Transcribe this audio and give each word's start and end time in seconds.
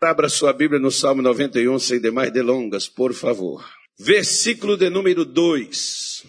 Abra 0.00 0.28
sua 0.28 0.52
Bíblia 0.52 0.78
no 0.78 0.92
Salmo 0.92 1.20
91, 1.22 1.76
sem 1.80 2.00
demais 2.00 2.30
delongas, 2.32 2.88
por 2.88 3.12
favor. 3.12 3.68
Versículo 3.98 4.76
de 4.76 4.88
número 4.88 5.24
2. 5.24 6.24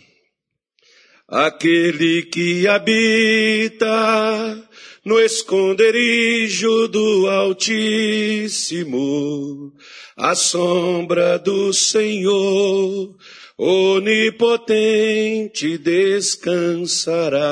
Aquele 1.27 2.24
que 2.24 2.67
habita 2.67 3.87
no 5.05 5.19
esconderijo 5.19 6.87
do 6.87 7.29
Altíssimo, 7.29 8.91
a 10.17 10.33
sombra 10.33 11.38
do 11.38 11.71
Senhor 11.71 13.15
onipotente 13.59 15.77
descansará. 15.77 17.43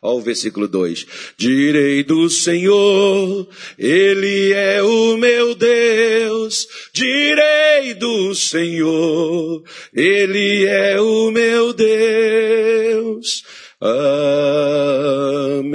Ó 0.00 0.16
o 0.16 0.20
versículo 0.20 0.68
2. 0.68 1.04
Direi 1.36 2.04
do 2.04 2.30
Senhor, 2.30 3.48
Ele 3.76 4.52
é 4.52 4.80
o 4.80 5.16
meu 5.16 5.56
Deus. 5.56 6.68
Direi 6.92 7.94
do 7.94 8.32
Senhor, 8.36 9.64
Ele 9.92 10.66
é 10.66 11.00
o 11.00 11.32
meu 11.32 11.72
Deus. 11.72 13.42
Amém. 13.80 15.70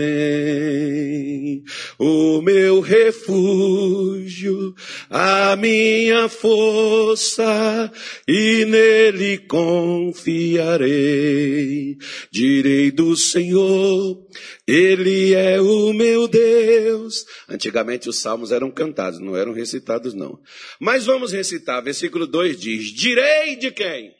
O 1.97 2.41
meu 2.41 2.79
refúgio, 2.79 4.75
a 5.09 5.55
minha 5.55 6.27
força, 6.29 7.91
e 8.27 8.65
nele 8.65 9.37
confiarei. 9.39 10.85
Direi 12.31 12.91
do 12.91 13.15
Senhor, 13.15 14.25
Ele 14.67 15.33
é 15.33 15.61
o 15.61 15.93
meu 15.93 16.27
Deus. 16.27 17.25
Antigamente 17.47 18.09
os 18.09 18.19
salmos 18.19 18.51
eram 18.51 18.69
cantados, 18.71 19.19
não 19.19 19.37
eram 19.37 19.53
recitados 19.53 20.13
não. 20.13 20.39
Mas 20.79 21.05
vamos 21.05 21.31
recitar. 21.31 21.83
Versículo 21.83 22.27
2 22.27 22.59
diz: 22.59 22.91
Direi 22.93 23.55
de 23.55 23.71
quem? 23.71 24.13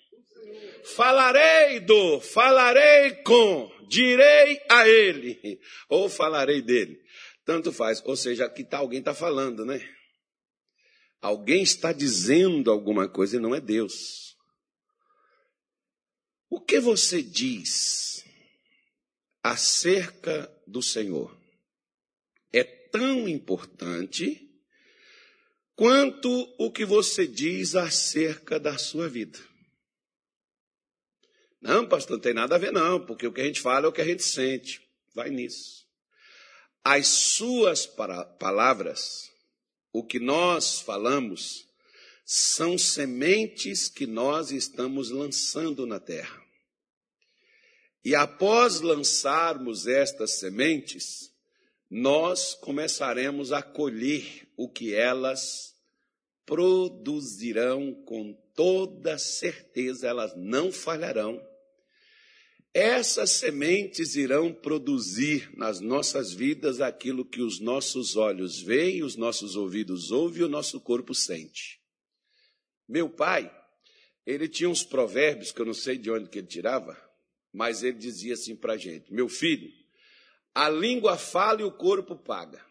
Falarei 0.96 1.80
do, 1.80 2.20
falarei 2.20 3.12
com 3.24 3.76
direi 3.88 4.60
a 4.70 4.88
ele, 4.88 5.60
ou 5.90 6.10
falarei 6.10 6.62
dele. 6.62 7.00
Tanto 7.46 7.72
faz. 7.72 8.02
Ou 8.04 8.18
seja, 8.18 8.46
aqui 8.46 8.64
tá, 8.64 8.80
alguém 8.80 9.00
está 9.00 9.14
falando, 9.14 9.64
né? 9.64 9.88
Alguém 11.22 11.64
está 11.64 11.94
dizendo 11.94 12.72
alguma 12.72 13.08
coisa 13.08 13.38
e 13.38 13.40
não 13.40 13.56
é 13.56 13.62
Deus. 13.62 14.36
O 16.50 16.60
que 16.60 16.80
você 16.80 17.22
diz 17.22 18.24
acerca 19.44 20.52
do 20.66 20.82
Senhor 20.82 21.36
é 22.52 22.64
tão 22.64 23.28
importante 23.28 24.42
quanto 25.76 26.30
o 26.58 26.72
que 26.72 26.86
você 26.86 27.28
diz 27.28 27.76
acerca 27.76 28.60
da 28.60 28.78
sua 28.78 29.10
vida. 29.10 29.40
Não, 31.62 31.88
pastor, 31.88 32.18
não 32.18 32.22
tem 32.22 32.34
nada 32.34 32.56
a 32.56 32.60
ver, 32.60 32.72
não, 32.72 33.04
porque 33.04 33.28
o 33.28 33.34
que 33.34 33.42
a 33.42 33.46
gente 33.46 33.60
fala 33.60 33.86
é 33.86 33.90
o 33.90 33.92
que 33.92 34.02
a 34.02 34.06
gente 34.06 34.24
sente. 34.24 34.82
Vai 35.14 35.30
nisso. 35.30 35.85
As 36.88 37.08
suas 37.08 37.88
palavras, 37.88 39.32
o 39.92 40.04
que 40.04 40.20
nós 40.20 40.80
falamos, 40.80 41.68
são 42.24 42.78
sementes 42.78 43.90
que 43.90 44.06
nós 44.06 44.52
estamos 44.52 45.10
lançando 45.10 45.88
na 45.88 46.00
terra. 46.00 46.40
E 48.04 48.14
após 48.14 48.82
lançarmos 48.82 49.88
estas 49.88 50.38
sementes, 50.38 51.34
nós 51.90 52.54
começaremos 52.54 53.52
a 53.52 53.64
colher 53.64 54.48
o 54.56 54.70
que 54.70 54.94
elas 54.94 55.76
produzirão 56.46 57.96
com 58.06 58.32
toda 58.54 59.18
certeza, 59.18 60.08
elas 60.08 60.36
não 60.36 60.72
falharão 60.72 61.42
essas 62.78 63.32
sementes 63.32 64.18
irão 64.18 64.54
produzir 64.54 65.50
nas 65.56 65.80
nossas 65.80 66.34
vidas 66.34 66.82
aquilo 66.82 67.24
que 67.24 67.42
os 67.42 67.62
nossos 67.62 68.18
olhos 68.18 68.60
veem, 68.60 69.02
os 69.02 69.16
nossos 69.16 69.56
ouvidos 69.56 70.12
ouvem 70.12 70.42
e 70.42 70.44
o 70.44 70.50
nosso 70.50 70.82
corpo 70.82 71.16
sente. 71.16 71.80
Meu 72.86 73.10
pai, 73.10 73.50
ele 74.26 74.50
tinha 74.50 74.70
uns 74.70 74.84
provérbios 74.84 75.54
que 75.54 75.62
eu 75.62 75.66
não 75.66 75.74
sei 75.74 75.98
de 75.98 76.12
onde 76.12 76.30
que 76.30 76.38
ele 76.38 76.48
tirava, 76.48 77.02
mas 77.54 77.82
ele 77.82 77.98
dizia 77.98 78.34
assim 78.34 78.58
para 78.58 78.74
a 78.74 78.78
gente: 78.78 79.14
Meu 79.14 79.30
filho, 79.30 79.72
a 80.54 80.68
língua 80.68 81.18
fala 81.18 81.62
e 81.62 81.64
o 81.64 81.72
corpo 81.72 82.14
paga. 82.14 82.62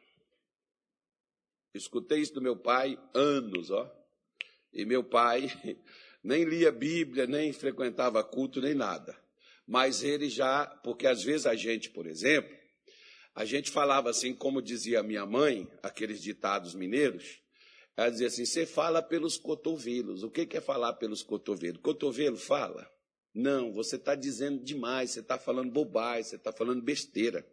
Escutei 1.72 2.20
isso 2.20 2.34
do 2.34 2.42
meu 2.42 2.58
pai 2.58 2.98
anos, 3.14 3.70
ó. 3.70 3.90
E 4.70 4.84
meu 4.84 5.02
pai 5.02 5.48
nem 6.22 6.44
lia 6.44 6.70
Bíblia, 6.70 7.26
nem 7.26 7.54
frequentava 7.54 8.22
culto, 8.22 8.60
nem 8.60 8.74
nada 8.74 9.23
mas 9.66 10.02
ele 10.02 10.28
já, 10.28 10.66
porque 10.66 11.06
às 11.06 11.22
vezes 11.22 11.46
a 11.46 11.54
gente, 11.54 11.90
por 11.90 12.06
exemplo, 12.06 12.54
a 13.34 13.44
gente 13.44 13.70
falava 13.70 14.10
assim, 14.10 14.34
como 14.34 14.62
dizia 14.62 15.02
minha 15.02 15.26
mãe, 15.26 15.68
aqueles 15.82 16.22
ditados 16.22 16.74
mineiros, 16.74 17.42
ela 17.96 18.10
dizia 18.10 18.26
assim: 18.26 18.44
você 18.44 18.66
fala 18.66 19.02
pelos 19.02 19.36
cotovelos. 19.36 20.22
O 20.22 20.30
que 20.30 20.56
é 20.56 20.60
falar 20.60 20.94
pelos 20.94 21.22
cotovelos? 21.22 21.80
Cotovelo 21.80 22.36
fala? 22.36 22.88
Não, 23.34 23.72
você 23.72 23.96
está 23.96 24.14
dizendo 24.14 24.62
demais, 24.62 25.10
você 25.10 25.20
está 25.20 25.38
falando 25.38 25.72
bobagem, 25.72 26.24
você 26.24 26.36
está 26.36 26.52
falando 26.52 26.82
besteira. 26.82 27.44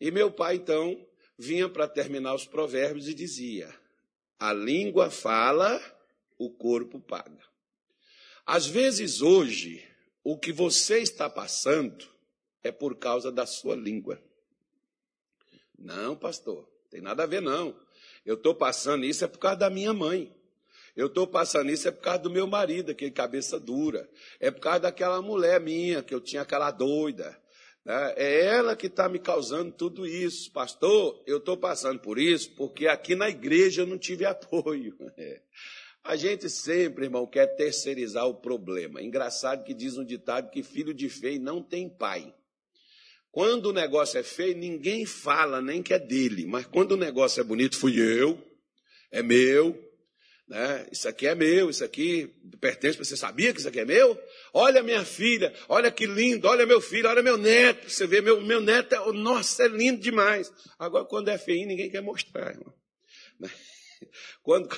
E 0.00 0.10
meu 0.10 0.32
pai, 0.32 0.56
então, 0.56 1.06
vinha 1.38 1.68
para 1.68 1.86
terminar 1.86 2.34
os 2.34 2.46
provérbios 2.46 3.08
e 3.08 3.14
dizia: 3.14 3.72
a 4.38 4.52
língua 4.52 5.10
fala, 5.10 5.80
o 6.38 6.50
corpo 6.50 7.00
paga. 7.00 7.44
Às 8.46 8.66
vezes 8.66 9.20
hoje, 9.20 9.86
o 10.22 10.38
que 10.38 10.52
você 10.52 10.98
está 10.98 11.28
passando 11.28 12.06
é 12.62 12.70
por 12.70 12.96
causa 12.96 13.32
da 13.32 13.46
sua 13.46 13.74
língua. 13.74 14.22
Não, 15.78 16.16
pastor, 16.16 16.68
tem 16.90 17.00
nada 17.00 17.22
a 17.22 17.26
ver, 17.26 17.40
não. 17.40 17.74
Eu 18.24 18.34
estou 18.34 18.54
passando 18.54 19.04
isso 19.04 19.24
é 19.24 19.28
por 19.28 19.38
causa 19.38 19.56
da 19.56 19.70
minha 19.70 19.94
mãe. 19.94 20.34
Eu 20.94 21.06
estou 21.06 21.26
passando 21.26 21.70
isso 21.70 21.88
é 21.88 21.90
por 21.90 22.02
causa 22.02 22.18
do 22.18 22.30
meu 22.30 22.46
marido, 22.46 22.90
aquele 22.90 23.10
cabeça 23.10 23.58
dura. 23.58 24.08
É 24.38 24.50
por 24.50 24.60
causa 24.60 24.80
daquela 24.80 25.22
mulher 25.22 25.60
minha, 25.60 26.02
que 26.02 26.14
eu 26.14 26.20
tinha 26.20 26.42
aquela 26.42 26.70
doida. 26.70 27.40
Né? 27.84 28.14
É 28.16 28.44
ela 28.44 28.76
que 28.76 28.86
está 28.88 29.08
me 29.08 29.18
causando 29.18 29.72
tudo 29.72 30.06
isso. 30.06 30.52
Pastor, 30.52 31.22
eu 31.26 31.38
estou 31.38 31.56
passando 31.56 32.00
por 32.00 32.18
isso 32.18 32.54
porque 32.54 32.86
aqui 32.86 33.14
na 33.14 33.28
igreja 33.28 33.82
eu 33.82 33.86
não 33.86 33.98
tive 33.98 34.24
apoio. 34.26 34.96
A 36.02 36.16
gente 36.16 36.48
sempre, 36.48 37.04
irmão, 37.04 37.26
quer 37.26 37.46
terceirizar 37.56 38.26
o 38.26 38.34
problema. 38.34 39.02
Engraçado 39.02 39.64
que 39.64 39.74
diz 39.74 39.96
um 39.98 40.04
ditado 40.04 40.50
que 40.50 40.62
filho 40.62 40.94
de 40.94 41.08
feio 41.08 41.40
não 41.40 41.62
tem 41.62 41.88
pai. 41.88 42.34
Quando 43.30 43.66
o 43.66 43.72
negócio 43.72 44.18
é 44.18 44.22
feio, 44.22 44.56
ninguém 44.56 45.06
fala 45.06 45.60
nem 45.60 45.82
que 45.82 45.94
é 45.94 45.98
dele. 45.98 46.46
Mas 46.46 46.66
quando 46.66 46.92
o 46.92 46.96
negócio 46.96 47.40
é 47.40 47.44
bonito, 47.44 47.76
fui 47.76 48.00
eu, 48.00 48.42
é 49.12 49.22
meu, 49.22 49.78
né? 50.48 50.88
Isso 50.90 51.08
aqui 51.08 51.28
é 51.28 51.34
meu, 51.34 51.70
isso 51.70 51.84
aqui 51.84 52.34
pertence 52.60 52.96
para 52.96 53.04
você. 53.04 53.16
Sabia 53.16 53.52
que 53.52 53.60
isso 53.60 53.68
aqui 53.68 53.78
é 53.78 53.84
meu? 53.84 54.20
Olha 54.52 54.82
minha 54.82 55.04
filha, 55.04 55.54
olha 55.68 55.92
que 55.92 56.06
lindo, 56.06 56.48
olha 56.48 56.66
meu 56.66 56.80
filho, 56.80 57.08
olha 57.08 57.22
meu 57.22 57.36
neto. 57.36 57.88
Você 57.88 58.04
vê, 58.04 58.20
meu, 58.20 58.40
meu 58.40 58.60
neto, 58.60 58.94
é, 58.96 59.12
nossa, 59.12 59.62
é 59.62 59.68
lindo 59.68 60.00
demais. 60.00 60.52
Agora, 60.76 61.04
quando 61.04 61.28
é 61.28 61.38
feio, 61.38 61.68
ninguém 61.68 61.88
quer 61.88 62.02
mostrar, 62.02 62.50
irmão. 62.50 62.74
Quando, 64.42 64.68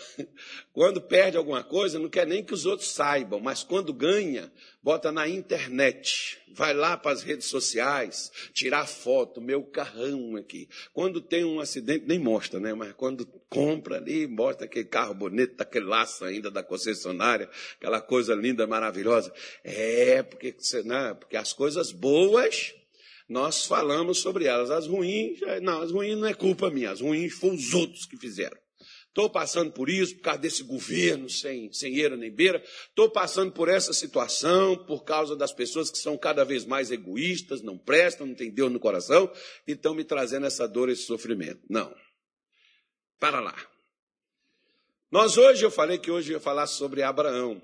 quando 0.73 1.01
perde 1.01 1.37
alguma 1.37 1.63
coisa, 1.63 1.99
não 1.99 2.09
quer 2.09 2.27
nem 2.27 2.45
que 2.45 2.53
os 2.53 2.67
outros 2.67 2.91
saibam, 2.91 3.41
mas 3.41 3.63
quando 3.63 3.93
ganha, 3.93 4.53
bota 4.83 5.13
na 5.13 5.29
internet, 5.29 6.39
vai 6.53 6.75
lá 6.75 6.97
para 6.97 7.13
as 7.13 7.23
redes 7.23 7.47
sociais, 7.47 8.31
tirar 8.53 8.87
foto, 8.87 9.41
meu 9.41 9.63
carrão 9.63 10.37
aqui. 10.37 10.69
Quando 10.93 11.21
tem 11.21 11.45
um 11.45 11.61
acidente, 11.61 12.05
nem 12.07 12.19
mostra, 12.19 12.61
né? 12.61 12.75
Mas 12.75 12.93
quando 12.95 13.27
compra 13.49 13.97
ali, 13.97 14.27
mostra 14.27 14.67
aquele 14.67 14.87
carro 14.87 15.15
bonito, 15.15 15.61
aquele 15.61 15.87
laço 15.87 16.25
ainda 16.25 16.51
da 16.51 16.63
concessionária, 16.63 17.49
aquela 17.77 18.01
coisa 18.01 18.35
linda, 18.35 18.67
maravilhosa. 18.67 19.33
É, 19.65 20.23
porque, 20.23 20.55
né? 20.85 21.15
porque 21.15 21.37
as 21.37 21.53
coisas 21.53 21.93
boas 21.93 22.75
nós 23.29 23.65
falamos 23.65 24.19
sobre 24.19 24.45
elas. 24.45 24.71
As 24.71 24.87
ruins, 24.87 25.39
não, 25.63 25.81
as 25.81 25.91
ruins 25.91 26.19
não 26.19 26.27
é 26.27 26.35
culpa 26.35 26.71
minha, 26.71 26.91
as 26.91 27.01
ruins 27.01 27.33
foram 27.33 27.55
os 27.55 27.73
outros 27.73 28.05
que 28.05 28.17
fizeram. 28.17 28.57
Estou 29.13 29.29
passando 29.29 29.71
por 29.71 29.91
isso, 29.91 30.17
por 30.17 30.23
causa 30.23 30.41
desse 30.41 30.63
governo 30.63 31.29
sem, 31.29 31.71
sem 31.71 31.99
eira 31.99 32.17
nem 32.17 32.31
beira. 32.31 32.65
Estou 32.89 33.11
passando 33.11 33.53
por 33.53 33.69
essa 33.69 33.93
situação, 33.93 34.75
por 34.87 35.05
causa 35.05 35.37
das 35.37 35.53
pessoas 35.53 35.91
que 35.91 35.99
são 35.99 36.17
cada 36.17 36.47
vez 36.47 36.65
mais 36.65 36.91
egoístas, 36.91 37.61
não 37.61 37.77
prestam, 37.77 38.27
não 38.27 38.35
têm 38.35 38.51
Deus 38.51 38.73
no 38.73 38.81
coração, 38.81 39.31
e 39.69 39.73
estão 39.73 39.95
me 39.95 40.03
trazendo 40.03 40.47
essa 40.47 40.67
dor, 40.67 40.89
esse 40.89 41.03
sofrimento. 41.03 41.61
Não. 41.69 41.95
Para 43.21 43.39
lá. 43.39 43.55
Nós 45.11 45.37
hoje, 45.37 45.63
eu 45.63 45.71
falei 45.71 45.99
que 45.99 46.11
hoje 46.11 46.33
eu 46.33 46.39
ia 46.39 46.41
falar 46.41 46.67
sobre 46.67 47.03
Abraão. 47.03 47.61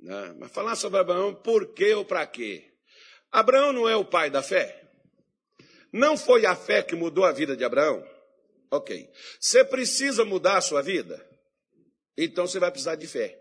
Né? 0.00 0.34
Mas 0.38 0.50
falar 0.50 0.76
sobre 0.76 0.98
Abraão, 0.98 1.34
por 1.34 1.74
quê 1.74 1.92
ou 1.92 2.06
para 2.06 2.26
quê? 2.26 2.72
Abraão 3.30 3.70
não 3.70 3.86
é 3.86 3.96
o 3.96 4.04
pai 4.04 4.30
da 4.30 4.42
fé? 4.42 4.90
Não 5.92 6.16
foi 6.16 6.46
a 6.46 6.56
fé 6.56 6.82
que 6.82 6.96
mudou 6.96 7.26
a 7.26 7.32
vida 7.32 7.54
de 7.54 7.64
Abraão? 7.64 8.02
Ok. 8.70 9.10
Você 9.40 9.64
precisa 9.64 10.24
mudar 10.24 10.58
a 10.58 10.62
sua 10.62 10.82
vida? 10.82 11.26
Então 12.16 12.46
você 12.46 12.58
vai 12.58 12.70
precisar 12.70 12.96
de 12.96 13.06
fé. 13.06 13.38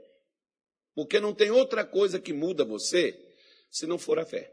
Porque 0.95 1.19
não 1.19 1.33
tem 1.33 1.51
outra 1.51 1.85
coisa 1.85 2.17
que 2.19 2.31
muda 2.33 2.65
você 2.65 3.17
se 3.69 3.85
não 3.85 3.99
for 3.99 4.19
a 4.19 4.25
fé. 4.25 4.51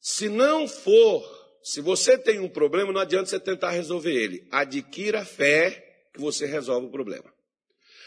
Se 0.00 0.28
não 0.28 0.68
for, 0.68 1.58
se 1.62 1.80
você 1.80 2.18
tem 2.18 2.40
um 2.40 2.48
problema, 2.48 2.92
não 2.92 3.00
adianta 3.00 3.26
você 3.26 3.40
tentar 3.40 3.70
resolver 3.70 4.12
ele. 4.12 4.46
Adquira 4.50 5.24
fé 5.24 6.08
que 6.12 6.20
você 6.20 6.44
resolve 6.46 6.88
o 6.88 6.90
problema. 6.90 7.32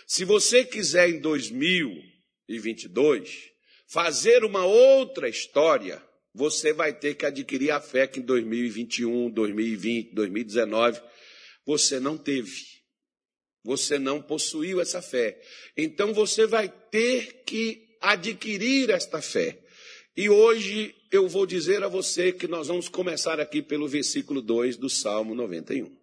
Se 0.08 0.26
você 0.26 0.66
quiser 0.66 1.10
em 1.10 1.20
2022 1.20 3.52
fazer 3.88 4.44
uma 4.44 4.66
outra 4.66 5.30
história, 5.30 6.04
você 6.34 6.74
vai 6.74 6.92
ter 6.98 7.16
que 7.16 7.26
adquirir 7.26 7.72
a 7.72 7.80
fé 7.80 8.08
que 8.08 8.20
em 8.20 8.24
2021, 8.24 9.30
2020, 9.30 10.14
2019 10.14 11.02
você 11.66 12.00
não 12.00 12.18
teve. 12.18 12.74
Você 13.64 13.98
não 13.98 14.22
possuiu 14.22 14.82
essa 14.82 15.02
fé. 15.02 15.40
Então 15.78 16.14
você 16.14 16.46
vai 16.46 16.68
ter 16.68 17.44
que 17.46 17.98
adquirir 18.02 18.90
esta 18.90 19.22
fé. 19.22 19.64
E 20.18 20.30
hoje 20.30 20.96
eu 21.12 21.30
vou 21.30 21.46
dizer 21.46 21.84
a 21.84 21.88
você 21.88 22.32
que 22.32 22.48
nós 22.48 22.68
vamos 22.68 22.90
começar 22.90 23.40
aqui 23.40 23.62
pelo 23.62 23.88
versículo 23.88 24.42
2 24.42 24.78
do 24.78 24.90
Salmo 24.90 25.34
91. 25.34 25.96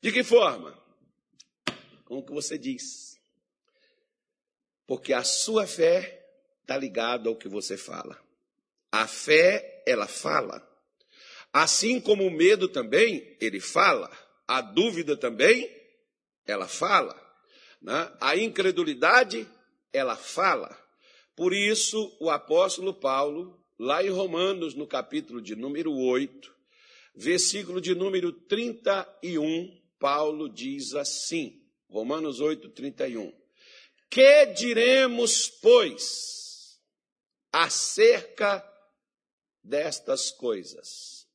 De 0.00 0.10
que 0.10 0.24
forma? 0.24 0.76
Como 2.04 2.24
que 2.24 2.32
você 2.32 2.56
diz? 2.56 3.20
Porque 4.86 5.12
a 5.12 5.22
sua 5.22 5.66
fé 5.66 6.26
está 6.62 6.76
ligada 6.76 7.28
ao 7.28 7.36
que 7.36 7.48
você 7.48 7.76
fala. 7.76 8.18
A 8.90 9.06
fé, 9.06 9.82
ela 9.86 10.06
fala. 10.06 10.66
Assim 11.52 12.00
como 12.00 12.26
o 12.26 12.30
medo 12.30 12.68
também, 12.68 13.36
ele 13.40 13.60
fala. 13.60 14.10
A 14.46 14.60
dúvida 14.60 15.16
também, 15.16 15.70
ela 16.46 16.66
fala. 16.66 17.14
Né? 17.82 18.12
A 18.20 18.36
incredulidade, 18.36 19.46
ela 19.92 20.16
fala. 20.16 20.76
Por 21.36 21.52
isso, 21.52 22.16
o 22.20 22.30
apóstolo 22.30 22.94
Paulo, 22.94 23.62
lá 23.78 24.02
em 24.02 24.08
Romanos, 24.08 24.74
no 24.74 24.86
capítulo 24.86 25.40
de 25.40 25.54
número 25.54 25.92
8, 25.94 26.54
versículo 27.14 27.80
de 27.80 27.94
número 27.94 28.32
31, 28.32 29.78
Paulo 29.98 30.48
diz 30.48 30.94
assim: 30.94 31.62
Romanos 31.88 32.40
8, 32.40 32.70
31. 32.70 33.32
Que 34.10 34.46
diremos, 34.46 35.48
pois, 35.48 36.78
acerca 37.52 38.64
destas 39.68 40.30
coisas? 40.30 41.26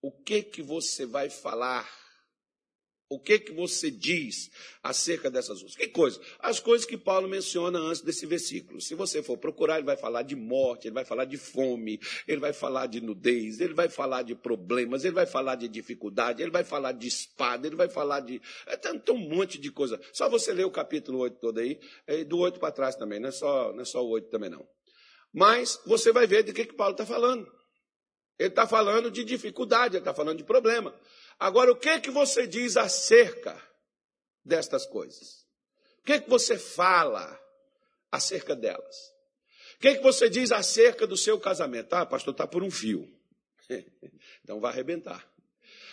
O 0.00 0.12
que 0.12 0.42
que 0.42 0.62
você 0.62 1.06
vai 1.06 1.30
falar? 1.30 1.88
O 3.08 3.20
que 3.20 3.38
que 3.38 3.52
você 3.52 3.90
diz 3.90 4.50
acerca 4.82 5.30
dessas 5.30 5.60
coisas? 5.60 5.76
Que 5.76 5.86
coisa? 5.86 6.18
As 6.38 6.58
coisas 6.58 6.86
que 6.86 6.96
Paulo 6.96 7.28
menciona 7.28 7.78
antes 7.78 8.00
desse 8.00 8.24
versículo. 8.24 8.80
Se 8.80 8.94
você 8.94 9.22
for 9.22 9.36
procurar, 9.36 9.76
ele 9.76 9.84
vai 9.84 9.98
falar 9.98 10.22
de 10.22 10.34
morte, 10.34 10.88
ele 10.88 10.94
vai 10.94 11.04
falar 11.04 11.26
de 11.26 11.36
fome, 11.36 12.00
ele 12.26 12.40
vai 12.40 12.54
falar 12.54 12.86
de 12.86 13.02
nudez, 13.02 13.60
ele 13.60 13.74
vai 13.74 13.90
falar 13.90 14.22
de 14.22 14.34
problemas, 14.34 15.04
ele 15.04 15.14
vai 15.14 15.26
falar 15.26 15.56
de 15.56 15.68
dificuldade, 15.68 16.42
ele 16.42 16.50
vai 16.50 16.64
falar 16.64 16.92
de 16.92 17.06
espada, 17.06 17.66
ele 17.66 17.76
vai 17.76 17.88
falar 17.88 18.20
de. 18.20 18.40
É, 18.66 18.78
tem 18.78 19.14
um 19.14 19.28
monte 19.28 19.58
de 19.60 19.70
coisa. 19.70 20.00
Só 20.10 20.26
você 20.30 20.50
ler 20.54 20.64
o 20.64 20.70
capítulo 20.70 21.18
8 21.18 21.38
todo 21.38 21.58
aí, 21.58 21.78
e 22.08 22.24
do 22.24 22.38
8 22.38 22.58
para 22.58 22.72
trás 22.72 22.96
também, 22.96 23.20
não 23.20 23.28
é, 23.28 23.32
só, 23.32 23.74
não 23.74 23.82
é 23.82 23.84
só 23.84 24.02
o 24.02 24.08
8 24.08 24.30
também 24.30 24.48
não. 24.48 24.66
Mas 25.32 25.78
você 25.84 26.12
vai 26.12 26.26
ver 26.26 26.44
de 26.44 26.52
que, 26.54 26.64
que 26.64 26.74
Paulo 26.74 26.92
está 26.92 27.04
falando. 27.04 27.46
Ele 28.42 28.48
está 28.48 28.66
falando 28.66 29.08
de 29.08 29.22
dificuldade, 29.22 29.94
ele 29.94 30.00
está 30.00 30.12
falando 30.12 30.38
de 30.38 30.42
problema. 30.42 30.92
Agora, 31.38 31.70
o 31.70 31.76
que 31.76 32.00
que 32.00 32.10
você 32.10 32.44
diz 32.44 32.76
acerca 32.76 33.56
destas 34.44 34.84
coisas? 34.84 35.46
O 36.00 36.02
que 36.04 36.22
que 36.22 36.28
você 36.28 36.58
fala 36.58 37.40
acerca 38.10 38.56
delas? 38.56 38.96
O 39.76 39.78
que 39.78 39.94
que 39.94 40.02
você 40.02 40.28
diz 40.28 40.50
acerca 40.50 41.06
do 41.06 41.16
seu 41.16 41.38
casamento? 41.38 41.92
Ah, 41.92 42.04
pastor, 42.04 42.32
está 42.32 42.44
por 42.44 42.64
um 42.64 42.70
fio. 42.70 43.08
então 44.42 44.58
vai 44.58 44.72
arrebentar. 44.72 45.24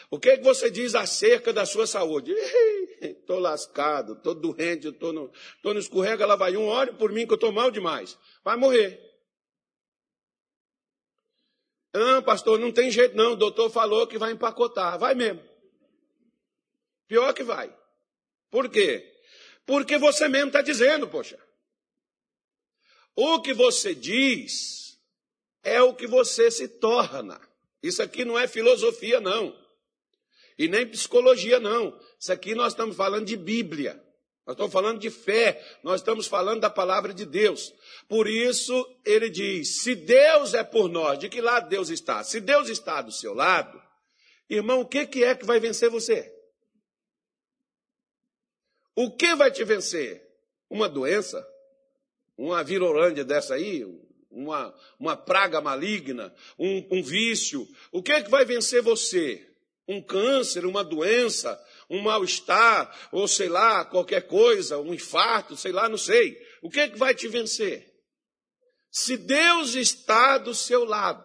O 0.10 0.20
que 0.20 0.38
que 0.38 0.44
você 0.44 0.72
diz 0.72 0.96
acerca 0.96 1.54
da 1.54 1.68
sua 1.68 1.86
saúde? 1.86 2.34
Estou 3.00 3.38
lascado, 3.38 4.14
estou 4.14 4.36
doente, 4.36 4.88
estou 4.90 5.14
no, 5.14 5.32
tô 5.62 5.74
no 5.74 5.80
escorrega, 5.80 6.26
lá 6.26 6.36
vai 6.36 6.58
um, 6.58 6.66
olhe 6.66 6.92
por 6.94 7.14
mim 7.14 7.26
que 7.26 7.32
eu 7.32 7.36
estou 7.36 7.50
mal 7.50 7.72
demais. 7.72 8.18
Vai 8.44 8.58
morrer. 8.58 9.09
Não, 11.94 12.22
pastor, 12.22 12.60
não 12.60 12.72
tem 12.72 12.92
jeito 12.92 13.16
não. 13.16 13.34
O 13.34 13.36
doutor 13.36 13.70
falou 13.70 14.08
que 14.08 14.18
vai 14.18 14.32
empacotar. 14.32 14.98
Vai 15.00 15.16
mesmo. 15.16 15.42
Pior 17.08 17.34
que 17.34 17.44
vai. 17.44 17.76
Por 18.50 18.70
quê? 18.70 19.12
Porque 19.66 19.98
você 19.98 20.28
mesmo 20.28 20.48
está 20.48 20.62
dizendo, 20.62 21.08
poxa. 21.08 21.40
O 23.16 23.42
que 23.42 23.54
você 23.54 23.94
diz 23.94 25.00
é 25.64 25.82
o 25.82 25.94
que 25.94 26.08
você 26.08 26.50
se 26.50 26.68
torna. 26.68 27.40
Isso 27.82 28.02
aqui 28.02 28.24
não 28.24 28.38
é 28.38 28.48
filosofia, 28.48 29.20
não. 29.20 29.58
E 30.58 30.68
nem 30.68 30.88
psicologia, 30.88 31.60
não. 31.60 31.98
Isso 32.20 32.32
aqui 32.32 32.54
nós 32.54 32.74
estamos 32.74 32.96
falando 32.96 33.26
de 33.26 33.38
Bíblia. 33.38 34.02
Nós 34.50 34.56
estamos 34.56 34.74
falando 34.74 35.00
de 35.00 35.12
fé, 35.12 35.64
nós 35.84 36.02
estamos 36.02 36.26
falando 36.26 36.62
da 36.62 36.72
palavra 36.72 37.14
de 37.14 37.24
Deus. 37.24 37.72
Por 38.08 38.28
isso, 38.28 38.74
ele 39.06 39.30
diz: 39.30 39.84
se 39.84 39.94
Deus 39.94 40.56
é 40.56 40.64
por 40.64 40.90
nós, 40.90 41.20
de 41.20 41.30
que 41.30 41.40
lado 41.40 41.70
Deus 41.70 41.90
está? 41.90 42.24
Se 42.24 42.40
Deus 42.40 42.68
está 42.68 43.00
do 43.04 43.12
seu 43.12 43.36
lado, 43.36 43.80
irmão, 44.50 44.82
o 44.82 44.88
que, 44.88 45.06
que 45.06 45.24
é 45.24 45.36
que 45.36 45.46
vai 45.46 45.60
vencer 45.60 45.92
você? 45.92 46.34
O 48.96 49.12
que 49.16 49.36
vai 49.36 49.52
te 49.52 49.64
vencer? 49.64 50.28
Uma 50.68 50.90
doença? 50.90 51.48
Uma 52.36 52.64
virolândia 52.64 53.24
dessa 53.24 53.54
aí? 53.54 53.86
Uma, 54.32 54.76
uma 55.00 55.16
praga 55.16 55.62
maligna? 55.62 56.34
Um, 56.58 56.98
um 56.98 57.04
vício? 57.04 57.68
O 57.92 58.02
que 58.02 58.14
é 58.14 58.24
que 58.24 58.32
vai 58.32 58.46
vencer 58.46 58.82
você? 58.82 59.48
Um 59.88 60.02
câncer, 60.02 60.66
uma 60.66 60.84
doença, 60.84 61.64
um 61.90 62.02
mal-estar, 62.02 63.10
ou 63.12 63.28
sei 63.28 63.50
lá, 63.50 63.84
qualquer 63.84 64.28
coisa, 64.28 64.78
um 64.78 64.94
infarto, 64.94 65.58
sei 65.58 65.72
lá, 65.72 65.90
não 65.90 65.98
sei. 65.98 66.38
O 66.62 66.70
que 66.70 66.80
é 66.80 66.88
que 66.88 66.98
vai 66.98 67.16
te 67.16 67.28
vencer? 67.28 67.90
Se 68.92 69.18
Deus 69.18 69.76
está 69.76 70.38
do 70.38 70.54
seu 70.54 70.84
lado, 70.84 71.24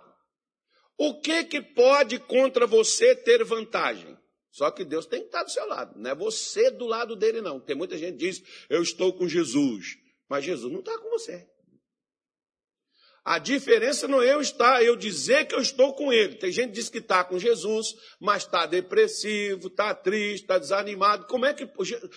o 0.97 1.21
que 1.21 1.45
que 1.45 1.61
pode 1.61 2.19
contra 2.19 2.67
você 2.67 3.15
ter 3.15 3.45
vantagem? 3.45 4.17
Só 4.51 4.71
que 4.71 4.85
Deus 4.85 5.07
tem 5.07 5.21
que 5.21 5.27
estar 5.27 5.43
do 5.43 5.51
seu 5.51 5.67
lado, 5.67 5.99
não 5.99 6.11
é 6.11 6.15
você 6.15 6.71
do 6.71 6.87
lado 6.87 7.17
dele, 7.17 7.41
não. 7.41 7.59
Tem 7.59 7.75
muita 7.75 7.99
gente 7.99 8.13
que 8.13 8.27
diz, 8.27 8.43
eu 8.71 8.83
estou 8.83 9.13
com 9.13 9.29
Jesus, 9.29 9.97
mas 10.29 10.45
Jesus 10.45 10.73
não 10.73 10.81
está 10.81 10.97
com 10.99 11.11
você. 11.11 11.49
A 13.25 13.39
diferença 13.39 14.07
não 14.07 14.21
é 14.21 14.35
eu 14.35 14.41
estar, 14.43 14.85
eu 14.85 14.95
dizer 14.95 15.47
que 15.47 15.55
eu 15.55 15.61
estou 15.61 15.95
com 15.95 16.13
ele. 16.13 16.35
Tem 16.35 16.53
gente 16.53 16.69
que 16.69 16.75
diz 16.75 16.91
que 16.91 16.99
está 16.99 17.25
com 17.25 17.39
Jesus, 17.39 17.97
mas 18.21 18.43
está 18.43 18.67
depressivo, 18.67 19.69
está 19.69 19.95
triste, 19.95 20.43
está 20.43 20.59
desanimado. 20.59 21.27
Como 21.27 21.47
é 21.47 21.55
que. 21.55 21.67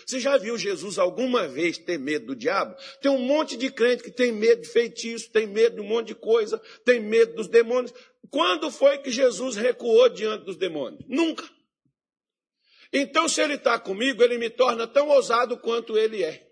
Você 0.06 0.20
já 0.20 0.38
viu 0.38 0.58
Jesus 0.58 1.00
alguma 1.00 1.48
vez 1.48 1.78
ter 1.78 1.98
medo 1.98 2.26
do 2.28 2.36
diabo? 2.36 2.76
Tem 3.02 3.10
um 3.10 3.20
monte 3.20 3.56
de 3.56 3.72
crente 3.72 4.04
que 4.04 4.12
tem 4.12 4.34
medo 4.34 4.64
de 4.64 4.68
feitiço, 4.68 5.32
tem 5.32 5.48
medo 5.48 5.78
de 5.78 5.82
um 5.82 5.88
monte 5.88 6.08
de 6.08 6.16
coisa, 6.16 6.62
tem 6.84 7.00
medo 7.00 7.36
dos 7.36 7.48
demônios. 7.48 7.94
Quando 8.30 8.70
foi 8.70 8.98
que 8.98 9.10
Jesus 9.10 9.56
recuou 9.56 10.10
diante 10.10 10.44
dos 10.44 10.58
demônios? 10.58 11.06
Nunca. 11.08 11.50
Então, 12.92 13.30
se 13.30 13.40
ele 13.40 13.54
está 13.54 13.80
comigo, 13.80 14.22
ele 14.22 14.38
me 14.38 14.50
torna 14.50 14.86
tão 14.86 15.08
ousado 15.08 15.58
quanto 15.58 15.98
ele 15.98 16.22
é. 16.22 16.46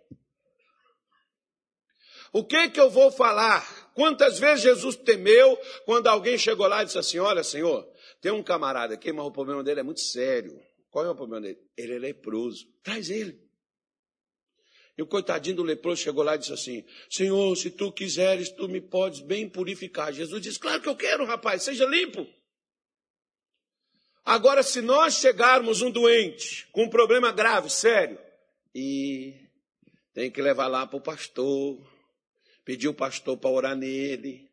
O 2.31 2.45
que 2.45 2.69
que 2.69 2.79
eu 2.79 2.89
vou 2.89 3.11
falar 3.11 3.84
Quantas 3.95 4.37
vezes 4.37 4.61
Jesus 4.61 4.97
temeu 4.97 5.57
quando 5.85 6.07
alguém 6.07 6.37
chegou 6.37 6.67
lá 6.67 6.83
e 6.83 6.85
disse 6.85 6.99
assim: 6.99 7.17
Olha, 7.17 7.43
Senhor, 7.43 7.89
tem 8.21 8.29
um 8.29 8.43
camarada 8.43 8.93
aqui, 8.93 9.11
mas 9.13 9.25
o 9.25 9.31
problema 9.31 9.63
dele 9.63 9.79
é 9.79 9.83
muito 9.83 10.01
sério. 10.01 10.61
Qual 10.91 11.05
é 11.05 11.09
o 11.09 11.15
problema 11.15 11.47
dele? 11.47 11.59
Ele 11.77 11.95
é 11.95 11.99
leproso. 11.99 12.67
Traz 12.83 13.09
ele. 13.09 13.41
E 14.97 15.01
o 15.01 15.07
coitadinho 15.07 15.55
do 15.55 15.63
leproso 15.63 16.01
chegou 16.01 16.23
lá 16.25 16.35
e 16.35 16.39
disse 16.39 16.51
assim: 16.51 16.85
Senhor, 17.09 17.55
se 17.55 17.71
tu 17.71 17.89
quiseres, 17.89 18.49
tu 18.49 18.67
me 18.67 18.81
podes 18.81 19.21
bem 19.21 19.47
purificar. 19.47 20.11
Jesus 20.11 20.41
disse: 20.41 20.59
Claro 20.59 20.81
que 20.81 20.89
eu 20.89 20.95
quero, 20.95 21.23
rapaz, 21.23 21.63
seja 21.63 21.85
limpo. 21.85 22.27
Agora, 24.25 24.61
se 24.61 24.81
nós 24.81 25.19
chegarmos 25.19 25.81
um 25.81 25.89
doente 25.89 26.67
com 26.73 26.83
um 26.83 26.89
problema 26.89 27.31
grave, 27.31 27.69
sério, 27.69 28.19
e 28.73 29.33
tem 30.13 30.29
que 30.29 30.41
levar 30.41 30.67
lá 30.67 30.85
para 30.85 30.97
o 30.97 31.01
pastor, 31.01 31.79
pedir 32.65 32.87
o 32.87 32.93
pastor 32.93 33.37
para 33.37 33.49
orar 33.49 33.75
nele. 33.75 34.49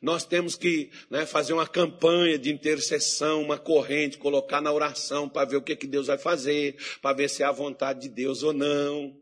Nós 0.00 0.24
temos 0.24 0.54
que 0.54 0.90
né, 1.10 1.26
fazer 1.26 1.52
uma 1.52 1.66
campanha 1.66 2.38
de 2.38 2.52
intercessão, 2.52 3.42
uma 3.42 3.58
corrente, 3.58 4.18
colocar 4.18 4.60
na 4.60 4.72
oração 4.72 5.28
para 5.28 5.48
ver 5.48 5.56
o 5.56 5.62
que, 5.62 5.74
que 5.74 5.86
Deus 5.86 6.06
vai 6.06 6.18
fazer, 6.18 6.76
para 7.02 7.16
ver 7.16 7.28
se 7.28 7.42
é 7.42 7.46
a 7.46 7.52
vontade 7.52 8.00
de 8.00 8.08
Deus 8.08 8.42
ou 8.42 8.52
não. 8.52 9.20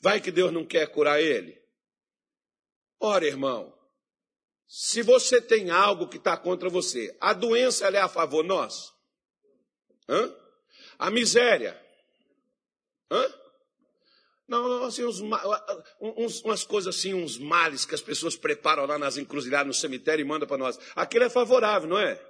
Vai 0.00 0.20
que 0.20 0.30
Deus 0.30 0.52
não 0.52 0.64
quer 0.64 0.88
curar 0.88 1.22
ele? 1.22 1.60
Ora, 2.98 3.26
irmão, 3.26 3.72
se 4.66 5.02
você 5.02 5.40
tem 5.40 5.70
algo 5.70 6.08
que 6.08 6.16
está 6.16 6.36
contra 6.36 6.68
você, 6.68 7.16
a 7.20 7.32
doença 7.32 7.86
é 7.88 8.00
a 8.00 8.08
favor 8.08 8.42
nosso? 8.42 8.92
Hã? 10.08 10.34
A 10.98 11.10
miséria. 11.10 11.80
Hã? 13.10 13.41
Não, 14.52 14.84
assim, 14.84 15.02
uns, 15.02 15.18
uns, 15.98 16.42
umas 16.42 16.62
coisas 16.62 16.94
assim, 16.94 17.14
uns 17.14 17.38
males 17.38 17.86
que 17.86 17.94
as 17.94 18.02
pessoas 18.02 18.36
preparam 18.36 18.84
lá 18.84 18.98
nas 18.98 19.16
encruzilhadas, 19.16 19.66
no 19.66 19.72
cemitério 19.72 20.22
e 20.22 20.28
mandam 20.28 20.46
para 20.46 20.58
nós. 20.58 20.78
Aquilo 20.94 21.24
é 21.24 21.30
favorável, 21.30 21.88
não 21.88 21.98
é? 21.98 22.22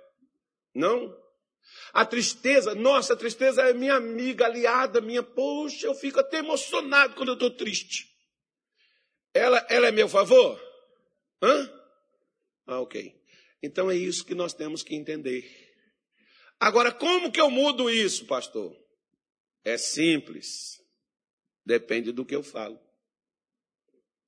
Não? 0.72 1.12
A 1.92 2.06
tristeza, 2.06 2.76
nossa, 2.76 3.14
a 3.14 3.16
tristeza 3.16 3.62
é 3.62 3.74
minha 3.74 3.96
amiga, 3.96 4.44
aliada 4.44 5.00
minha. 5.00 5.20
Poxa, 5.20 5.84
eu 5.84 5.96
fico 5.96 6.20
até 6.20 6.38
emocionado 6.38 7.16
quando 7.16 7.30
eu 7.30 7.34
estou 7.34 7.50
triste. 7.50 8.06
Ela, 9.34 9.66
ela 9.68 9.88
é 9.88 9.90
meu 9.90 10.08
favor? 10.08 10.62
Hã? 11.42 11.72
Ah, 12.68 12.80
ok. 12.82 13.20
Então 13.60 13.90
é 13.90 13.96
isso 13.96 14.24
que 14.24 14.34
nós 14.36 14.54
temos 14.54 14.84
que 14.84 14.94
entender. 14.94 15.44
Agora, 16.60 16.92
como 16.92 17.32
que 17.32 17.40
eu 17.40 17.50
mudo 17.50 17.90
isso, 17.90 18.26
pastor? 18.26 18.76
É 19.64 19.76
simples. 19.76 20.81
Depende 21.64 22.12
do 22.12 22.24
que 22.24 22.34
eu 22.34 22.42
falo. 22.42 22.78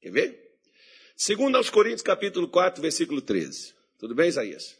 Quer 0.01 0.11
ver? 0.11 0.59
Segundo 1.17 1.57
aos 1.57 1.71
Coríntios, 1.71 2.03
capítulo 2.03 2.49
4, 2.49 2.83
versículo 2.83 3.21
13. 3.21 3.75
Tudo 3.99 4.15
bem, 4.15 4.29
Isaías? 4.29 4.77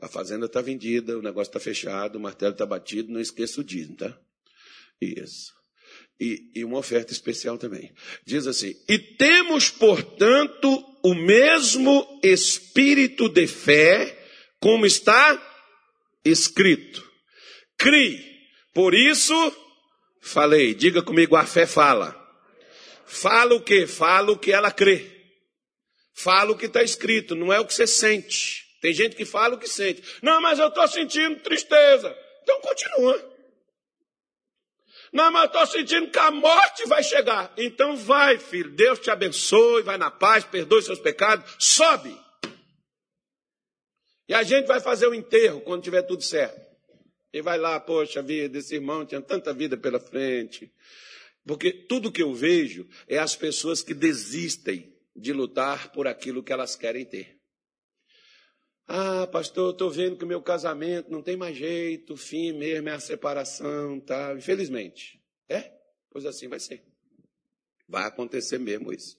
A 0.00 0.08
fazenda 0.08 0.46
está 0.46 0.60
vendida, 0.60 1.18
o 1.18 1.22
negócio 1.22 1.50
está 1.50 1.60
fechado, 1.60 2.16
o 2.16 2.20
martelo 2.20 2.52
está 2.52 2.64
batido, 2.64 3.12
não 3.12 3.20
esqueça 3.20 3.60
o 3.60 3.64
dízimo, 3.64 3.96
tá? 3.96 4.18
Isso. 5.00 5.54
E, 6.18 6.50
e, 6.54 6.64
uma 6.64 6.78
oferta 6.78 7.12
especial 7.12 7.58
também. 7.58 7.92
Diz 8.24 8.46
assim: 8.46 8.74
E 8.88 8.98
temos, 8.98 9.68
portanto, 9.68 10.82
o 11.02 11.14
mesmo 11.14 12.20
espírito 12.22 13.28
de 13.28 13.46
fé, 13.46 14.18
como 14.58 14.86
está 14.86 15.42
escrito. 16.24 17.06
Crie, 17.76 18.24
por 18.72 18.94
isso 18.94 19.34
falei. 20.26 20.74
Diga 20.74 21.02
comigo, 21.02 21.36
a 21.36 21.46
fé 21.46 21.66
fala. 21.66 22.14
Fala 23.06 23.54
o 23.54 23.60
que? 23.60 23.86
Fala 23.86 24.32
o 24.32 24.38
que 24.38 24.52
ela 24.52 24.70
crê. 24.70 25.16
Fala 26.14 26.52
o 26.52 26.56
que 26.56 26.66
está 26.66 26.82
escrito, 26.82 27.34
não 27.34 27.52
é 27.52 27.60
o 27.60 27.66
que 27.66 27.74
você 27.74 27.86
sente. 27.86 28.64
Tem 28.80 28.92
gente 28.92 29.14
que 29.14 29.24
fala 29.24 29.54
o 29.54 29.58
que 29.58 29.68
sente. 29.68 30.02
Não, 30.22 30.40
mas 30.40 30.58
eu 30.58 30.68
estou 30.68 30.88
sentindo 30.88 31.40
tristeza. 31.40 32.16
Então 32.42 32.60
continua. 32.60 33.36
Não, 35.12 35.30
mas 35.30 35.42
eu 35.42 35.46
estou 35.46 35.66
sentindo 35.66 36.10
que 36.10 36.18
a 36.18 36.30
morte 36.30 36.86
vai 36.86 37.02
chegar. 37.02 37.52
Então 37.56 37.96
vai, 37.96 38.38
filho. 38.38 38.70
Deus 38.70 38.98
te 38.98 39.10
abençoe, 39.10 39.82
vai 39.82 39.96
na 39.96 40.10
paz, 40.10 40.44
perdoe 40.44 40.82
seus 40.82 40.98
pecados, 40.98 41.54
sobe. 41.58 42.18
E 44.28 44.34
a 44.34 44.42
gente 44.42 44.66
vai 44.66 44.80
fazer 44.80 45.06
o 45.06 45.14
enterro 45.14 45.60
quando 45.60 45.82
tiver 45.82 46.02
tudo 46.02 46.22
certo. 46.22 46.65
E 47.36 47.42
vai 47.42 47.58
lá, 47.58 47.78
poxa 47.78 48.22
vida, 48.22 48.56
esse 48.56 48.76
irmão 48.76 49.04
tinha 49.04 49.20
tanta 49.20 49.52
vida 49.52 49.76
pela 49.76 50.00
frente. 50.00 50.72
Porque 51.44 51.70
tudo 51.70 52.10
que 52.10 52.22
eu 52.22 52.32
vejo 52.32 52.88
é 53.06 53.18
as 53.18 53.36
pessoas 53.36 53.82
que 53.82 53.92
desistem 53.92 54.90
de 55.14 55.34
lutar 55.34 55.92
por 55.92 56.06
aquilo 56.06 56.42
que 56.42 56.50
elas 56.50 56.76
querem 56.76 57.04
ter. 57.04 57.38
Ah, 58.88 59.26
pastor, 59.26 59.72
estou 59.72 59.90
vendo 59.90 60.16
que 60.16 60.24
o 60.24 60.26
meu 60.26 60.40
casamento 60.40 61.10
não 61.10 61.20
tem 61.20 61.36
mais 61.36 61.54
jeito, 61.54 62.14
o 62.14 62.16
fim 62.16 62.52
mesmo 62.52 62.88
é 62.88 62.92
a 62.92 63.00
separação, 63.00 64.00
tá? 64.00 64.32
Infelizmente. 64.34 65.20
É? 65.46 65.72
Pois 66.08 66.24
assim 66.24 66.48
vai 66.48 66.58
ser. 66.58 66.82
Vai 67.86 68.04
acontecer 68.04 68.58
mesmo 68.58 68.94
isso. 68.94 69.18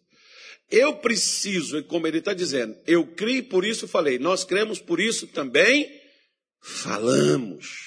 Eu 0.72 0.98
preciso, 0.98 1.84
como 1.84 2.08
ele 2.08 2.18
está 2.18 2.34
dizendo, 2.34 2.76
eu 2.88 3.06
criei 3.06 3.44
por 3.44 3.64
isso 3.64 3.88
falei, 3.88 4.18
nós 4.18 4.44
cremos 4.44 4.80
por 4.80 5.00
isso 5.00 5.28
também 5.28 6.02
falamos. 6.60 7.87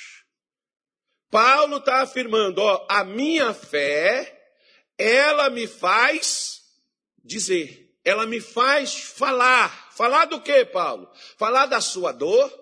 Paulo 1.31 1.77
está 1.77 2.03
afirmando, 2.03 2.61
ó, 2.61 2.87
a 2.89 3.05
minha 3.05 3.55
fé, 3.55 4.37
ela 4.99 5.49
me 5.49 5.67
faz 5.67 6.61
dizer, 7.23 7.95
ela 8.05 8.27
me 8.27 8.41
faz 8.41 8.95
falar. 8.95 9.91
Falar 9.93 10.25
do 10.25 10.41
que, 10.41 10.65
Paulo? 10.65 11.11
Falar 11.37 11.67
da 11.67 11.81
sua 11.81 12.13
dor. 12.13 12.53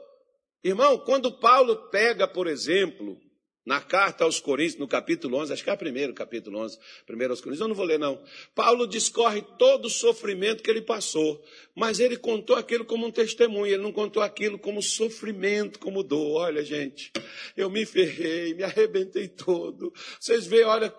Irmão, 0.63 0.99
quando 0.99 1.39
Paulo 1.39 1.89
pega, 1.91 2.27
por 2.27 2.47
exemplo, 2.47 3.17
na 3.69 3.83
carta 3.83 4.25
aos 4.25 4.41
Coríntios, 4.41 4.79
no 4.79 4.89
capítulo 4.89 5.37
11, 5.37 5.53
acho 5.53 5.63
que 5.63 5.69
é 5.69 5.73
o 5.75 5.77
primeiro 5.77 6.15
capítulo 6.15 6.59
11, 6.61 6.79
primeiro 7.07 7.35
aos 7.35 7.41
Coríntios, 7.43 7.61
eu 7.61 7.69
não 7.69 7.75
vou 7.75 7.85
ler 7.85 7.99
não. 7.99 8.19
Paulo 8.55 8.87
discorre 8.87 9.43
todo 9.59 9.85
o 9.85 9.91
sofrimento 9.91 10.63
que 10.63 10.71
ele 10.71 10.81
passou, 10.81 11.45
mas 11.77 12.01
ele 12.01 12.17
contou 12.17 12.57
aquilo 12.57 12.83
como 12.87 13.07
um 13.07 13.11
testemunho, 13.11 13.67
ele 13.67 13.83
não 13.83 13.93
contou 13.93 14.23
aquilo 14.23 14.59
como 14.59 14.83
sofrimento, 14.83 15.79
como 15.79 16.03
dor. 16.03 16.45
Olha, 16.45 16.65
gente, 16.65 17.13
eu 17.55 17.69
me 17.69 17.85
ferrei, 17.85 18.55
me 18.55 18.63
arrebentei 18.63 19.29
todo. 19.29 19.93
Vocês 20.19 20.47
veem, 20.47 20.65
olha, 20.65 20.91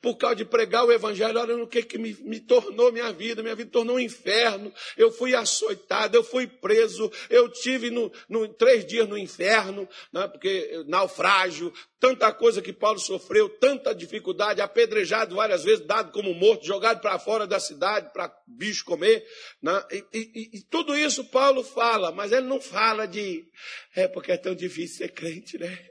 por 0.00 0.16
causa 0.16 0.36
de 0.36 0.46
pregar 0.46 0.86
o 0.86 0.92
evangelho, 0.92 1.38
olha 1.38 1.54
no 1.54 1.66
que, 1.66 1.82
que 1.82 1.98
me, 1.98 2.14
me 2.22 2.40
tornou 2.40 2.90
minha 2.90 3.12
vida, 3.12 3.42
minha 3.42 3.54
vida 3.54 3.70
tornou 3.70 3.96
um 3.96 4.00
inferno. 4.00 4.72
Eu 4.96 5.12
fui 5.12 5.34
açoitado, 5.34 6.16
eu 6.16 6.24
fui 6.24 6.46
preso, 6.46 7.12
eu 7.28 7.46
tive 7.50 7.90
no, 7.90 8.10
no 8.26 8.48
três 8.48 8.86
dias 8.86 9.06
no 9.06 9.18
inferno, 9.18 9.86
né, 10.10 10.26
porque 10.28 10.82
naufrágio, 10.86 11.70
tanta 11.98 12.32
coisa 12.32 12.62
que 12.62 12.72
Paulo 12.72 12.98
sofreu, 12.98 13.48
tanta 13.48 13.94
dificuldade, 13.94 14.60
apedrejado 14.60 15.36
várias 15.36 15.64
vezes, 15.64 15.86
dado 15.86 16.12
como 16.12 16.34
morto, 16.34 16.66
jogado 16.66 17.00
para 17.00 17.18
fora 17.18 17.46
da 17.46 17.58
cidade 17.58 18.12
para 18.12 18.34
bicho 18.46 18.84
comer. 18.84 19.24
Né? 19.62 19.84
E, 19.90 20.04
e, 20.12 20.58
e, 20.58 20.62
tudo 20.62 20.96
isso 20.96 21.24
Paulo 21.24 21.62
fala, 21.62 22.12
mas 22.12 22.32
ele 22.32 22.46
não 22.46 22.60
fala 22.60 23.06
de 23.06 23.48
é 23.94 24.06
porque 24.08 24.32
é 24.32 24.36
tão 24.36 24.54
difícil 24.54 24.98
ser 24.98 25.12
crente, 25.12 25.58
né? 25.58 25.90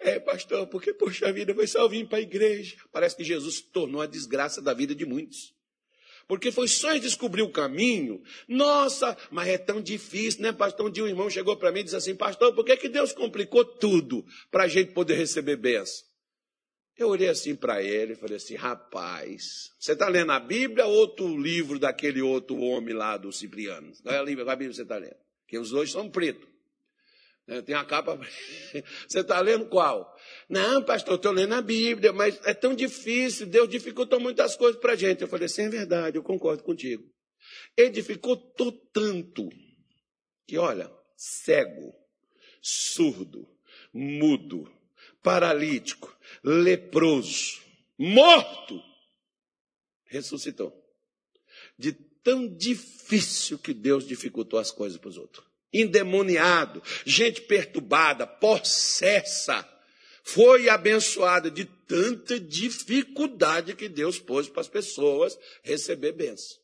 É, 0.00 0.18
pastor, 0.18 0.66
porque, 0.68 0.94
poxa 0.94 1.30
vida, 1.30 1.54
foi 1.54 1.66
só 1.66 1.86
vir 1.86 2.08
para 2.08 2.18
a 2.18 2.22
igreja. 2.22 2.76
Parece 2.90 3.16
que 3.16 3.24
Jesus 3.24 3.60
tornou 3.60 4.00
a 4.00 4.06
desgraça 4.06 4.62
da 4.62 4.72
vida 4.72 4.94
de 4.94 5.04
muitos. 5.04 5.54
Porque 6.28 6.52
foi 6.52 6.68
só 6.68 6.94
descobrir 6.98 7.40
o 7.40 7.50
caminho. 7.50 8.22
Nossa, 8.46 9.16
mas 9.30 9.48
é 9.48 9.56
tão 9.56 9.80
difícil, 9.80 10.42
né, 10.42 10.52
pastor? 10.52 10.86
Um 10.86 10.90
dia 10.90 11.02
um 11.02 11.08
irmão 11.08 11.30
chegou 11.30 11.56
para 11.56 11.72
mim 11.72 11.80
e 11.80 11.84
disse 11.84 11.96
assim, 11.96 12.14
pastor, 12.14 12.54
por 12.54 12.64
que, 12.64 12.76
que 12.76 12.88
Deus 12.88 13.12
complicou 13.12 13.64
tudo 13.64 14.24
para 14.50 14.64
a 14.64 14.68
gente 14.68 14.92
poder 14.92 15.14
receber 15.14 15.56
bênção? 15.56 16.06
Eu 16.98 17.08
olhei 17.08 17.28
assim 17.28 17.56
para 17.56 17.82
ele 17.82 18.12
e 18.12 18.16
falei 18.16 18.36
assim, 18.36 18.56
rapaz, 18.56 19.70
você 19.78 19.92
está 19.92 20.08
lendo 20.08 20.32
a 20.32 20.40
Bíblia 20.40 20.84
ou 20.84 20.94
outro 20.94 21.40
livro 21.40 21.78
daquele 21.78 22.20
outro 22.20 22.58
homem 22.58 22.92
lá 22.92 23.16
do 23.16 23.32
Cipriano? 23.32 23.92
Qual 24.02 24.14
é 24.14 24.18
a 24.18 24.24
Bíblia 24.24 24.54
que 24.56 24.74
você 24.74 24.82
está 24.82 24.96
lendo? 24.96 25.16
Porque 25.42 25.58
os 25.58 25.70
dois 25.70 25.90
são 25.90 26.10
pretos. 26.10 26.46
Né, 27.48 27.62
tem 27.62 27.74
a 27.74 27.84
capa. 27.84 28.14
Você 29.08 29.20
está 29.20 29.40
lendo 29.40 29.66
qual? 29.66 30.14
Não, 30.48 30.84
pastor, 30.84 31.14
estou 31.14 31.32
lendo 31.32 31.54
a 31.54 31.62
Bíblia, 31.62 32.12
mas 32.12 32.38
é 32.44 32.52
tão 32.52 32.74
difícil, 32.74 33.46
Deus 33.46 33.68
dificultou 33.70 34.20
muitas 34.20 34.54
coisas 34.54 34.78
para 34.78 34.92
a 34.92 34.96
gente. 34.96 35.22
Eu 35.22 35.28
falei 35.28 35.46
assim, 35.46 35.62
é 35.62 35.68
verdade, 35.70 36.18
eu 36.18 36.22
concordo 36.22 36.62
contigo. 36.62 37.10
Ele 37.74 37.88
dificultou 37.88 38.70
tanto 38.92 39.48
que, 40.46 40.58
olha, 40.58 40.92
cego, 41.16 41.94
surdo, 42.60 43.48
mudo, 43.94 44.70
paralítico, 45.22 46.14
leproso, 46.44 47.62
morto, 47.96 48.78
ressuscitou. 50.04 50.70
De 51.78 51.92
tão 51.92 52.46
difícil 52.46 53.58
que 53.58 53.72
Deus 53.72 54.06
dificultou 54.06 54.58
as 54.58 54.70
coisas 54.70 54.98
para 54.98 55.08
os 55.08 55.16
outros. 55.16 55.47
Endemoniado, 55.72 56.82
gente 57.04 57.42
perturbada, 57.42 58.26
possessa 58.26 59.66
foi 60.28 60.68
abençoada 60.68 61.50
de 61.50 61.64
tanta 61.64 62.38
dificuldade 62.38 63.74
que 63.74 63.88
Deus 63.88 64.18
pôs 64.18 64.46
para 64.46 64.60
as 64.60 64.68
pessoas 64.68 65.38
receber 65.62 66.12
bênção. 66.12 66.58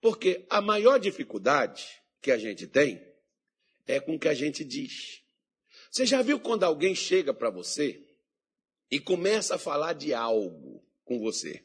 Porque 0.00 0.44
a 0.50 0.60
maior 0.60 0.98
dificuldade 0.98 1.86
que 2.20 2.32
a 2.32 2.36
gente 2.36 2.66
tem 2.66 3.00
é 3.86 4.00
com 4.00 4.16
o 4.16 4.18
que 4.18 4.26
a 4.26 4.34
gente 4.34 4.64
diz. 4.64 5.22
Você 5.92 6.04
já 6.04 6.22
viu 6.22 6.40
quando 6.40 6.64
alguém 6.64 6.92
chega 6.92 7.32
para 7.32 7.50
você 7.50 8.04
e 8.90 8.98
começa 8.98 9.54
a 9.54 9.58
falar 9.58 9.92
de 9.92 10.12
algo 10.12 10.84
com 11.04 11.20
você? 11.20 11.62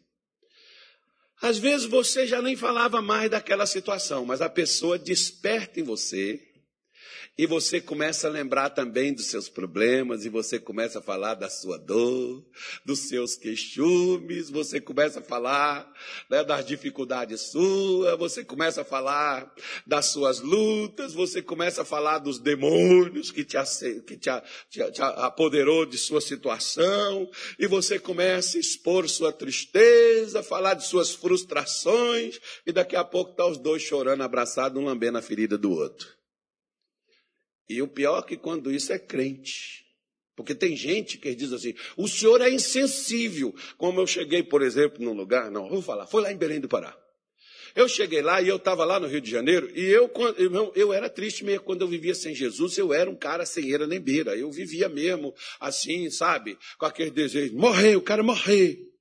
Às 1.42 1.58
vezes 1.58 1.88
você 1.88 2.27
já 2.27 2.44
nem 2.44 2.56
falava 2.56 3.01
mais 3.01 3.32
daquela 3.32 3.65
situação, 3.65 4.24
mas 4.24 4.39
a 4.39 4.50
pessoa 4.50 5.00
desperta 5.00 5.80
em 5.80 5.84
você 5.84 6.52
e 7.36 7.48
você 7.48 7.82
começa 7.82 8.28
a 8.28 8.32
lembrar 8.32 8.70
também 8.70 9.12
dos 9.12 9.25
seus 9.25 9.50
problemas, 9.50 10.24
e 10.24 10.30
você 10.30 10.60
começa 10.60 11.00
a 11.00 11.02
falar 11.02 11.34
da 11.34 11.50
sua 11.50 11.80
dor, 11.80 12.46
dos 12.86 13.00
seus 13.10 13.36
queixumes, 13.36 14.52
você 14.52 14.80
começa 14.80 15.20
a 15.20 15.24
falar 15.24 15.92
né, 16.30 16.44
das 16.44 16.63
dificuldades 16.63 17.42
suas, 17.42 18.18
você 18.20 18.46
começa 18.46 18.82
a 18.82 18.86
falar 18.86 19.52
das 19.86 20.08
suas 20.08 20.42
lutas, 20.42 21.13
você 21.13 21.42
começa 21.42 21.82
a 21.82 21.86
falar 21.86 22.20
dos 22.20 22.38
demônios 22.38 23.32
que 23.32 23.44
te, 23.44 23.58
que 24.06 24.16
te, 24.16 24.30
te, 24.70 24.92
te 24.92 25.02
apoderou 25.02 25.88
de 25.88 25.98
sua 25.98 26.22
situação, 26.22 27.28
e 27.58 27.66
você 27.66 27.98
começa 27.98 28.58
a 28.58 28.62
expor 28.62 29.10
sua 29.10 29.34
tristeza, 29.34 30.44
falar 30.44 30.75
de 30.75 30.86
suas 30.86 31.16
frustrações, 31.16 32.40
e 32.63 32.72
daqui 32.72 32.96
a 32.96 33.04
pouco 33.04 33.32
está 33.32 33.48
os 33.48 33.58
dois 33.58 33.82
chorando, 33.82 34.22
abraçados, 34.22 34.80
um 34.80 34.86
lambendo 34.86 35.18
a 35.18 35.22
ferida 35.22 35.58
do 35.58 35.72
outro. 35.72 36.23
E 37.70 37.82
o 37.82 37.88
pior 37.88 38.20
é 38.20 38.27
que 38.27 38.38
quando 38.38 38.72
isso 38.72 38.91
é 38.91 39.00
crente. 39.00 39.84
Porque 40.36 40.55
tem 40.55 40.75
gente 40.75 41.17
que 41.17 41.36
diz 41.36 41.53
assim: 41.53 41.74
o 41.96 42.08
senhor 42.08 42.41
é 42.41 42.50
insensível. 42.50 43.53
Como 43.77 44.00
eu 44.00 44.08
cheguei, 44.08 44.43
por 44.43 44.62
exemplo, 44.62 45.03
num 45.03 45.13
lugar, 45.13 45.51
não, 45.51 45.70
vou 45.70 45.82
falar, 45.82 46.08
foi 46.08 46.22
lá 46.22 46.32
em 46.32 46.38
Belém 46.38 46.60
do 46.60 46.67
Pará. 46.67 46.98
Eu 47.75 47.89
cheguei 47.89 48.22
lá 48.22 48.39
e 48.39 48.48
eu 48.48 48.58
estava 48.58 48.86
lá 48.86 49.00
no 49.00 49.08
Rio 49.08 49.20
de 49.20 49.32
Janeiro 49.32 49.67
e 49.75 49.84
eu, 49.84 50.12
eu, 50.38 50.72
eu 50.75 50.93
era 50.93 51.10
triste 51.10 51.43
mesmo 51.43 51.63
quando 51.63 51.82
eu 51.82 51.88
vivia 51.88 52.13
sem 52.13 52.36
Jesus. 52.36 52.77
Eu 52.77 52.93
era 52.93 53.10
um 53.10 53.15
cara 53.15 53.46
sem 53.46 53.70
eira 53.70 53.88
nem 53.88 54.00
beira. 54.00 54.36
Eu 54.36 54.51
vivia 54.51 54.88
mesmo 54.88 55.34
assim, 55.60 56.10
sabe? 56.12 56.58
Com 56.77 56.86
aquele 56.86 57.10
desejo: 57.10 57.55
morrer, 57.55 57.96
eu 57.96 58.01
quero 58.01 58.24
morrer. 58.24 58.92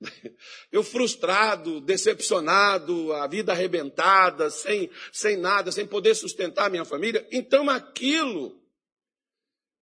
Eu 0.70 0.82
frustrado, 0.82 1.80
decepcionado, 1.80 3.12
a 3.14 3.26
vida 3.26 3.52
arrebentada, 3.52 4.50
sem, 4.50 4.90
sem 5.12 5.36
nada, 5.36 5.72
sem 5.72 5.86
poder 5.86 6.14
sustentar 6.14 6.66
a 6.66 6.70
minha 6.70 6.84
família. 6.84 7.26
Então 7.30 7.70
aquilo 7.70 8.60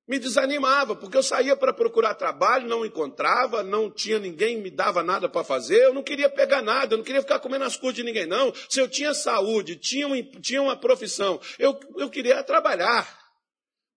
me 0.06 0.18
desanimava, 0.18 0.94
porque 0.94 1.16
eu 1.16 1.23
saía 1.23 1.56
para 1.56 1.73
procurar 1.73 2.14
trabalho, 2.14 2.68
não 2.68 2.85
encontrava, 2.85 3.62
não 3.62 3.90
tinha 3.90 4.18
ninguém 4.18 4.61
me 4.61 4.71
dava 4.71 5.02
nada 5.02 5.30
para 5.30 5.42
fazer, 5.42 5.83
eu 5.83 5.94
não 5.94 6.02
queria 6.02 6.28
pegar 6.28 6.61
nada, 6.61 6.92
eu 6.92 6.99
não 6.99 7.04
queria 7.04 7.23
ficar 7.23 7.38
comendo 7.40 7.64
as 7.64 7.76
coisas 7.76 7.97
de 7.97 8.02
ninguém, 8.02 8.26
não. 8.26 8.52
Se 8.68 8.80
eu 8.80 8.88
tinha 8.88 9.14
saúde, 9.14 9.76
tinha, 9.76 10.06
um, 10.06 10.23
tinha 10.40 10.61
uma 10.61 10.78
profissão, 10.78 11.40
eu, 11.59 11.78
eu 11.97 12.11
queria 12.11 12.42
trabalhar. 12.42 13.25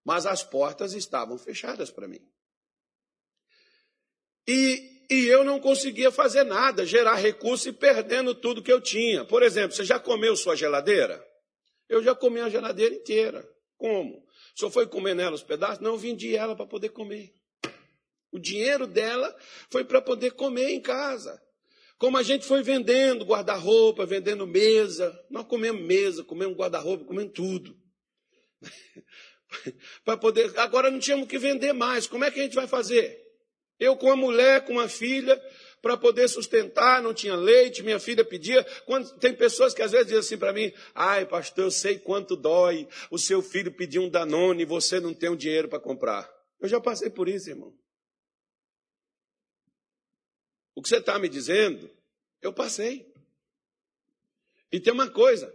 Mas 0.06 0.26
as 0.26 0.42
portas 0.42 0.94
estavam 0.94 1.38
fechadas 1.38 1.92
para 1.92 2.08
mim. 2.08 2.26
E, 4.48 4.97
e 5.10 5.26
eu 5.28 5.44
não 5.44 5.60
conseguia 5.60 6.12
fazer 6.12 6.44
nada, 6.44 6.86
gerar 6.86 7.16
recurso 7.16 7.70
e 7.70 7.74
perdendo 7.74 8.36
tudo 8.36 8.62
que 8.62 8.72
eu 8.72 8.82
tinha. 8.82 9.24
Por 9.24 9.42
exemplo, 9.42 9.76
você 9.76 9.86
já 9.86 10.00
comeu 10.00 10.36
sua 10.36 10.56
geladeira? 10.56 11.26
Eu 11.88 12.04
já 12.04 12.14
comi 12.14 12.40
a 12.42 12.50
geladeira 12.50 12.94
inteira. 12.94 13.48
Como? 13.78 14.26
Senhor 14.56 14.72
foi 14.72 14.88
comer 14.88 15.14
nela 15.14 15.36
os 15.36 15.44
pedaços? 15.44 15.80
Não, 15.80 15.98
vendi 15.98 16.36
ela 16.36 16.56
para 16.56 16.66
poder 16.66 16.90
comer. 16.90 17.34
O 18.32 18.40
dinheiro 18.40 18.86
dela 18.86 19.34
foi 19.70 19.86
para 19.86 20.02
poder 20.02 20.32
comer 20.32 20.70
em 20.70 20.82
casa. 20.82 21.42
Como 21.98 22.18
a 22.18 22.24
gente 22.24 22.46
foi 22.46 22.62
vendendo 22.62 23.24
guarda-roupa, 23.24 24.06
vendendo 24.06 24.46
mesa, 24.46 25.18
nós 25.30 25.46
comemos 25.48 25.82
mesa, 25.82 26.24
comemos 26.24 26.58
guarda-roupa, 26.58 27.06
comemos 27.06 27.34
tudo. 27.34 27.76
para 30.04 30.18
poder. 30.18 30.58
Agora 30.60 30.92
não 30.92 31.00
tínhamos 31.00 31.28
que 31.28 31.38
vender 31.38 31.74
mais. 31.74 32.06
Como 32.06 32.24
é 32.24 32.32
que 32.32 32.40
a 32.40 32.44
gente 32.44 32.56
vai 32.56 32.68
fazer? 32.68 33.27
Eu 33.80 33.96
com 33.96 34.08
uma 34.08 34.16
mulher, 34.16 34.66
com 34.66 34.74
uma 34.74 34.90
filha, 34.90 35.40
para 35.82 35.96
poder 35.96 36.28
sustentar, 36.28 37.02
não 37.02 37.14
tinha 37.14 37.36
leite, 37.36 37.84
minha 37.84 38.00
filha 38.00 38.26
pedia. 38.26 38.64
Quando, 38.86 39.10
tem 39.20 39.34
pessoas 39.34 39.74
que 39.74 39.82
às 39.82 39.92
vezes 39.92 40.08
dizem 40.08 40.20
assim 40.20 40.38
para 40.38 40.52
mim: 40.52 40.74
ai, 40.94 41.26
pastor, 41.26 41.66
eu 41.66 41.72
sei 41.72 41.98
quanto 42.00 42.36
dói 42.36 42.88
o 43.12 43.18
seu 43.18 43.42
filho 43.42 43.72
pedir 43.72 44.00
um 44.00 44.10
Danone 44.10 44.64
e 44.64 44.66
você 44.66 45.00
não 45.00 45.14
tem 45.14 45.30
o 45.30 45.36
dinheiro 45.36 45.70
para 45.70 45.80
comprar. 45.80 46.30
Eu 46.60 46.68
já 46.68 46.82
passei 46.82 47.10
por 47.10 47.30
isso, 47.30 47.50
irmão. 47.50 47.74
O 50.76 50.82
que 50.82 50.90
você 50.90 50.98
está 50.98 51.18
me 51.18 51.30
dizendo, 51.30 51.90
eu 52.42 52.52
passei. 52.52 53.12
E 54.72 54.80
tem 54.80 54.92
uma 54.92 55.10
coisa: 55.10 55.54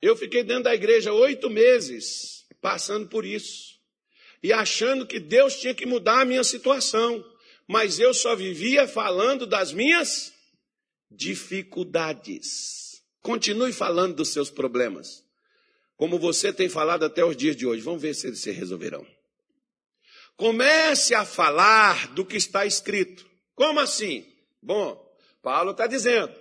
eu 0.00 0.16
fiquei 0.16 0.42
dentro 0.42 0.64
da 0.64 0.74
igreja 0.74 1.12
oito 1.12 1.48
meses 1.48 2.46
passando 2.60 3.08
por 3.08 3.24
isso. 3.24 3.80
E 4.42 4.52
achando 4.52 5.06
que 5.06 5.20
Deus 5.20 5.60
tinha 5.60 5.74
que 5.74 5.86
mudar 5.86 6.22
a 6.22 6.24
minha 6.24 6.42
situação 6.42 7.24
mas 7.68 7.98
eu 7.98 8.12
só 8.12 8.34
vivia 8.34 8.86
falando 8.86 9.46
das 9.46 9.72
minhas 9.72 10.32
dificuldades. 11.10 13.02
Continue 13.20 13.72
falando 13.72 14.16
dos 14.16 14.30
seus 14.30 14.50
problemas, 14.50 15.24
como 15.96 16.18
você 16.18 16.52
tem 16.52 16.68
falado 16.68 17.04
até 17.04 17.24
os 17.24 17.36
dias 17.36 17.56
de 17.56 17.66
hoje. 17.66 17.82
Vamos 17.82 18.02
ver 18.02 18.14
se 18.14 18.26
eles 18.26 18.40
se 18.40 18.50
resolverão. 18.50 19.06
Comece 20.36 21.14
a 21.14 21.24
falar 21.24 22.08
do 22.14 22.24
que 22.24 22.36
está 22.36 22.66
escrito. 22.66 23.24
Como 23.54 23.78
assim? 23.78 24.26
Bom, 24.60 25.00
Paulo 25.40 25.70
está 25.70 25.86
dizendo: 25.86 26.34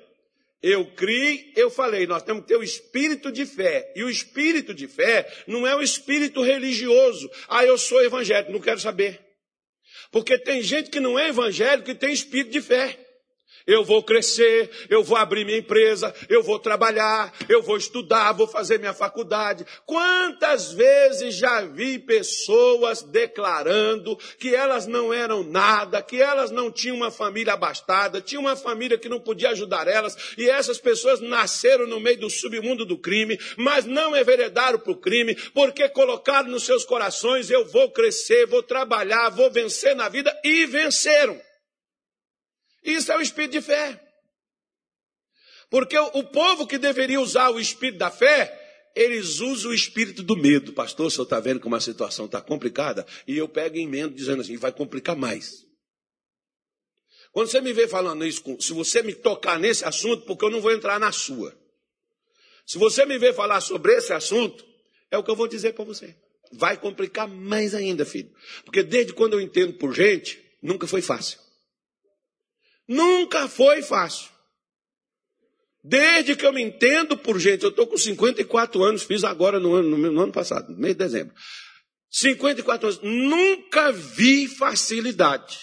eu 0.61 0.85
criei, 0.93 1.51
eu 1.55 1.71
falei, 1.71 2.05
nós 2.05 2.21
temos 2.21 2.43
que 2.43 2.49
ter 2.49 2.57
o 2.57 2.63
espírito 2.63 3.31
de 3.31 3.45
fé. 3.45 3.91
E 3.95 4.03
o 4.03 4.09
espírito 4.09 4.73
de 4.73 4.87
fé 4.87 5.27
não 5.47 5.65
é 5.65 5.75
o 5.75 5.81
espírito 5.81 6.41
religioso. 6.43 7.29
Ah, 7.47 7.65
eu 7.65 7.77
sou 7.77 8.03
evangélico, 8.03 8.51
não 8.51 8.59
quero 8.59 8.79
saber. 8.79 9.30
Porque 10.11 10.37
tem 10.37 10.61
gente 10.61 10.89
que 10.89 10.99
não 10.99 11.17
é 11.17 11.29
evangélico 11.29 11.89
e 11.89 11.95
tem 11.95 12.11
espírito 12.11 12.51
de 12.51 12.61
fé. 12.61 12.99
Eu 13.71 13.85
vou 13.85 14.03
crescer, 14.03 14.69
eu 14.89 15.01
vou 15.01 15.15
abrir 15.15 15.45
minha 15.45 15.59
empresa, 15.59 16.13
eu 16.27 16.43
vou 16.43 16.59
trabalhar, 16.59 17.33
eu 17.47 17.61
vou 17.61 17.77
estudar, 17.77 18.33
vou 18.33 18.45
fazer 18.45 18.77
minha 18.77 18.93
faculdade. 18.93 19.65
Quantas 19.85 20.73
vezes 20.73 21.35
já 21.35 21.61
vi 21.61 21.97
pessoas 21.97 23.01
declarando 23.01 24.17
que 24.37 24.53
elas 24.53 24.87
não 24.87 25.13
eram 25.13 25.41
nada, 25.41 26.01
que 26.01 26.21
elas 26.21 26.51
não 26.51 26.69
tinham 26.69 26.97
uma 26.97 27.09
família 27.09 27.53
abastada, 27.53 28.19
tinham 28.19 28.41
uma 28.41 28.57
família 28.57 28.97
que 28.97 29.07
não 29.07 29.21
podia 29.21 29.51
ajudar 29.51 29.87
elas, 29.87 30.17
e 30.37 30.49
essas 30.49 30.77
pessoas 30.77 31.21
nasceram 31.21 31.87
no 31.87 32.01
meio 32.01 32.19
do 32.19 32.29
submundo 32.29 32.85
do 32.85 32.97
crime, 32.97 33.39
mas 33.55 33.85
não 33.85 34.17
enveredaram 34.17 34.79
para 34.79 34.91
o 34.91 34.97
crime, 34.97 35.33
porque 35.53 35.87
colocaram 35.87 36.49
nos 36.49 36.65
seus 36.65 36.83
corações: 36.83 37.49
eu 37.49 37.63
vou 37.65 37.89
crescer, 37.89 38.45
vou 38.47 38.61
trabalhar, 38.61 39.29
vou 39.29 39.49
vencer 39.49 39.95
na 39.95 40.09
vida, 40.09 40.37
e 40.43 40.65
venceram. 40.65 41.39
Isso 42.83 43.11
é 43.11 43.17
o 43.17 43.21
espírito 43.21 43.51
de 43.51 43.61
fé. 43.61 44.01
Porque 45.69 45.97
o 45.97 46.23
povo 46.23 46.67
que 46.67 46.77
deveria 46.77 47.21
usar 47.21 47.49
o 47.49 47.59
espírito 47.59 47.99
da 47.99 48.11
fé, 48.11 48.57
eles 48.95 49.39
usam 49.39 49.71
o 49.71 49.73
espírito 49.73 50.21
do 50.21 50.35
medo. 50.35 50.73
Pastor, 50.73 51.07
o 51.07 51.09
senhor 51.09 51.23
está 51.23 51.39
vendo 51.39 51.59
como 51.59 51.75
a 51.75 51.79
situação 51.79 52.25
está 52.25 52.41
complicada? 52.41 53.05
E 53.25 53.37
eu 53.37 53.47
pego 53.47 53.77
em 53.77 53.87
medo 53.87 54.13
dizendo 54.13 54.41
assim, 54.41 54.57
vai 54.57 54.71
complicar 54.71 55.15
mais. 55.15 55.65
Quando 57.31 57.47
você 57.47 57.61
me 57.61 57.71
vê 57.71 57.87
falando 57.87 58.25
isso, 58.25 58.43
se 58.59 58.73
você 58.73 59.01
me 59.01 59.15
tocar 59.15 59.57
nesse 59.57 59.85
assunto, 59.85 60.25
porque 60.25 60.43
eu 60.43 60.49
não 60.49 60.59
vou 60.59 60.73
entrar 60.73 60.99
na 60.99 61.11
sua. 61.13 61.57
Se 62.65 62.77
você 62.77 63.05
me 63.05 63.17
vê 63.17 63.31
falar 63.31 63.61
sobre 63.61 63.93
esse 63.93 64.11
assunto, 64.11 64.65
é 65.09 65.17
o 65.17 65.23
que 65.23 65.31
eu 65.31 65.35
vou 65.35 65.47
dizer 65.47 65.73
para 65.73 65.85
você. 65.85 66.15
Vai 66.51 66.77
complicar 66.77 67.29
mais 67.29 67.73
ainda, 67.73 68.05
filho. 68.05 68.29
Porque 68.65 68.83
desde 68.83 69.13
quando 69.13 69.33
eu 69.33 69.41
entendo 69.41 69.73
por 69.73 69.93
gente, 69.93 70.41
nunca 70.61 70.85
foi 70.85 71.01
fácil. 71.01 71.39
Nunca 72.91 73.47
foi 73.47 73.81
fácil. 73.81 74.27
Desde 75.81 76.35
que 76.35 76.45
eu 76.45 76.51
me 76.51 76.61
entendo 76.61 77.15
por 77.15 77.39
gente, 77.39 77.63
eu 77.63 77.69
estou 77.69 77.87
com 77.87 77.97
54 77.97 78.83
anos, 78.83 79.03
fiz 79.03 79.23
agora 79.23 79.61
no 79.61 79.73
ano, 79.75 79.97
no 79.97 80.21
ano 80.21 80.31
passado, 80.33 80.73
no 80.73 80.77
mês 80.77 80.93
de 80.93 81.05
dezembro. 81.05 81.33
54 82.09 82.89
anos, 82.89 82.99
nunca 83.01 83.93
vi 83.93 84.45
facilidade, 84.45 85.57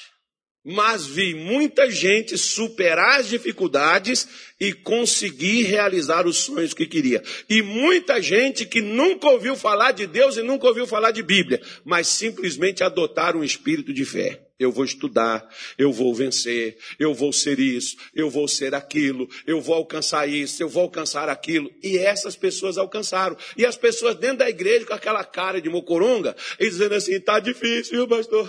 mas 0.64 1.04
vi 1.04 1.34
muita 1.34 1.90
gente 1.90 2.38
superar 2.38 3.20
as 3.20 3.28
dificuldades 3.28 4.26
e 4.58 4.72
conseguir 4.72 5.64
realizar 5.64 6.26
os 6.26 6.38
sonhos 6.38 6.72
que 6.72 6.86
queria. 6.86 7.22
E 7.46 7.60
muita 7.60 8.22
gente 8.22 8.64
que 8.64 8.80
nunca 8.80 9.28
ouviu 9.28 9.54
falar 9.54 9.92
de 9.92 10.06
Deus 10.06 10.38
e 10.38 10.42
nunca 10.42 10.66
ouviu 10.66 10.86
falar 10.86 11.10
de 11.10 11.22
Bíblia, 11.22 11.60
mas 11.84 12.06
simplesmente 12.06 12.82
adotaram 12.82 13.40
um 13.40 13.44
espírito 13.44 13.92
de 13.92 14.06
fé 14.06 14.47
eu 14.58 14.72
vou 14.72 14.84
estudar, 14.84 15.48
eu 15.76 15.92
vou 15.92 16.12
vencer, 16.12 16.76
eu 16.98 17.14
vou 17.14 17.32
ser 17.32 17.60
isso, 17.60 17.96
eu 18.14 18.28
vou 18.28 18.48
ser 18.48 18.74
aquilo, 18.74 19.28
eu 19.46 19.60
vou 19.60 19.74
alcançar 19.74 20.28
isso, 20.28 20.62
eu 20.62 20.68
vou 20.68 20.82
alcançar 20.82 21.28
aquilo. 21.28 21.70
E 21.82 21.96
essas 21.96 22.34
pessoas 22.34 22.76
alcançaram. 22.76 23.36
E 23.56 23.64
as 23.64 23.76
pessoas 23.76 24.16
dentro 24.16 24.38
da 24.38 24.48
igreja 24.48 24.84
com 24.84 24.94
aquela 24.94 25.24
cara 25.24 25.60
de 25.60 25.68
mocoronga, 25.68 26.34
e 26.58 26.68
dizendo 26.68 26.94
assim, 26.94 27.20
tá 27.20 27.38
difícil, 27.38 27.98
viu, 27.98 28.08
pastor? 28.08 28.48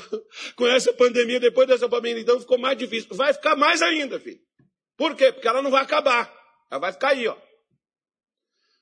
Com 0.55 0.67
essa 0.67 0.91
pandemia, 0.93 1.39
depois 1.39 1.67
dessa 1.67 1.87
pandemia, 1.87 2.21
então 2.21 2.39
ficou 2.39 2.57
mais 2.57 2.77
difícil. 2.77 3.09
Vai 3.15 3.33
ficar 3.33 3.55
mais 3.55 3.81
ainda, 3.81 4.19
filho. 4.19 4.39
Por 4.97 5.15
quê? 5.15 5.31
Porque 5.31 5.47
ela 5.47 5.61
não 5.61 5.71
vai 5.71 5.83
acabar. 5.83 6.33
Ela 6.71 6.79
vai 6.79 6.91
ficar 6.91 7.09
aí, 7.09 7.27
ó. 7.27 7.37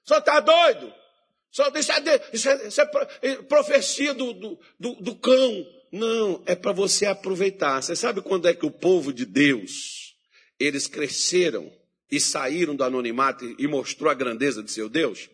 Só 0.03 0.21
tá 0.21 0.39
doido? 0.39 0.93
Só 1.51 1.69
isso 1.75 1.91
é, 1.91 2.29
isso 2.31 2.49
é, 2.49 2.67
isso 2.67 2.81
é 2.81 3.35
profecia 3.43 4.13
do, 4.13 4.33
do, 4.33 4.59
do, 4.79 4.95
do 4.95 5.15
cão 5.15 5.76
não, 5.97 6.41
é 6.45 6.55
para 6.55 6.71
você 6.71 7.05
aproveitar. 7.05 7.81
Você 7.81 7.95
sabe 7.95 8.21
quando 8.21 8.47
é 8.47 8.53
que 8.53 8.65
o 8.65 8.71
povo 8.71 9.11
de 9.11 9.25
Deus, 9.25 10.15
eles 10.59 10.87
cresceram 10.87 11.71
e 12.11 12.19
saíram 12.19 12.75
do 12.75 12.83
anonimato 12.83 13.45
e 13.57 13.67
mostrou 13.67 14.09
a 14.09 14.13
grandeza 14.13 14.63
de 14.63 14.71
seu 14.71 14.87
Deus? 14.87 15.29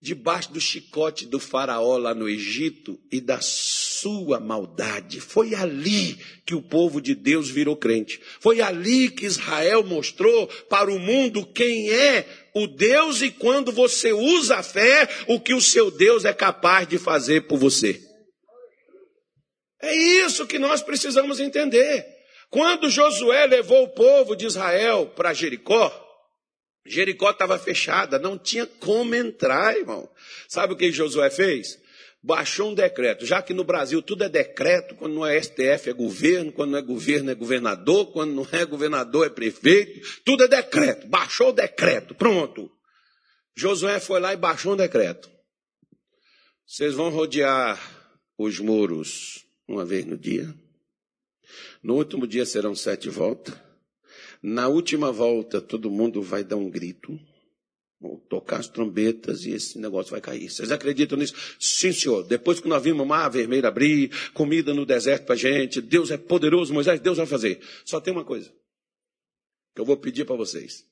Debaixo 0.00 0.52
do 0.52 0.60
chicote 0.60 1.26
do 1.26 1.38
faraó 1.38 1.96
lá 1.96 2.12
no 2.12 2.28
Egito 2.28 2.98
e 3.10 3.20
da 3.20 3.40
sua 3.40 4.40
maldade. 4.40 5.20
Foi 5.20 5.54
ali 5.54 6.18
que 6.44 6.56
o 6.56 6.60
povo 6.60 7.00
de 7.00 7.14
Deus 7.14 7.48
virou 7.48 7.76
crente. 7.76 8.20
Foi 8.40 8.60
ali 8.60 9.08
que 9.08 9.24
Israel 9.24 9.84
mostrou 9.84 10.48
para 10.68 10.92
o 10.92 10.98
mundo 10.98 11.46
quem 11.46 11.88
é 11.90 12.26
o 12.52 12.66
Deus 12.66 13.22
e 13.22 13.30
quando 13.30 13.70
você 13.70 14.12
usa 14.12 14.56
a 14.56 14.62
fé, 14.62 15.08
o 15.28 15.38
que 15.38 15.54
o 15.54 15.60
seu 15.60 15.90
Deus 15.90 16.24
é 16.24 16.32
capaz 16.32 16.88
de 16.88 16.98
fazer 16.98 17.42
por 17.42 17.58
você. 17.58 18.11
É 19.82 19.94
isso 19.94 20.46
que 20.46 20.58
nós 20.58 20.82
precisamos 20.82 21.40
entender. 21.40 22.06
Quando 22.48 22.88
Josué 22.88 23.46
levou 23.46 23.84
o 23.84 23.88
povo 23.88 24.36
de 24.36 24.46
Israel 24.46 25.12
para 25.16 25.34
Jericó, 25.34 25.90
Jericó 26.86 27.30
estava 27.30 27.58
fechada, 27.58 28.18
não 28.18 28.38
tinha 28.38 28.66
como 28.66 29.14
entrar, 29.14 29.76
irmão. 29.76 30.08
Sabe 30.48 30.72
o 30.72 30.76
que 30.76 30.92
Josué 30.92 31.30
fez? 31.30 31.82
baixou 32.22 32.70
um 32.70 32.74
decreto, 32.74 33.26
já 33.26 33.42
que 33.42 33.52
no 33.52 33.64
Brasil 33.64 34.00
tudo 34.00 34.22
é 34.22 34.28
decreto, 34.28 34.94
quando 34.94 35.14
não 35.14 35.26
é 35.26 35.42
STF 35.42 35.90
é 35.90 35.92
governo, 35.92 36.52
quando 36.52 36.70
não 36.70 36.78
é 36.78 36.82
governo 36.82 37.30
é 37.30 37.34
governador, 37.34 38.12
quando 38.12 38.32
não 38.32 38.46
é 38.52 38.64
governador 38.64 39.26
é 39.26 39.30
prefeito, 39.30 40.22
tudo 40.24 40.44
é 40.44 40.48
decreto. 40.48 41.08
Baixou 41.08 41.48
o 41.48 41.52
decreto, 41.52 42.14
pronto. 42.14 42.70
Josué 43.56 43.98
foi 43.98 44.20
lá 44.20 44.32
e 44.32 44.36
baixou 44.36 44.74
um 44.74 44.76
decreto. 44.76 45.28
Vocês 46.64 46.94
vão 46.94 47.10
rodear 47.10 47.78
os 48.38 48.60
muros 48.60 49.44
uma 49.68 49.84
vez 49.84 50.04
no 50.04 50.16
dia. 50.16 50.54
No 51.82 51.94
último 51.94 52.26
dia 52.26 52.46
serão 52.46 52.74
sete 52.74 53.08
voltas. 53.08 53.54
Na 54.42 54.68
última 54.68 55.12
volta, 55.12 55.60
todo 55.60 55.90
mundo 55.90 56.22
vai 56.22 56.42
dar 56.42 56.56
um 56.56 56.68
grito. 56.68 57.18
Vou 58.00 58.18
tocar 58.28 58.58
as 58.58 58.66
trombetas 58.66 59.44
e 59.44 59.52
esse 59.52 59.78
negócio 59.78 60.10
vai 60.10 60.20
cair. 60.20 60.50
Vocês 60.50 60.72
acreditam 60.72 61.16
nisso? 61.16 61.34
Sim, 61.60 61.92
senhor. 61.92 62.24
Depois 62.24 62.58
que 62.58 62.66
nós 62.66 62.82
vimos 62.82 63.02
o 63.02 63.06
mar 63.06 63.28
vermelho 63.30 63.66
abrir, 63.66 64.10
comida 64.32 64.74
no 64.74 64.84
deserto 64.84 65.26
para 65.26 65.36
gente, 65.36 65.80
Deus 65.80 66.10
é 66.10 66.16
poderoso, 66.16 66.74
Moisés, 66.74 66.98
Deus 66.98 67.18
vai 67.18 67.26
fazer. 67.26 67.60
Só 67.84 68.00
tem 68.00 68.12
uma 68.12 68.24
coisa 68.24 68.52
que 69.72 69.80
eu 69.80 69.84
vou 69.84 69.96
pedir 69.96 70.24
para 70.24 70.34
vocês. 70.34 70.84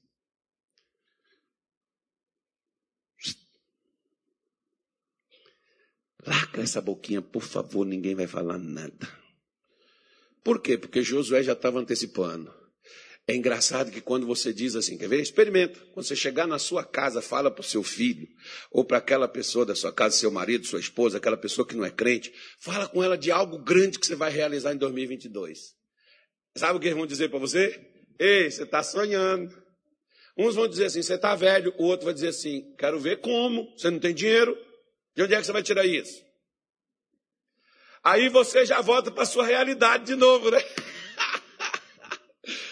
Lacra 6.26 6.62
essa 6.62 6.80
boquinha, 6.80 7.22
por 7.22 7.42
favor, 7.42 7.87
ninguém 7.87 8.14
vai 8.14 8.26
falar 8.26 8.59
nada. 8.59 9.09
Por 10.42 10.61
quê? 10.61 10.76
Porque 10.76 11.02
Josué 11.02 11.42
já 11.42 11.52
estava 11.52 11.78
antecipando. 11.78 12.52
É 13.26 13.35
engraçado 13.35 13.92
que 13.92 14.00
quando 14.00 14.26
você 14.26 14.52
diz 14.52 14.74
assim, 14.74 14.98
quer 14.98 15.09
ver? 15.09 15.20
Experimenta. 15.20 15.78
Quando 15.92 16.04
você 16.04 16.16
chegar 16.16 16.46
na 16.46 16.59
sua 16.59 16.83
casa, 16.85 17.22
fala 17.22 17.50
para 17.50 17.61
o 17.61 17.64
seu 17.64 17.83
filho, 17.83 18.26
ou 18.72 18.85
para 18.85 18.98
aquela 18.98 19.28
pessoa 19.28 19.64
da 19.64 19.74
sua 19.74 19.92
casa, 19.92 20.16
seu 20.16 20.30
marido, 20.30 20.66
sua 20.66 20.80
esposa, 20.80 21.18
aquela 21.18 21.37
pessoa 21.37 21.66
que 21.66 21.76
não 21.76 21.85
é 21.85 21.90
crente, 21.90 22.33
fala 22.59 22.88
com 22.88 23.04
ela 23.04 23.16
de 23.16 23.30
algo 23.30 23.59
grande 23.59 23.98
que 23.98 24.06
você 24.06 24.16
vai 24.16 24.33
realizar 24.33 24.72
em 24.72 24.78
2022. 24.78 25.74
Sabe 26.56 26.76
o 26.76 26.80
que 26.80 26.88
eles 26.88 26.96
vão 26.96 27.06
dizer 27.06 27.28
para 27.28 27.38
você? 27.38 27.80
Ei, 28.18 28.50
você 28.50 28.64
está 28.64 28.83
sonhando. 28.83 29.56
Uns 30.37 30.54
vão 30.54 30.66
dizer 30.66 30.87
assim, 30.87 31.02
você 31.02 31.14
está 31.14 31.35
velho. 31.37 31.72
O 31.78 31.85
outro 31.85 32.06
vai 32.06 32.14
dizer 32.14 32.28
assim, 32.28 32.74
quero 32.76 32.98
ver 32.98 33.20
como. 33.20 33.70
Você 33.76 33.90
não 33.90 34.00
tem 34.00 34.14
dinheiro? 34.14 34.56
De 35.14 35.22
onde 35.22 35.34
é 35.34 35.38
que 35.38 35.46
você 35.46 35.52
vai 35.52 35.62
tirar 35.62 35.86
isso? 35.86 36.24
Aí 38.02 38.28
você 38.28 38.64
já 38.64 38.80
volta 38.80 39.10
para 39.10 39.26
sua 39.26 39.44
realidade 39.44 40.04
de 40.04 40.14
novo, 40.14 40.50
né? 40.50 40.62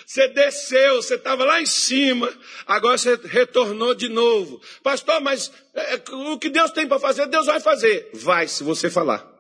Você 0.07 0.27
desceu, 0.29 1.03
você 1.03 1.16
estava 1.16 1.44
lá 1.44 1.61
em 1.61 1.66
cima, 1.66 2.35
agora 2.66 2.96
você 2.96 3.14
retornou 3.24 3.94
de 3.94 4.09
novo. 4.09 4.59
Pastor, 4.83 5.20
mas 5.20 5.53
é, 5.74 5.96
é 5.96 6.03
o 6.11 6.38
que 6.38 6.48
Deus 6.48 6.70
tem 6.70 6.88
para 6.88 6.98
fazer, 6.98 7.27
Deus 7.27 7.44
vai 7.44 7.61
fazer. 7.61 8.09
Vai, 8.14 8.48
se 8.48 8.64
você 8.64 8.88
falar. 8.88 9.31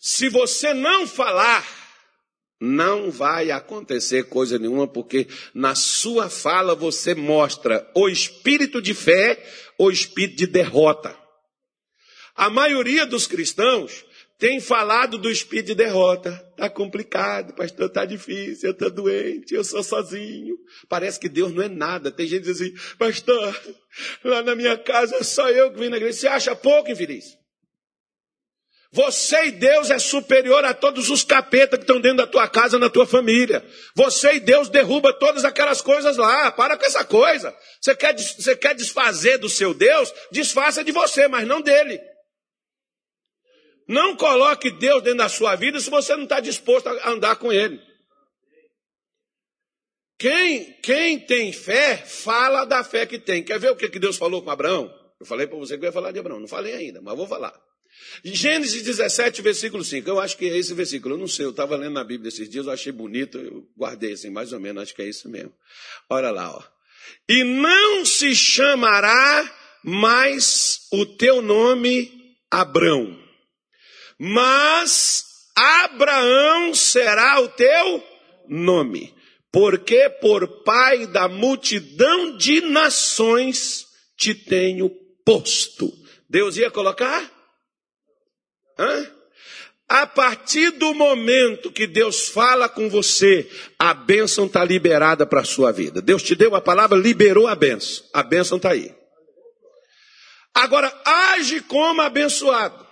Se 0.00 0.30
você 0.30 0.72
não 0.72 1.06
falar, 1.06 1.66
não 2.58 3.10
vai 3.10 3.50
acontecer 3.50 4.24
coisa 4.24 4.58
nenhuma, 4.58 4.88
porque 4.88 5.28
na 5.52 5.74
sua 5.74 6.30
fala 6.30 6.74
você 6.74 7.14
mostra 7.14 7.86
o 7.94 8.08
espírito 8.08 8.80
de 8.80 8.94
fé 8.94 9.38
ou 9.76 9.90
espírito 9.90 10.38
de 10.38 10.46
derrota. 10.46 11.23
A 12.34 12.50
maioria 12.50 13.06
dos 13.06 13.26
cristãos 13.26 14.04
tem 14.38 14.60
falado 14.60 15.16
do 15.16 15.30
espírito 15.30 15.68
de 15.68 15.74
derrota. 15.74 16.30
Está 16.50 16.68
complicado, 16.68 17.54
pastor, 17.54 17.86
está 17.86 18.04
difícil, 18.04 18.68
eu 18.68 18.72
estou 18.72 18.90
doente, 18.90 19.54
eu 19.54 19.62
sou 19.62 19.82
sozinho. 19.82 20.56
Parece 20.88 21.18
que 21.20 21.28
Deus 21.28 21.52
não 21.52 21.62
é 21.62 21.68
nada. 21.68 22.10
Tem 22.10 22.26
gente 22.26 22.42
que 22.42 22.52
diz 22.52 22.60
assim, 22.60 22.74
pastor, 22.98 23.58
lá 24.24 24.42
na 24.42 24.54
minha 24.54 24.76
casa 24.76 25.22
só 25.22 25.48
eu 25.50 25.72
que 25.72 25.78
vim 25.78 25.88
na 25.88 25.96
igreja. 25.96 26.18
Você 26.18 26.28
acha 26.28 26.56
pouco, 26.56 26.90
infeliz? 26.90 27.36
Você 28.92 29.46
e 29.46 29.50
Deus 29.50 29.90
é 29.90 29.98
superior 29.98 30.64
a 30.64 30.72
todos 30.72 31.10
os 31.10 31.24
capetas 31.24 31.78
que 31.78 31.82
estão 31.82 32.00
dentro 32.00 32.18
da 32.18 32.28
tua 32.28 32.46
casa, 32.48 32.78
na 32.78 32.88
tua 32.88 33.04
família. 33.04 33.64
Você 33.96 34.34
e 34.34 34.40
Deus 34.40 34.68
derruba 34.68 35.12
todas 35.12 35.44
aquelas 35.44 35.80
coisas 35.80 36.16
lá. 36.16 36.52
Para 36.52 36.76
com 36.76 36.86
essa 36.86 37.04
coisa. 37.04 37.52
Você 37.80 37.96
quer, 37.96 38.16
você 38.16 38.54
quer 38.54 38.72
desfazer 38.72 39.38
do 39.38 39.48
seu 39.48 39.74
Deus? 39.74 40.12
Desfaça 40.30 40.84
de 40.84 40.92
você, 40.92 41.26
mas 41.26 41.44
não 41.44 41.60
dele. 41.60 42.00
Não 43.86 44.16
coloque 44.16 44.70
Deus 44.70 45.02
dentro 45.02 45.18
da 45.18 45.28
sua 45.28 45.56
vida 45.56 45.78
se 45.78 45.90
você 45.90 46.16
não 46.16 46.24
está 46.24 46.40
disposto 46.40 46.88
a 46.88 47.10
andar 47.10 47.36
com 47.36 47.52
Ele. 47.52 47.80
Quem, 50.18 50.72
quem 50.80 51.18
tem 51.18 51.52
fé, 51.52 51.96
fala 51.96 52.64
da 52.64 52.82
fé 52.82 53.04
que 53.04 53.18
tem. 53.18 53.42
Quer 53.42 53.58
ver 53.58 53.72
o 53.72 53.76
que, 53.76 53.88
que 53.88 53.98
Deus 53.98 54.16
falou 54.16 54.42
com 54.42 54.50
Abraão? 54.50 54.92
Eu 55.20 55.26
falei 55.26 55.46
para 55.46 55.58
você 55.58 55.76
que 55.76 55.84
eu 55.84 55.88
ia 55.88 55.92
falar 55.92 56.12
de 56.12 56.18
Abraão. 56.18 56.40
Não 56.40 56.48
falei 56.48 56.74
ainda, 56.74 57.00
mas 57.02 57.16
vou 57.16 57.26
falar. 57.26 57.54
Gênesis 58.24 58.82
17, 58.82 59.42
versículo 59.42 59.84
5. 59.84 60.08
Eu 60.08 60.20
acho 60.20 60.36
que 60.36 60.46
é 60.46 60.56
esse 60.56 60.72
versículo. 60.74 61.14
Eu 61.14 61.18
não 61.18 61.28
sei, 61.28 61.46
eu 61.46 61.50
estava 61.50 61.76
lendo 61.76 61.94
na 61.94 62.04
Bíblia 62.04 62.28
esses 62.28 62.48
dias, 62.48 62.66
eu 62.66 62.72
achei 62.72 62.92
bonito, 62.92 63.38
eu 63.38 63.68
guardei 63.76 64.12
assim, 64.12 64.30
mais 64.30 64.52
ou 64.52 64.60
menos, 64.60 64.82
acho 64.82 64.94
que 64.94 65.02
é 65.02 65.08
isso 65.08 65.28
mesmo. 65.28 65.52
Olha 66.08 66.30
lá, 66.30 66.56
ó. 66.56 66.62
E 67.28 67.44
não 67.44 68.04
se 68.04 68.34
chamará 68.34 69.52
mais 69.82 70.86
o 70.92 71.04
teu 71.04 71.42
nome 71.42 72.10
Abrão, 72.50 73.18
mas 74.18 75.24
Abraão 75.54 76.74
será 76.74 77.40
o 77.40 77.48
teu 77.48 78.02
nome, 78.48 79.14
porque 79.52 80.08
por 80.20 80.62
pai 80.64 81.06
da 81.06 81.28
multidão 81.28 82.36
de 82.36 82.60
nações 82.60 83.86
te 84.16 84.34
tenho 84.34 84.90
posto. 85.24 85.92
Deus 86.28 86.56
ia 86.56 86.70
colocar? 86.70 87.30
Hã? 88.78 89.10
A 89.88 90.06
partir 90.06 90.70
do 90.72 90.94
momento 90.94 91.70
que 91.70 91.86
Deus 91.86 92.28
fala 92.28 92.68
com 92.68 92.88
você, 92.88 93.48
a 93.78 93.92
bênção 93.92 94.46
está 94.46 94.64
liberada 94.64 95.26
para 95.26 95.42
a 95.42 95.44
sua 95.44 95.70
vida. 95.70 96.00
Deus 96.00 96.22
te 96.22 96.34
deu 96.34 96.54
a 96.54 96.60
palavra, 96.60 96.98
liberou 96.98 97.46
a 97.46 97.54
bênção. 97.54 98.04
A 98.12 98.22
bênção 98.22 98.56
está 98.56 98.70
aí. 98.70 98.94
Agora, 100.54 100.92
age 101.04 101.60
como 101.60 102.00
abençoado. 102.00 102.83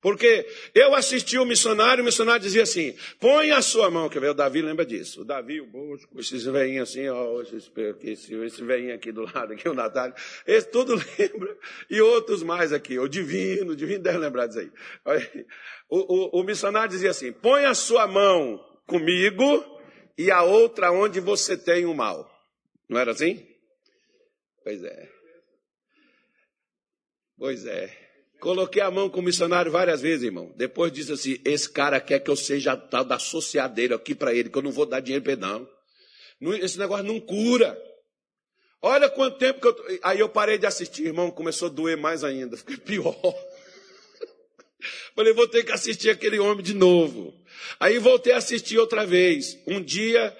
Porque 0.00 0.46
eu 0.74 0.94
assisti 0.94 1.36
o 1.38 1.44
missionário, 1.44 2.02
o 2.02 2.04
missionário 2.04 2.40
dizia 2.40 2.62
assim: 2.62 2.96
põe 3.18 3.50
a 3.50 3.60
sua 3.60 3.90
mão, 3.90 4.08
quer 4.08 4.20
ver? 4.20 4.30
O 4.30 4.34
Davi 4.34 4.62
lembra 4.62 4.86
disso. 4.86 5.20
O 5.20 5.24
Davi, 5.24 5.60
o 5.60 5.66
Bosco, 5.66 6.18
esses 6.18 6.44
veinhos 6.44 6.88
assim, 6.88 7.06
ó, 7.08 7.42
esse, 7.42 7.70
esse, 8.02 8.34
esse 8.34 8.64
veinho 8.64 8.94
aqui 8.94 9.12
do 9.12 9.22
lado, 9.22 9.52
aqui, 9.52 9.68
o 9.68 9.74
Natália, 9.74 10.14
esse 10.46 10.70
tudo 10.70 10.94
lembra. 11.18 11.56
E 11.90 12.00
outros 12.00 12.42
mais 12.42 12.72
aqui, 12.72 12.98
o 12.98 13.06
Divino, 13.06 13.72
o 13.72 13.76
Divino 13.76 14.02
deve 14.02 14.18
lembrar 14.18 14.46
disso 14.46 14.60
aí. 14.60 15.46
O, 15.90 16.38
o, 16.38 16.40
o 16.40 16.42
missionário 16.44 16.88
dizia 16.88 17.10
assim: 17.10 17.30
põe 17.30 17.66
a 17.66 17.74
sua 17.74 18.06
mão 18.06 18.58
comigo 18.86 19.82
e 20.16 20.30
a 20.30 20.42
outra 20.42 20.90
onde 20.90 21.20
você 21.20 21.58
tem 21.58 21.84
o 21.84 21.94
mal. 21.94 22.26
Não 22.88 22.98
era 22.98 23.12
assim? 23.12 23.46
Pois 24.64 24.82
é. 24.82 25.08
Pois 27.36 27.66
é. 27.66 27.99
Coloquei 28.40 28.80
a 28.80 28.90
mão 28.90 29.10
com 29.10 29.20
o 29.20 29.22
missionário 29.22 29.70
várias 29.70 30.00
vezes, 30.00 30.24
irmão. 30.24 30.52
Depois 30.56 30.90
disse 30.90 31.12
assim: 31.12 31.38
esse 31.44 31.68
cara 31.68 32.00
quer 32.00 32.20
que 32.20 32.30
eu 32.30 32.36
seja 32.36 32.76
tal 32.76 33.04
da 33.04 33.16
associadeira 33.16 33.96
aqui 33.96 34.14
para 34.14 34.34
ele, 34.34 34.48
que 34.48 34.56
eu 34.56 34.62
não 34.62 34.72
vou 34.72 34.86
dar 34.86 35.00
dinheiro 35.00 35.22
para 35.22 35.32
ele, 35.34 35.42
não. 35.42 35.68
Esse 36.56 36.78
negócio 36.78 37.04
não 37.04 37.20
cura. 37.20 37.78
Olha 38.82 39.10
quanto 39.10 39.36
tempo 39.36 39.60
que 39.60 39.68
eu. 39.68 39.98
Aí 40.02 40.18
eu 40.18 40.28
parei 40.28 40.56
de 40.56 40.66
assistir, 40.66 41.06
irmão, 41.06 41.30
começou 41.30 41.68
a 41.68 41.70
doer 41.70 41.98
mais 41.98 42.24
ainda, 42.24 42.56
fiquei 42.56 42.78
pior. 42.78 43.14
Falei, 45.14 45.34
vou 45.34 45.46
ter 45.46 45.62
que 45.62 45.72
assistir 45.72 46.08
aquele 46.08 46.38
homem 46.38 46.64
de 46.64 46.72
novo. 46.72 47.34
Aí 47.78 47.98
voltei 47.98 48.32
a 48.32 48.38
assistir 48.38 48.78
outra 48.78 49.04
vez. 49.04 49.58
Um 49.66 49.82
dia 49.82 50.34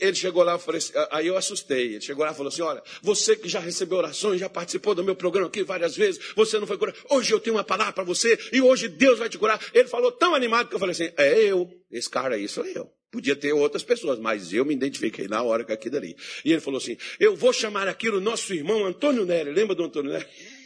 ele 0.00 0.14
chegou 0.14 0.42
lá, 0.42 0.54
assim, 0.54 0.92
aí 1.10 1.26
eu 1.26 1.36
assustei. 1.36 1.94
Ele 1.94 2.00
chegou 2.00 2.24
lá 2.24 2.32
e 2.32 2.34
falou 2.34 2.48
assim: 2.48 2.62
Olha, 2.62 2.82
você 3.02 3.36
que 3.36 3.48
já 3.48 3.60
recebeu 3.60 3.98
orações, 3.98 4.40
já 4.40 4.48
participou 4.48 4.94
do 4.94 5.04
meu 5.04 5.14
programa 5.14 5.48
aqui 5.48 5.62
várias 5.62 5.96
vezes, 5.96 6.20
você 6.34 6.58
não 6.58 6.66
foi 6.66 6.78
curado. 6.78 6.96
Hoje 7.10 7.32
eu 7.32 7.40
tenho 7.40 7.56
uma 7.56 7.64
palavra 7.64 7.92
para 7.92 8.04
você 8.04 8.38
e 8.52 8.60
hoje 8.60 8.88
Deus 8.88 9.18
vai 9.18 9.28
te 9.28 9.36
curar. 9.36 9.60
Ele 9.74 9.88
falou 9.88 10.10
tão 10.10 10.34
animado 10.34 10.68
que 10.68 10.74
eu 10.74 10.78
falei 10.78 10.92
assim: 10.92 11.12
É 11.16 11.38
eu, 11.38 11.70
esse 11.90 12.08
cara 12.08 12.36
aí 12.36 12.48
sou 12.48 12.64
eu. 12.64 12.90
Podia 13.10 13.36
ter 13.36 13.52
outras 13.52 13.84
pessoas, 13.84 14.18
mas 14.18 14.52
eu 14.52 14.64
me 14.64 14.74
identifiquei 14.74 15.28
na 15.28 15.42
hora 15.42 15.64
com 15.64 15.72
aquilo 15.72 15.96
ali. 15.98 16.16
E 16.44 16.50
ele 16.50 16.60
falou 16.60 16.78
assim: 16.78 16.96
Eu 17.20 17.36
vou 17.36 17.52
chamar 17.52 17.86
aqui 17.86 18.08
o 18.08 18.20
nosso 18.20 18.52
irmão 18.54 18.84
Antônio 18.86 19.24
Nery. 19.24 19.52
Lembra 19.52 19.74
do 19.74 19.84
Antônio 19.84 20.12
Nery? 20.12 20.26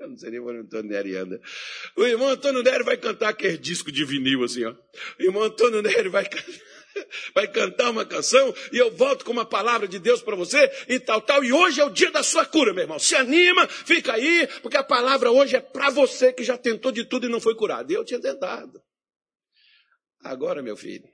Eu 0.00 0.08
não 0.08 0.16
sei 0.16 0.30
nem 0.30 0.40
onde 0.40 0.58
o 0.58 0.60
Antônio 0.62 0.90
Nery 0.90 1.16
anda. 1.16 1.40
O 1.96 2.04
irmão 2.04 2.28
Antônio 2.28 2.62
Nery 2.62 2.84
vai 2.84 2.96
cantar 2.96 3.28
aquele 3.30 3.58
disco 3.58 3.92
de 3.92 4.04
vinil 4.04 4.42
assim, 4.44 4.64
ó. 4.64 4.74
O 5.18 5.22
irmão 5.22 5.42
Antônio 5.42 5.82
Nery 5.82 6.08
vai 6.08 6.24
cantar 6.24 6.71
vai 7.34 7.48
cantar 7.48 7.90
uma 7.90 8.04
canção 8.04 8.54
e 8.72 8.78
eu 8.78 8.90
volto 8.94 9.24
com 9.24 9.32
uma 9.32 9.44
palavra 9.44 9.86
de 9.88 9.98
Deus 9.98 10.22
para 10.22 10.36
você 10.36 10.70
e 10.88 10.98
tal, 10.98 11.20
tal. 11.20 11.44
E 11.44 11.52
hoje 11.52 11.80
é 11.80 11.84
o 11.84 11.90
dia 11.90 12.10
da 12.10 12.22
sua 12.22 12.44
cura, 12.44 12.72
meu 12.72 12.82
irmão. 12.82 12.98
Se 12.98 13.14
anima, 13.14 13.66
fica 13.68 14.14
aí, 14.14 14.46
porque 14.60 14.76
a 14.76 14.84
palavra 14.84 15.30
hoje 15.30 15.56
é 15.56 15.60
para 15.60 15.90
você 15.90 16.32
que 16.32 16.44
já 16.44 16.56
tentou 16.56 16.92
de 16.92 17.04
tudo 17.04 17.26
e 17.26 17.30
não 17.30 17.40
foi 17.40 17.54
curado. 17.54 17.90
E 17.90 17.94
eu 17.94 18.04
tinha 18.04 18.20
tentado. 18.20 18.82
Agora, 20.20 20.62
meu 20.62 20.76
filho, 20.76 21.08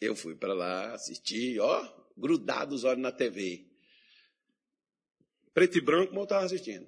eu 0.00 0.16
fui 0.16 0.34
para 0.34 0.52
lá 0.52 0.92
assistir, 0.92 1.60
ó, 1.60 1.88
grudado 2.16 2.74
os 2.74 2.84
olhos 2.84 3.02
na 3.02 3.12
TV. 3.12 3.64
Preto 5.54 5.78
e 5.78 5.80
branco, 5.80 6.08
como 6.08 6.20
eu 6.20 6.24
estava 6.24 6.44
assistindo. 6.44 6.86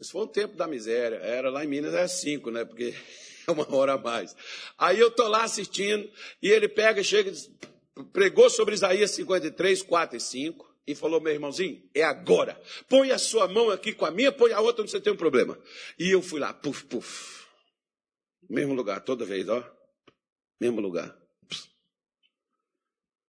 Isso 0.00 0.12
foi 0.12 0.22
um 0.22 0.26
tempo 0.26 0.56
da 0.56 0.66
miséria. 0.66 1.16
Era 1.16 1.50
lá 1.50 1.62
em 1.62 1.68
Minas, 1.68 1.92
era 1.92 2.08
cinco, 2.08 2.50
né? 2.50 2.64
Porque 2.64 2.94
é 3.46 3.50
uma 3.52 3.74
hora 3.74 3.94
a 3.94 3.98
mais. 3.98 4.36
Aí 4.78 4.98
eu 4.98 5.08
estou 5.08 5.28
lá 5.28 5.44
assistindo, 5.44 6.08
e 6.42 6.48
ele 6.48 6.68
pega, 6.68 7.02
chega, 7.02 7.32
pregou 8.12 8.48
sobre 8.50 8.74
Isaías 8.74 9.10
53, 9.12 9.82
4 9.82 10.16
e 10.16 10.20
5 10.20 10.70
e 10.86 10.94
falou, 10.94 11.20
meu 11.20 11.32
irmãozinho, 11.32 11.82
é 11.94 12.02
agora. 12.02 12.60
Põe 12.88 13.10
a 13.10 13.18
sua 13.18 13.46
mão 13.46 13.70
aqui 13.70 13.92
com 13.92 14.04
a 14.04 14.10
minha, 14.10 14.32
põe 14.32 14.52
a 14.52 14.60
outra 14.60 14.82
onde 14.82 14.90
você 14.90 15.00
tem 15.00 15.12
um 15.12 15.16
problema. 15.16 15.58
E 15.98 16.10
eu 16.10 16.22
fui 16.22 16.40
lá, 16.40 16.52
puf, 16.52 16.84
puf. 16.84 17.46
Mesmo 18.48 18.74
lugar, 18.74 19.00
toda 19.04 19.24
vez, 19.24 19.48
ó. 19.48 19.64
Mesmo 20.60 20.80
lugar. 20.80 21.16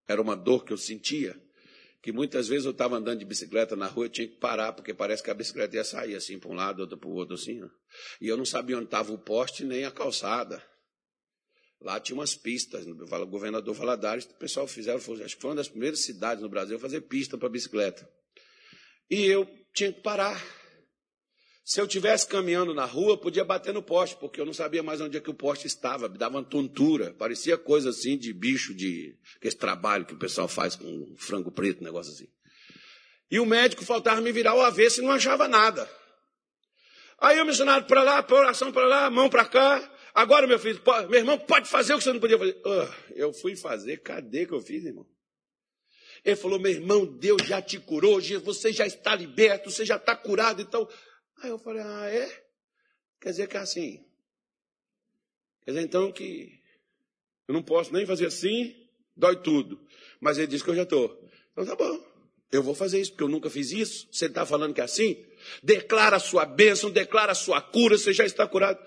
Era 0.07 0.21
uma 0.21 0.35
dor 0.35 0.65
que 0.65 0.73
eu 0.73 0.77
sentia, 0.77 1.39
que 2.01 2.11
muitas 2.11 2.47
vezes 2.47 2.65
eu 2.65 2.71
estava 2.71 2.97
andando 2.97 3.19
de 3.19 3.25
bicicleta 3.25 3.75
na 3.75 3.85
rua 3.87 4.07
e 4.07 4.09
tinha 4.09 4.27
que 4.27 4.37
parar, 4.37 4.73
porque 4.73 4.93
parece 4.93 5.21
que 5.21 5.29
a 5.29 5.33
bicicleta 5.33 5.75
ia 5.75 5.83
sair 5.83 6.15
assim 6.15 6.39
para 6.39 6.49
um 6.49 6.55
lado, 6.55 6.79
outra 6.79 6.97
para 6.97 7.07
o 7.07 7.13
outro, 7.13 7.35
assim. 7.35 7.61
E 8.19 8.27
eu 8.27 8.35
não 8.35 8.45
sabia 8.45 8.75
onde 8.77 8.85
estava 8.85 9.13
o 9.13 9.19
poste 9.19 9.63
nem 9.63 9.85
a 9.85 9.91
calçada. 9.91 10.63
Lá 11.79 11.99
tinha 11.99 12.15
umas 12.15 12.35
pistas, 12.35 12.85
o 12.85 13.27
governador 13.27 13.73
Valadares, 13.73 14.25
o 14.25 14.37
pessoal 14.37 14.67
fizeram, 14.67 14.97
acho 14.97 15.35
que 15.35 15.41
foi 15.41 15.49
uma 15.49 15.55
das 15.55 15.67
primeiras 15.67 16.03
cidades 16.03 16.41
no 16.41 16.49
Brasil 16.49 16.77
a 16.77 16.79
fazer 16.79 17.01
pista 17.01 17.37
para 17.37 17.49
bicicleta. 17.49 18.07
E 19.09 19.25
eu 19.25 19.47
tinha 19.73 19.91
que 19.91 20.01
parar. 20.01 20.41
Se 21.71 21.79
eu 21.79 21.87
tivesse 21.87 22.27
caminhando 22.27 22.73
na 22.73 22.83
rua, 22.83 23.17
podia 23.17 23.45
bater 23.45 23.73
no 23.73 23.81
poste, 23.81 24.17
porque 24.17 24.41
eu 24.41 24.45
não 24.45 24.51
sabia 24.51 24.83
mais 24.83 24.99
onde 24.99 25.15
é 25.15 25.21
que 25.21 25.29
o 25.29 25.33
poste 25.33 25.67
estava, 25.67 26.09
me 26.09 26.17
dava 26.17 26.35
uma 26.35 26.43
tontura, 26.43 27.13
parecia 27.13 27.57
coisa 27.57 27.91
assim 27.91 28.17
de 28.17 28.33
bicho, 28.33 28.73
de 28.73 29.17
esse 29.41 29.55
trabalho 29.55 30.05
que 30.05 30.13
o 30.13 30.19
pessoal 30.19 30.49
faz 30.49 30.75
com 30.75 31.15
frango 31.17 31.49
preto, 31.49 31.81
negócio 31.81 32.11
assim. 32.11 32.27
E 33.31 33.39
o 33.39 33.45
médico 33.45 33.85
faltava 33.85 34.19
me 34.19 34.33
virar 34.33 34.53
o 34.53 34.59
avesso 34.59 34.99
e 34.99 35.05
não 35.05 35.13
achava 35.13 35.47
nada. 35.47 35.89
Aí 37.17 37.39
o 37.39 37.45
missionário 37.45 37.87
para 37.87 38.03
lá, 38.03 38.27
oração 38.29 38.69
para 38.73 38.85
lá, 38.85 39.09
mão 39.09 39.29
para 39.29 39.45
cá, 39.45 39.97
Agora, 40.13 40.45
meu 40.45 40.59
filho, 40.59 40.81
pode, 40.81 41.07
meu 41.07 41.19
irmão, 41.19 41.39
pode 41.39 41.69
fazer 41.69 41.93
o 41.93 41.97
que 41.97 42.03
você 42.03 42.11
não 42.11 42.19
podia 42.19 42.37
fazer. 42.37 42.61
Uh, 42.65 42.93
eu 43.15 43.31
fui 43.31 43.55
fazer, 43.55 44.01
cadê 44.01 44.45
que 44.45 44.53
eu 44.53 44.59
fiz, 44.59 44.83
irmão? 44.83 45.07
Ele 46.25 46.35
falou, 46.35 46.59
meu 46.59 46.69
irmão, 46.69 47.05
Deus 47.05 47.41
já 47.43 47.61
te 47.61 47.79
curou, 47.79 48.19
você 48.43 48.73
já 48.73 48.85
está 48.85 49.15
liberto, 49.15 49.71
você 49.71 49.85
já 49.85 49.95
está 49.95 50.13
curado, 50.13 50.61
então. 50.61 50.85
Aí 51.41 51.49
eu 51.49 51.57
falei, 51.57 51.81
ah, 51.83 52.09
é? 52.09 52.43
Quer 53.19 53.31
dizer 53.31 53.47
que 53.47 53.57
é 53.57 53.59
assim. 53.59 54.05
Quer 55.63 55.71
dizer, 55.71 55.83
então, 55.83 56.11
que 56.11 56.61
eu 57.47 57.53
não 57.53 57.63
posso 57.63 57.91
nem 57.93 58.05
fazer 58.05 58.27
assim, 58.27 58.75
dói 59.15 59.41
tudo. 59.41 59.83
Mas 60.19 60.37
ele 60.37 60.47
disse 60.47 60.63
que 60.63 60.69
eu 60.69 60.75
já 60.75 60.83
estou. 60.83 61.19
Então 61.51 61.65
tá 61.65 61.75
bom, 61.75 62.11
eu 62.51 62.61
vou 62.61 62.75
fazer 62.75 62.99
isso, 62.99 63.11
porque 63.11 63.23
eu 63.23 63.29
nunca 63.29 63.49
fiz 63.49 63.71
isso. 63.71 64.07
Você 64.11 64.25
está 64.25 64.45
falando 64.45 64.73
que 64.73 64.81
é 64.81 64.83
assim? 64.83 65.25
Declara 65.63 66.17
a 66.17 66.19
sua 66.19 66.45
bênção, 66.45 66.91
declara 66.91 67.31
a 67.31 67.35
sua 67.35 67.61
cura, 67.61 67.97
você 67.97 68.13
já 68.13 68.25
está 68.25 68.47
curado. 68.47 68.79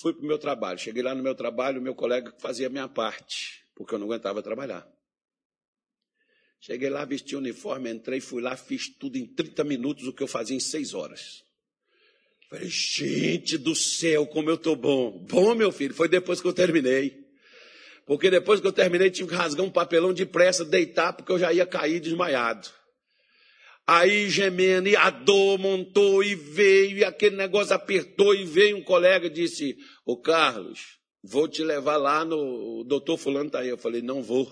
Fui 0.00 0.14
para 0.14 0.22
o 0.22 0.26
meu 0.26 0.38
trabalho. 0.38 0.78
Cheguei 0.78 1.02
lá 1.02 1.14
no 1.14 1.22
meu 1.22 1.34
trabalho, 1.34 1.80
o 1.80 1.82
meu 1.82 1.94
colega 1.94 2.34
fazia 2.38 2.68
a 2.68 2.70
minha 2.70 2.88
parte, 2.88 3.64
porque 3.74 3.94
eu 3.94 3.98
não 3.98 4.06
aguentava 4.06 4.42
trabalhar. 4.42 4.88
Cheguei 6.60 6.88
lá, 6.88 7.04
vesti 7.04 7.36
o 7.36 7.38
uniforme, 7.38 7.90
entrei, 7.90 8.20
fui 8.20 8.42
lá, 8.42 8.56
fiz 8.56 8.88
tudo 8.88 9.16
em 9.16 9.26
30 9.26 9.62
minutos, 9.64 10.06
o 10.06 10.12
que 10.12 10.22
eu 10.22 10.28
fazia 10.28 10.56
em 10.56 10.60
6 10.60 10.94
horas. 10.94 11.47
Falei, 12.48 12.68
gente 12.68 13.58
do 13.58 13.74
céu, 13.74 14.26
como 14.26 14.48
eu 14.48 14.54
estou 14.54 14.74
bom. 14.74 15.24
Bom, 15.28 15.54
meu 15.54 15.70
filho, 15.70 15.94
foi 15.94 16.08
depois 16.08 16.40
que 16.40 16.48
eu 16.48 16.52
terminei. 16.52 17.28
Porque 18.06 18.30
depois 18.30 18.58
que 18.58 18.66
eu 18.66 18.72
terminei, 18.72 19.10
tive 19.10 19.28
que 19.28 19.34
rasgar 19.34 19.64
um 19.64 19.70
papelão 19.70 20.14
depressa, 20.14 20.64
deitar, 20.64 21.12
porque 21.12 21.30
eu 21.30 21.38
já 21.38 21.52
ia 21.52 21.66
cair 21.66 22.00
desmaiado. 22.00 22.68
Aí 23.86 24.30
gemendo, 24.30 24.88
e 24.88 24.96
a 24.96 25.10
dor 25.10 25.58
montou 25.58 26.24
e 26.24 26.34
veio, 26.34 26.98
e 26.98 27.04
aquele 27.04 27.36
negócio 27.36 27.74
apertou, 27.74 28.34
e 28.34 28.44
veio 28.44 28.78
um 28.78 28.82
colega 28.82 29.28
disse, 29.28 29.76
ô 30.06 30.16
Carlos, 30.16 30.98
vou 31.22 31.46
te 31.48 31.62
levar 31.62 31.98
lá 31.98 32.24
no, 32.24 32.82
doutor 32.84 33.18
fulano 33.18 33.48
está 33.48 33.60
aí. 33.60 33.68
Eu 33.68 33.78
falei, 33.78 34.00
não 34.00 34.22
vou. 34.22 34.46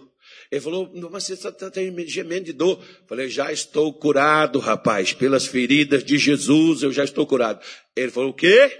Ele 0.51 0.61
falou, 0.61 0.91
mas 1.11 1.25
você 1.25 1.35
está 1.35 1.51
tá, 1.51 1.71
tá 1.71 1.81
gemendo 2.07 2.47
de 2.47 2.53
dor. 2.53 2.83
Falei, 3.07 3.29
já 3.29 3.53
estou 3.53 3.93
curado, 3.93 4.59
rapaz, 4.59 5.13
pelas 5.13 5.47
feridas 5.47 6.05
de 6.05 6.19
Jesus, 6.19 6.83
eu 6.83 6.93
já 6.93 7.05
estou 7.05 7.27
curado. 7.27 7.61
Ele 7.95 8.11
falou, 8.11 8.31
o 8.31 8.35
quê? 8.35 8.71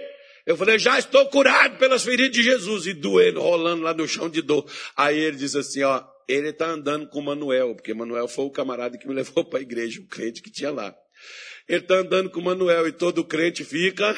Eu 0.45 0.55
falei, 0.55 0.79
já 0.79 0.97
estou 0.97 1.25
curado 1.27 1.77
pelas 1.77 2.03
feridas 2.03 2.31
de 2.31 2.43
Jesus. 2.43 2.87
E 2.87 2.93
doendo, 2.93 3.41
rolando 3.41 3.83
lá 3.83 3.93
no 3.93 4.07
chão 4.07 4.29
de 4.29 4.41
dor. 4.41 4.65
Aí 4.95 5.19
ele 5.19 5.35
diz 5.35 5.55
assim, 5.55 5.83
ó, 5.83 6.01
ele 6.27 6.49
está 6.49 6.67
andando 6.67 7.07
com 7.09 7.21
Manuel, 7.21 7.75
porque 7.75 7.93
Manuel 7.93 8.27
foi 8.27 8.45
o 8.45 8.51
camarada 8.51 8.97
que 8.97 9.07
me 9.07 9.13
levou 9.15 9.43
para 9.43 9.59
a 9.59 9.61
igreja, 9.61 9.99
o 9.99 10.07
crente 10.07 10.41
que 10.41 10.51
tinha 10.51 10.71
lá. 10.71 10.95
Ele 11.67 11.81
está 11.81 11.95
andando 11.95 12.29
com 12.29 12.39
Manuel 12.39 12.87
e 12.87 12.91
todo 12.91 13.25
crente 13.25 13.63
fica. 13.63 14.15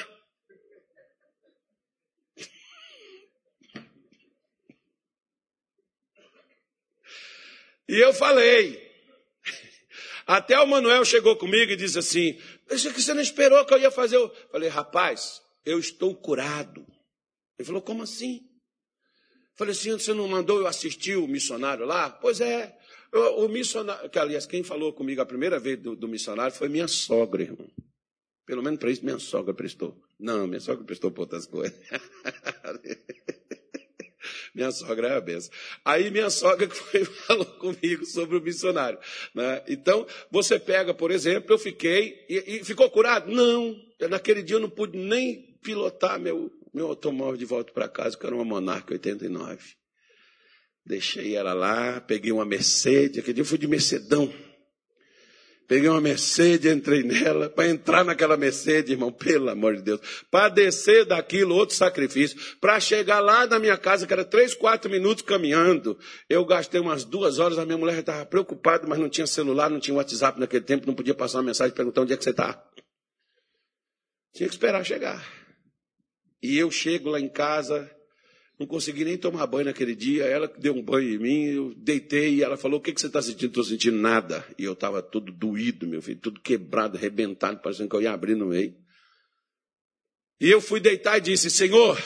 E 7.89 7.99
eu 7.99 8.13
falei. 8.13 8.88
Até 10.28 10.60
o 10.60 10.67
Manuel 10.67 11.04
chegou 11.04 11.36
comigo 11.36 11.71
e 11.71 11.75
disse 11.75 11.97
assim: 11.97 12.39
Isso 12.69 12.93
que 12.93 13.02
você 13.02 13.15
não 13.15 13.21
esperou 13.21 13.65
que 13.65 13.73
eu 13.73 13.80
ia 13.80 13.89
fazer. 13.89 14.15
Eu 14.17 14.32
falei, 14.52 14.69
rapaz, 14.69 15.41
eu 15.65 15.80
estou 15.80 16.15
curado. 16.15 16.86
Ele 17.58 17.65
falou, 17.65 17.82
como 17.82 18.04
assim? 18.04 18.41
Falei 19.56 19.73
assim, 19.73 19.91
você 19.91 20.13
não 20.13 20.28
mandou 20.28 20.60
eu 20.60 20.67
assistir 20.67 21.17
o 21.17 21.28
missionário 21.28 21.84
lá? 21.86 22.12
Pois 22.12 22.39
é, 22.39 22.78
o, 23.12 23.45
o 23.45 23.49
missionário, 23.49 24.08
que 24.10 24.19
aliás, 24.19 24.45
quem 24.45 24.63
falou 24.63 24.93
comigo 24.93 25.19
a 25.19 25.25
primeira 25.25 25.60
vez 25.60 25.82
do, 25.82 25.95
do 25.95 26.08
missionário 26.08 26.56
foi 26.56 26.69
minha 26.69 26.88
sogra, 26.88 27.41
irmão. 27.41 27.67
Pelo 28.45 28.62
menos 28.62 28.80
para 28.80 28.91
isso 28.91 29.04
minha 29.04 29.19
sogra 29.19 29.54
prestou. 29.54 29.99
Não, 30.19 30.45
minha 30.45 30.60
sogra 30.60 30.86
prestou 30.86 31.12
para 31.12 31.23
outras 31.23 31.47
coisas. 31.47 31.78
minha 34.54 34.72
sogra 34.72 35.08
é 35.08 35.18
a 35.18 35.22
benção. 35.22 35.52
Aí 35.84 36.10
minha 36.10 36.30
sogra 36.30 36.70
foi, 36.70 37.06
falou 37.06 37.46
comigo 37.46 38.06
sobre 38.06 38.38
o 38.38 38.42
missionário. 38.42 39.00
Né? 39.34 39.64
Então, 39.68 40.06
você 40.32 40.60
pega, 40.60 40.94
por 40.94 41.12
exemplo, 41.12 41.54
eu 41.54 41.60
fiquei, 41.60 42.26
e, 42.30 42.60
e 42.60 42.64
ficou 42.64 42.90
curado? 42.90 43.32
Não, 43.32 43.76
naquele 44.10 44.42
dia 44.42 44.56
eu 44.56 44.62
não 44.62 44.70
pude 44.70 44.98
nem 44.98 45.58
pilotar 45.62 46.20
meu, 46.20 46.52
meu 46.74 46.88
automóvel 46.88 47.38
de 47.38 47.46
volta 47.46 47.72
para 47.74 47.88
casa, 47.88 48.18
que 48.18 48.26
era 48.26 48.36
uma 48.36 48.46
Monarca 48.46 48.94
89. 48.94 49.80
Deixei 50.86 51.36
ela 51.36 51.54
lá, 51.54 52.02
peguei 52.02 52.32
uma 52.32 52.46
Mercedes, 52.46 53.20
aquele 53.20 53.36
dia 53.36 53.42
eu 53.42 53.46
fui 53.46 53.58
de 53.58 53.68
Mercedão. 53.68 54.34
Peguei 55.70 55.88
uma 55.88 56.02
Mercedes, 56.02 56.72
entrei 56.72 57.04
nela, 57.04 57.48
para 57.48 57.70
entrar 57.70 58.04
naquela 58.04 58.36
Mercedes, 58.36 58.90
irmão, 58.90 59.12
pelo 59.12 59.52
amor 59.52 59.76
de 59.76 59.84
Deus, 59.84 60.02
para 60.32 60.50
descer 60.50 61.06
daquilo, 61.06 61.54
outro 61.54 61.76
sacrifício, 61.76 62.58
para 62.60 62.80
chegar 62.80 63.20
lá 63.20 63.46
na 63.46 63.60
minha 63.60 63.78
casa, 63.78 64.08
que 64.08 64.12
era 64.12 64.26
três, 64.26 64.56
quatro 64.56 64.90
minutos 64.90 65.24
caminhando, 65.24 65.96
eu 66.28 66.44
gastei 66.44 66.82
umas 66.82 67.06
duas 67.06 67.38
horas, 67.38 67.60
a 67.60 67.68
minha 67.68 67.78
mulher 67.78 68.00
estava 68.00 68.26
preocupada, 68.26 68.88
mas 68.88 68.98
não 68.98 69.08
tinha 69.08 69.28
celular, 69.28 69.70
não 69.70 69.80
tinha 69.80 69.96
WhatsApp 69.96 70.40
naquele 70.40 70.66
tempo, 70.66 70.88
não 70.88 70.96
podia 70.96 71.14
passar 71.14 71.38
uma 71.38 71.44
mensagem 71.44 71.76
perguntando 71.76 72.06
onde 72.06 72.14
é 72.14 72.18
que 72.18 72.24
você 72.24 72.32
está. 72.32 72.60
Tinha 74.34 74.50
que 74.50 74.56
esperar 74.56 74.84
chegar. 74.84 75.24
E 76.42 76.58
eu 76.58 76.72
chego 76.72 77.12
lá 77.12 77.20
em 77.20 77.30
casa, 77.30 77.88
não 78.60 78.67
consegui 78.67 79.06
nem 79.06 79.17
tomar 79.17 79.48
banho 79.48 79.65
naquele 79.65 79.95
dia. 79.95 80.26
Ela 80.26 80.52
deu 80.60 80.74
um 80.76 80.84
banho 80.84 81.15
em 81.15 81.17
mim, 81.17 81.45
eu 81.45 81.74
deitei 81.78 82.36
e 82.36 82.43
ela 82.43 82.58
falou: 82.58 82.80
O 82.80 82.84
que, 82.84 82.91
que 82.91 83.00
você 83.00 83.08
está 83.08 83.22
sentindo? 83.22 83.48
Estou 83.48 83.63
sentindo 83.63 83.98
nada. 83.98 84.45
E 84.58 84.65
eu 84.65 84.74
estava 84.74 85.02
todo 85.02 85.32
doído, 85.32 85.88
meu 85.88 86.02
filho, 86.02 86.19
tudo 86.19 86.41
quebrado, 86.41 86.98
arrebentado, 86.98 87.62
parecendo 87.62 87.89
que 87.89 87.95
eu 87.95 88.02
ia 88.02 88.12
abrir 88.12 88.36
no 88.36 88.48
meio. 88.48 88.76
E 90.41 90.50
eu 90.50 90.60
fui 90.60 90.82
deitar 90.82 91.17
e 91.17 91.22
disse: 91.22 91.50
Senhor, 91.50 91.98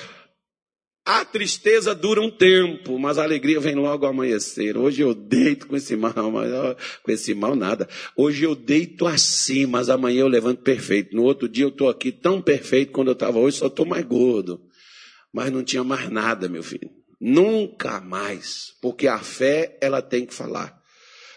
a 1.03 1.25
tristeza 1.25 1.95
dura 1.95 2.21
um 2.21 2.29
tempo, 2.29 2.99
mas 2.99 3.17
a 3.17 3.23
alegria 3.23 3.59
vem 3.59 3.73
logo 3.73 4.05
ao 4.05 4.11
amanhecer. 4.11 4.77
Hoje 4.77 5.01
eu 5.01 5.15
deito 5.15 5.65
com 5.65 5.75
esse 5.75 5.95
mal, 5.95 6.31
mas 6.31 6.51
com 7.01 7.11
esse 7.11 7.33
mal 7.33 7.55
nada. 7.55 7.89
Hoje 8.15 8.43
eu 8.43 8.55
deito 8.55 9.07
assim, 9.07 9.65
mas 9.65 9.89
amanhã 9.89 10.21
eu 10.21 10.27
levanto 10.27 10.61
perfeito. 10.61 11.15
No 11.15 11.23
outro 11.23 11.49
dia 11.49 11.65
eu 11.65 11.69
estou 11.69 11.89
aqui 11.89 12.11
tão 12.11 12.39
perfeito 12.39 12.91
quando 12.91 13.07
eu 13.07 13.13
estava 13.13 13.39
hoje, 13.39 13.57
só 13.57 13.65
estou 13.65 13.87
mais 13.87 14.05
gordo. 14.05 14.61
Mas 15.33 15.51
não 15.51 15.63
tinha 15.63 15.83
mais 15.83 16.09
nada, 16.09 16.47
meu 16.47 16.61
filho. 16.61 16.91
Nunca 17.19 17.99
mais. 17.99 18.73
Porque 18.81 19.07
a 19.07 19.19
fé, 19.19 19.77
ela 19.81 20.01
tem 20.01 20.25
que 20.25 20.33
falar. 20.33 20.79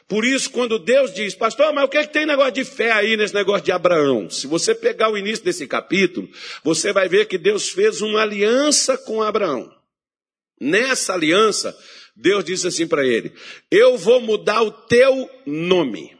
Por 0.08 0.24
isso, 0.24 0.50
quando 0.50 0.78
Deus 0.78 1.12
diz, 1.12 1.34
pastor, 1.34 1.72
mas 1.72 1.84
o 1.84 1.88
que, 1.88 1.96
é 1.96 2.06
que 2.06 2.12
tem 2.12 2.26
negócio 2.26 2.52
de 2.52 2.64
fé 2.64 2.92
aí 2.92 3.16
nesse 3.16 3.34
negócio 3.34 3.64
de 3.64 3.72
Abraão? 3.72 4.30
Se 4.30 4.46
você 4.46 4.74
pegar 4.74 5.10
o 5.10 5.18
início 5.18 5.44
desse 5.44 5.66
capítulo, 5.66 6.28
você 6.62 6.92
vai 6.92 7.08
ver 7.08 7.26
que 7.26 7.36
Deus 7.36 7.70
fez 7.70 8.00
uma 8.00 8.22
aliança 8.22 8.96
com 8.96 9.22
Abraão. 9.22 9.72
Nessa 10.60 11.14
aliança, 11.14 11.76
Deus 12.14 12.44
disse 12.44 12.68
assim 12.68 12.86
para 12.86 13.04
ele: 13.04 13.32
Eu 13.70 13.98
vou 13.98 14.20
mudar 14.20 14.62
o 14.62 14.70
teu 14.70 15.28
nome. 15.44 16.16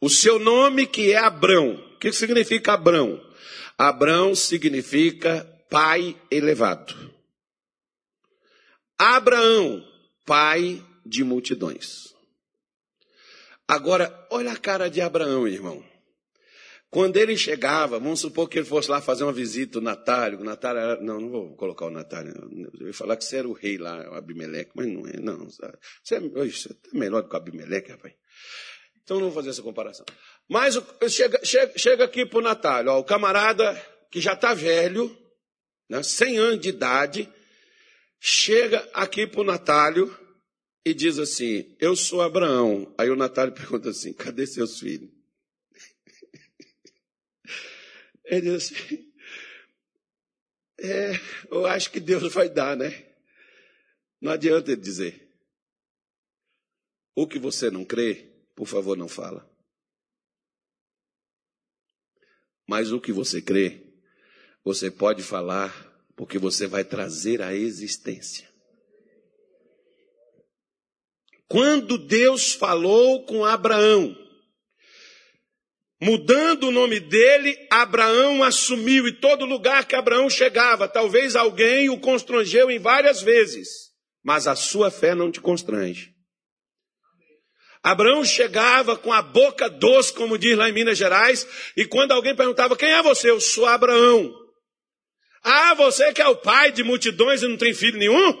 O 0.00 0.08
seu 0.08 0.38
nome 0.38 0.86
que 0.86 1.12
é 1.12 1.18
Abrão. 1.18 1.74
O 1.94 1.98
que 1.98 2.10
significa 2.12 2.72
Abrão? 2.72 3.20
Abrão 3.76 4.34
significa 4.34 5.46
pai 5.68 6.20
elevado. 6.30 6.94
Abraão, 8.98 9.84
pai 10.24 10.82
de 11.04 11.22
multidões. 11.22 12.14
Agora, 13.66 14.26
olha 14.30 14.52
a 14.52 14.56
cara 14.56 14.88
de 14.88 15.00
Abraão, 15.00 15.46
irmão. 15.46 15.84
Quando 16.90 17.18
ele 17.18 17.36
chegava, 17.36 17.98
vamos 17.98 18.20
supor 18.20 18.48
que 18.48 18.58
ele 18.58 18.66
fosse 18.66 18.90
lá 18.90 18.98
fazer 18.98 19.22
uma 19.22 19.32
visita, 19.32 19.78
o 19.78 19.82
Natália, 19.82 20.38
o 20.38 20.44
Natália 20.44 20.80
era, 20.80 21.00
não, 21.02 21.20
não 21.20 21.28
vou 21.28 21.54
colocar 21.54 21.84
o 21.84 21.90
Natália, 21.90 22.32
eu 22.80 22.86
ia 22.86 22.94
falar 22.94 23.16
que 23.18 23.24
você 23.24 23.36
era 23.36 23.48
o 23.48 23.52
rei 23.52 23.76
lá, 23.76 24.10
o 24.10 24.14
Abimeleque, 24.14 24.70
mas 24.74 24.86
não 24.86 25.06
é, 25.06 25.20
não. 25.20 25.46
Você 25.50 26.14
é, 26.14 26.20
você 26.20 26.70
é 26.70 26.98
melhor 26.98 27.22
do 27.22 27.28
que 27.28 27.34
o 27.34 27.36
Abimeleque, 27.36 27.90
rapaz. 27.90 28.14
Então 29.02 29.18
não 29.18 29.26
vou 29.26 29.34
fazer 29.34 29.50
essa 29.50 29.62
comparação. 29.62 30.06
Mas 30.48 30.80
chega, 31.10 31.38
chega, 31.44 31.78
chega 31.78 32.04
aqui 32.04 32.24
para 32.24 32.38
o 32.38 32.42
Natália, 32.42 32.90
ó, 32.90 32.98
o 32.98 33.04
camarada 33.04 33.74
que 34.10 34.18
já 34.18 34.32
está 34.32 34.54
velho, 34.54 35.14
né, 35.88 36.02
100 36.02 36.38
anos 36.38 36.60
de 36.60 36.68
idade, 36.68 37.32
chega 38.20 38.78
aqui 38.92 39.26
para 39.26 39.40
o 39.40 39.44
Natálio 39.44 40.16
e 40.84 40.92
diz 40.92 41.18
assim: 41.18 41.74
Eu 41.78 41.96
sou 41.96 42.20
Abraão. 42.20 42.92
Aí 42.98 43.10
o 43.10 43.16
Natálio 43.16 43.52
pergunta 43.54 43.90
assim: 43.90 44.12
Cadê 44.12 44.46
seus 44.46 44.78
filhos? 44.78 45.10
Ele 48.24 48.52
diz 48.52 48.72
assim: 48.72 49.12
É, 50.78 51.12
eu 51.50 51.66
acho 51.66 51.90
que 51.90 52.00
Deus 52.00 52.32
vai 52.32 52.48
dar, 52.48 52.76
né? 52.76 53.06
Não 54.20 54.32
adianta 54.32 54.72
ele 54.72 54.80
dizer. 54.80 55.26
O 57.14 57.26
que 57.26 57.38
você 57.38 57.70
não 57.70 57.84
crê, 57.84 58.30
por 58.54 58.66
favor, 58.66 58.96
não 58.96 59.08
fala. 59.08 59.48
Mas 62.66 62.92
o 62.92 63.00
que 63.00 63.12
você 63.12 63.40
crê, 63.40 63.87
você 64.68 64.90
pode 64.90 65.22
falar, 65.22 65.74
porque 66.14 66.38
você 66.38 66.66
vai 66.66 66.84
trazer 66.84 67.40
a 67.40 67.54
existência. 67.54 68.46
Quando 71.48 71.96
Deus 71.96 72.52
falou 72.52 73.24
com 73.24 73.46
Abraão, 73.46 74.14
mudando 75.98 76.64
o 76.64 76.70
nome 76.70 77.00
dele, 77.00 77.56
Abraão 77.70 78.44
assumiu, 78.44 79.08
e 79.08 79.12
todo 79.18 79.46
lugar 79.46 79.86
que 79.86 79.96
Abraão 79.96 80.28
chegava, 80.28 80.86
talvez 80.86 81.34
alguém 81.34 81.88
o 81.88 81.98
constrangeu 81.98 82.70
em 82.70 82.78
várias 82.78 83.22
vezes, 83.22 83.70
mas 84.22 84.46
a 84.46 84.54
sua 84.54 84.90
fé 84.90 85.14
não 85.14 85.32
te 85.32 85.40
constrange. 85.40 86.14
Abraão 87.82 88.22
chegava 88.22 88.98
com 88.98 89.14
a 89.14 89.22
boca 89.22 89.70
doce, 89.70 90.12
como 90.12 90.36
diz 90.36 90.58
lá 90.58 90.68
em 90.68 90.74
Minas 90.74 90.98
Gerais, 90.98 91.48
e 91.74 91.86
quando 91.86 92.12
alguém 92.12 92.36
perguntava: 92.36 92.76
Quem 92.76 92.90
é 92.90 93.02
você? 93.02 93.30
Eu 93.30 93.40
sou 93.40 93.64
Abraão. 93.64 94.47
Ah, 95.50 95.72
você 95.72 96.12
que 96.12 96.20
é 96.20 96.28
o 96.28 96.36
pai 96.36 96.70
de 96.70 96.84
multidões 96.84 97.42
e 97.42 97.48
não 97.48 97.56
tem 97.56 97.72
filho 97.72 97.98
nenhum? 97.98 98.38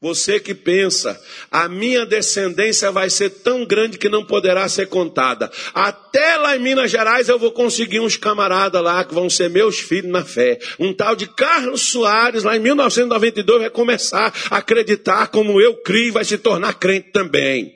Você 0.00 0.40
que 0.40 0.54
pensa, 0.54 1.20
a 1.50 1.68
minha 1.68 2.06
descendência 2.06 2.90
vai 2.90 3.10
ser 3.10 3.28
tão 3.28 3.66
grande 3.66 3.98
que 3.98 4.08
não 4.08 4.24
poderá 4.24 4.66
ser 4.66 4.86
contada. 4.88 5.52
Até 5.74 6.36
lá 6.36 6.56
em 6.56 6.60
Minas 6.60 6.90
Gerais 6.90 7.28
eu 7.28 7.38
vou 7.38 7.52
conseguir 7.52 8.00
uns 8.00 8.16
camaradas 8.16 8.82
lá 8.82 9.04
que 9.04 9.12
vão 9.12 9.28
ser 9.28 9.50
meus 9.50 9.78
filhos 9.78 10.10
na 10.10 10.24
fé. 10.24 10.58
Um 10.78 10.94
tal 10.94 11.14
de 11.14 11.26
Carlos 11.26 11.90
Soares, 11.90 12.42
lá 12.42 12.56
em 12.56 12.60
1992, 12.60 13.60
vai 13.60 13.70
começar 13.70 14.32
a 14.50 14.56
acreditar 14.58 15.28
como 15.28 15.60
eu 15.60 15.76
criei 15.82 16.08
e 16.08 16.10
vai 16.10 16.24
se 16.24 16.38
tornar 16.38 16.72
crente 16.74 17.12
também. 17.12 17.70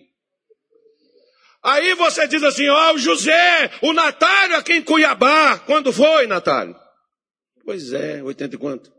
Aí 1.63 1.95
você 1.95 2.27
diz 2.27 2.43
assim, 2.43 2.67
ó, 2.69 2.93
oh, 2.93 2.95
o 2.95 2.99
José, 2.99 3.71
o 3.83 3.93
Natário 3.93 4.57
aqui 4.57 4.73
em 4.73 4.83
Cuiabá. 4.83 5.59
Quando 5.67 5.93
foi, 5.93 6.27
Natário? 6.27 6.88
Pois 7.69 7.93
é, 7.93 8.23
80 8.23 8.55
e 8.55 8.59
quanto? 8.59 8.91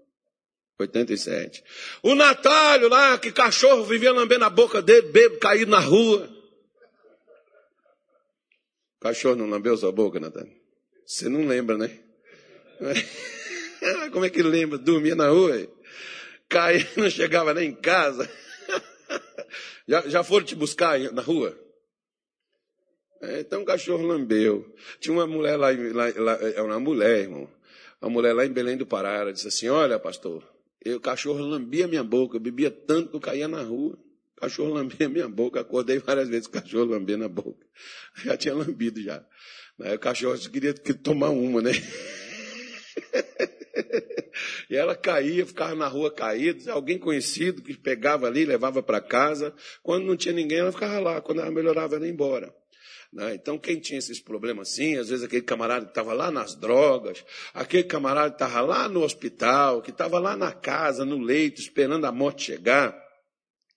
87. 0.78 1.64
O 2.04 2.14
Natálio 2.14 2.88
lá, 2.88 3.18
que 3.18 3.32
cachorro 3.32 3.84
vivia 3.84 4.12
lambendo 4.12 4.46
a 4.46 4.50
boca 4.52 4.80
dele, 4.80 5.12
bebo 5.12 5.40
caído 5.40 5.72
na 5.72 5.80
rua. 5.80 6.30
O 8.98 9.00
cachorro 9.00 9.36
não 9.38 9.50
lambeu 9.50 9.76
sua 9.76 9.92
boca, 9.92 10.20
Natálio? 10.20 10.54
Você 11.04 11.28
não 11.28 11.48
lembra, 11.48 11.80
né? 11.80 12.00
Como 14.14 14.26
é 14.26 14.30
que 14.30 14.44
lembra? 14.44 14.78
Dormia 14.78 15.16
na 15.16 15.30
rua, 15.30 15.68
caía, 16.48 16.88
não 16.96 17.10
chegava 17.10 17.56
nem 17.56 17.70
em 17.70 17.76
casa. 17.76 18.30
Já, 19.88 20.08
já 20.08 20.24
foram 20.24 20.46
te 20.46 20.54
buscar 20.54 21.00
na 21.12 21.24
rua? 21.24 21.60
É, 23.24 23.40
então 23.40 23.64
o 23.64 23.66
cachorro 23.66 24.06
lambeu. 24.06 24.72
Tinha 25.00 25.12
uma 25.12 25.26
mulher 25.26 25.58
lá, 25.58 25.70
lá, 25.72 26.14
lá, 26.16 26.34
é 26.54 26.62
uma 26.62 26.80
mulher, 26.80 27.22
irmão 27.22 27.50
uma 28.02 28.10
mulher 28.10 28.34
lá 28.34 28.46
em 28.46 28.52
Belém 28.52 28.78
do 28.78 28.86
Pará, 28.86 29.16
ela 29.16 29.34
disse 29.34 29.48
assim: 29.48 29.68
Olha, 29.68 30.00
pastor, 30.00 30.44
eu, 30.84 30.98
o 30.98 31.02
cachorro 31.02 31.40
lambia 31.40 31.88
minha 31.88 32.04
boca, 32.04 32.38
eu 32.38 32.42
bebia 32.42 32.72
tanto 32.72 33.10
que 33.10 33.16
eu 33.16 33.20
caía 33.20 33.48
na 33.48 33.62
rua. 33.62 33.98
O 34.38 34.42
cachorro 34.42 34.74
lambia 34.74 35.10
minha 35.10 35.28
boca, 35.28 35.60
acordei 35.60 36.00
várias 36.00 36.30
vezes 36.30 36.46
o 36.48 36.52
cachorro 36.52 36.86
lambendo 36.86 37.26
a 37.26 37.30
boca. 37.30 37.66
Já 38.24 38.38
tinha 38.38 38.54
lambido 38.54 39.02
já. 39.02 39.26
Aí 39.82 39.96
o 39.96 40.00
cachorro 40.00 40.38
queria 40.50 40.74
tomar 40.74 41.30
uma, 41.30 41.62
né? 41.62 41.72
E 44.70 44.76
ela 44.76 44.96
caía, 44.96 45.46
ficava 45.46 45.76
na 45.76 45.88
rua 45.88 46.14
caída, 46.14 46.72
alguém 46.72 46.98
conhecido 46.98 47.62
que 47.62 47.76
pegava 47.76 48.28
ali, 48.28 48.46
levava 48.46 48.84
para 48.84 49.02
casa. 49.02 49.54
Quando 49.82 50.06
não 50.06 50.16
tinha 50.16 50.34
ninguém, 50.34 50.60
ela 50.60 50.72
ficava 50.72 51.00
lá. 51.00 51.22
Quando 51.22 51.42
ela 51.42 51.52
melhorava, 51.52 51.96
ela 51.96 52.06
ia 52.06 52.12
embora. 52.12 52.54
Né? 53.12 53.34
Então, 53.34 53.58
quem 53.58 53.80
tinha 53.80 53.98
esses 53.98 54.20
problemas 54.20 54.70
assim, 54.70 54.98
às 54.98 55.10
vezes 55.10 55.26
aquele 55.26 55.42
camarada 55.42 55.86
que 55.86 55.92
estava 55.92 56.14
lá 56.14 56.30
nas 56.30 56.56
drogas, 56.56 57.26
aquele 57.54 57.84
camarada 57.84 58.30
que 58.30 58.44
estava 58.44 58.62
lá 58.62 58.88
no 58.88 59.04
hospital, 59.04 59.82
que 59.82 59.90
estava 59.90 60.20
lá 60.20 60.38
na 60.38 60.52
casa, 60.52 61.04
no 61.04 61.18
leito, 61.18 61.60
esperando 61.60 62.06
a 62.06 62.12
morte 62.12 62.44
chegar. 62.44 62.96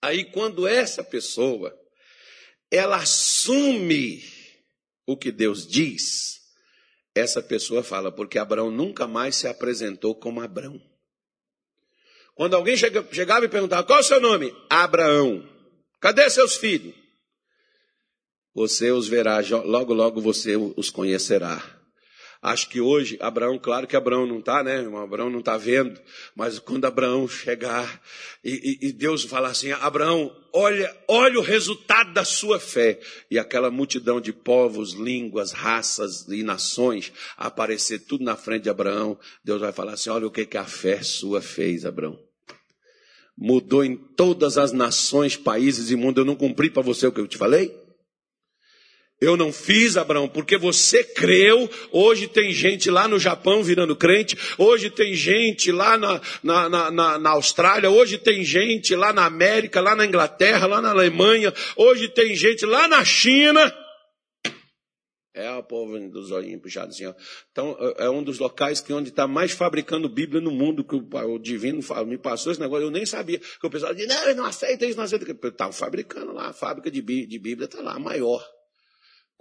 Aí, 0.01 0.25
quando 0.25 0.67
essa 0.67 1.03
pessoa, 1.03 1.73
ela 2.69 2.97
assume 2.97 4.23
o 5.05 5.17
que 5.17 5.31
Deus 5.31 5.67
diz, 5.67 6.41
essa 7.15 7.41
pessoa 7.41 7.83
fala, 7.83 8.11
porque 8.11 8.37
Abraão 8.37 8.69
nunca 8.69 9.07
mais 9.07 9.35
se 9.35 9.47
apresentou 9.47 10.15
como 10.15 10.41
Abraão. 10.41 10.79
Quando 12.35 12.55
alguém 12.55 12.75
chegava 12.75 13.45
e 13.45 13.49
perguntava, 13.49 13.83
qual 13.83 13.99
é 13.99 14.01
o 14.01 14.05
seu 14.05 14.19
nome? 14.19 14.53
Abraão. 14.69 15.47
Cadê 15.99 16.27
seus 16.29 16.57
filhos? 16.57 17.02
Você 18.53 18.91
os 18.91 19.07
verá, 19.07 19.39
logo, 19.65 19.93
logo 19.93 20.21
você 20.21 20.55
os 20.55 20.89
conhecerá. 20.89 21.61
Acho 22.43 22.67
que 22.67 22.81
hoje, 22.81 23.17
Abraão, 23.21 23.57
claro 23.57 23.87
que 23.87 23.95
Abraão 23.95 24.27
não 24.27 24.39
está, 24.39 24.61
né? 24.61 24.85
Abraão 25.01 25.29
não 25.29 25.39
está 25.39 25.55
vendo, 25.55 25.97
mas 26.35 26.59
quando 26.59 26.83
Abraão 26.83 27.25
chegar 27.25 28.01
e, 28.43 28.79
e, 28.81 28.87
e, 28.89 28.91
Deus 28.91 29.23
falar 29.23 29.51
assim, 29.51 29.71
Abraão, 29.71 30.29
olha, 30.51 30.93
olha 31.07 31.39
o 31.39 31.41
resultado 31.41 32.11
da 32.11 32.25
sua 32.25 32.59
fé, 32.59 32.99
e 33.31 33.39
aquela 33.39 33.71
multidão 33.71 34.19
de 34.19 34.33
povos, 34.33 34.91
línguas, 34.91 35.53
raças 35.53 36.27
e 36.27 36.43
nações 36.43 37.13
aparecer 37.37 37.99
tudo 37.99 38.25
na 38.25 38.35
frente 38.35 38.63
de 38.63 38.69
Abraão, 38.69 39.17
Deus 39.41 39.61
vai 39.61 39.71
falar 39.71 39.93
assim, 39.93 40.09
olha 40.09 40.27
o 40.27 40.31
que, 40.31 40.45
que 40.45 40.57
a 40.57 40.65
fé 40.65 41.01
sua 41.01 41.41
fez, 41.41 41.85
Abraão. 41.85 42.19
Mudou 43.37 43.85
em 43.85 43.95
todas 43.95 44.57
as 44.57 44.73
nações, 44.73 45.37
países 45.37 45.89
e 45.89 45.95
mundo. 45.95 46.19
Eu 46.19 46.25
não 46.25 46.35
cumpri 46.35 46.69
para 46.69 46.83
você 46.83 47.07
o 47.07 47.11
que 47.11 47.21
eu 47.21 47.27
te 47.27 47.37
falei? 47.37 47.82
Eu 49.23 49.37
não 49.37 49.53
fiz, 49.53 49.95
Abraão, 49.95 50.27
porque 50.27 50.57
você 50.57 51.01
creu. 51.01 51.69
Hoje 51.93 52.27
tem 52.27 52.51
gente 52.51 52.91
lá 52.91 53.07
no 53.07 53.17
Japão 53.17 53.63
virando 53.63 53.95
crente. 53.95 54.37
Hoje 54.57 54.89
tem 54.89 55.13
gente 55.13 55.71
lá 55.71 55.97
na, 55.97 56.19
na, 56.43 56.91
na, 56.91 57.19
na, 57.19 57.29
Austrália. 57.29 57.89
Hoje 57.89 58.17
tem 58.17 58.43
gente 58.43 58.93
lá 58.93 59.13
na 59.13 59.25
América, 59.25 59.79
lá 59.79 59.95
na 59.95 60.05
Inglaterra, 60.05 60.67
lá 60.67 60.81
na 60.81 60.89
Alemanha. 60.89 61.53
Hoje 61.77 62.09
tem 62.09 62.35
gente 62.35 62.65
lá 62.65 62.85
na 62.89 63.05
China. 63.05 63.73
É 65.33 65.49
o 65.51 65.63
povo 65.63 65.97
dos 66.09 66.29
olhinhos 66.29 66.61
puxados 66.61 66.93
assim. 66.93 67.05
Ó. 67.05 67.13
Então, 67.49 67.77
é 67.97 68.09
um 68.09 68.21
dos 68.21 68.39
locais 68.39 68.81
que 68.81 68.91
onde 68.91 69.07
está 69.07 69.25
mais 69.25 69.53
fabricando 69.53 70.09
Bíblia 70.09 70.41
no 70.41 70.51
mundo, 70.51 70.83
que 70.83 70.95
o, 70.95 71.33
o 71.33 71.39
divino 71.39 71.79
me 72.05 72.17
passou 72.17 72.51
esse 72.51 72.59
negócio. 72.59 72.87
Eu 72.87 72.91
nem 72.91 73.05
sabia. 73.05 73.39
Que 73.39 73.65
o 73.65 73.69
pessoal 73.69 73.93
dizia, 73.93 74.13
não, 74.13 74.35
não 74.35 74.45
aceita 74.45 74.85
isso, 74.85 74.97
não 74.97 75.05
aceita. 75.05 75.31
Estava 75.47 75.71
fabricando 75.71 76.33
lá, 76.33 76.49
a 76.49 76.53
fábrica 76.53 76.91
de, 76.91 77.01
de 77.01 77.39
Bíblia 77.39 77.65
está 77.65 77.81
lá, 77.81 77.97
maior. 77.97 78.45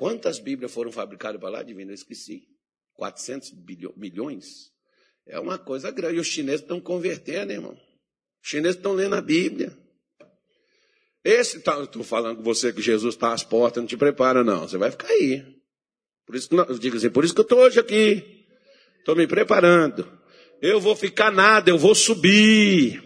Quantas 0.03 0.41
Bíblias 0.41 0.73
foram 0.73 0.91
fabricadas 0.91 1.41
para 1.41 1.49
lá? 1.49 1.63
Divino, 1.63 1.93
eu 1.93 1.95
esqueci. 1.95 2.43
400 2.95 3.53
milhões? 3.97 4.73
É 5.25 5.39
uma 5.39 5.61
coisa 5.61 5.93
grande. 5.93 6.19
Os 6.19 6.27
chineses 6.27 6.61
estão 6.61 6.81
convertendo, 6.81 7.53
irmão. 7.53 7.75
Os 8.43 8.51
chineses 8.51 8.75
estão 8.75 8.95
lendo 8.95 9.15
a 9.15 9.21
Bíblia. 9.21 9.79
Esse, 11.23 11.59
estou 11.59 11.87
tá, 11.87 12.03
falando 12.03 12.39
com 12.39 12.43
você 12.43 12.73
que 12.73 12.83
Jesus 12.83 13.15
está 13.15 13.33
às 13.33 13.45
portas, 13.45 13.81
não 13.81 13.87
te 13.87 13.97
prepara, 13.97 14.43
não. 14.43 14.67
Você 14.67 14.77
vai 14.77 14.91
ficar 14.91 15.07
aí. 15.07 15.41
Por 16.27 16.35
isso 16.35 16.49
que 16.49 16.57
eu 16.57 16.79
digo 16.81 16.97
assim, 16.97 17.09
por 17.09 17.25
isso 17.25 17.33
que 17.33 17.41
eu 17.41 17.45
estou 17.45 17.61
hoje 17.61 17.79
aqui. 17.79 18.45
Estou 18.99 19.15
me 19.15 19.29
preparando. 19.29 20.19
Eu 20.61 20.81
vou 20.81 20.97
ficar 20.97 21.31
nada, 21.31 21.71
eu 21.71 21.79
vou 21.79 21.95
subir. 21.95 23.01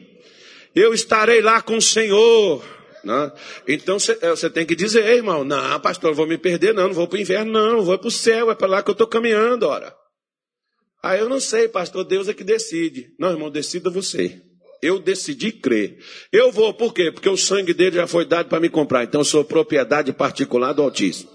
Eu 0.74 0.94
estarei 0.94 1.42
lá 1.42 1.60
com 1.60 1.76
o 1.76 1.82
Senhor. 1.82 2.75
Né? 3.06 3.32
Então 3.68 3.98
você 4.00 4.50
tem 4.50 4.66
que 4.66 4.74
dizer, 4.74 5.06
irmão, 5.06 5.44
não, 5.44 5.80
pastor, 5.80 6.12
vou 6.12 6.26
me 6.26 6.36
perder, 6.36 6.74
não, 6.74 6.88
não 6.88 6.94
vou 6.94 7.06
para 7.06 7.18
o 7.18 7.20
inferno, 7.20 7.52
não, 7.52 7.82
vou 7.82 7.96
para 7.96 8.08
o 8.08 8.10
céu, 8.10 8.50
é 8.50 8.54
para 8.56 8.66
lá 8.66 8.82
que 8.82 8.90
eu 8.90 8.92
estou 8.92 9.06
caminhando, 9.06 9.68
ora. 9.68 9.94
Aí 11.00 11.20
eu 11.20 11.28
não 11.28 11.38
sei, 11.38 11.68
pastor, 11.68 12.04
Deus 12.04 12.28
é 12.28 12.34
que 12.34 12.42
decide. 12.42 13.14
Não, 13.16 13.30
irmão, 13.30 13.48
decida 13.48 13.88
você. 13.88 14.42
Eu 14.82 14.98
decidi 14.98 15.52
crer. 15.52 15.98
Eu 16.32 16.50
vou, 16.50 16.74
por 16.74 16.92
quê? 16.92 17.12
Porque 17.12 17.28
o 17.28 17.36
sangue 17.36 17.72
dele 17.72 17.94
já 17.94 18.08
foi 18.08 18.24
dado 18.24 18.48
para 18.48 18.58
me 18.58 18.68
comprar. 18.68 19.04
Então 19.04 19.20
eu 19.20 19.24
sou 19.24 19.44
propriedade 19.44 20.12
particular 20.12 20.72
do 20.72 20.82
Altíssimo. 20.82 21.30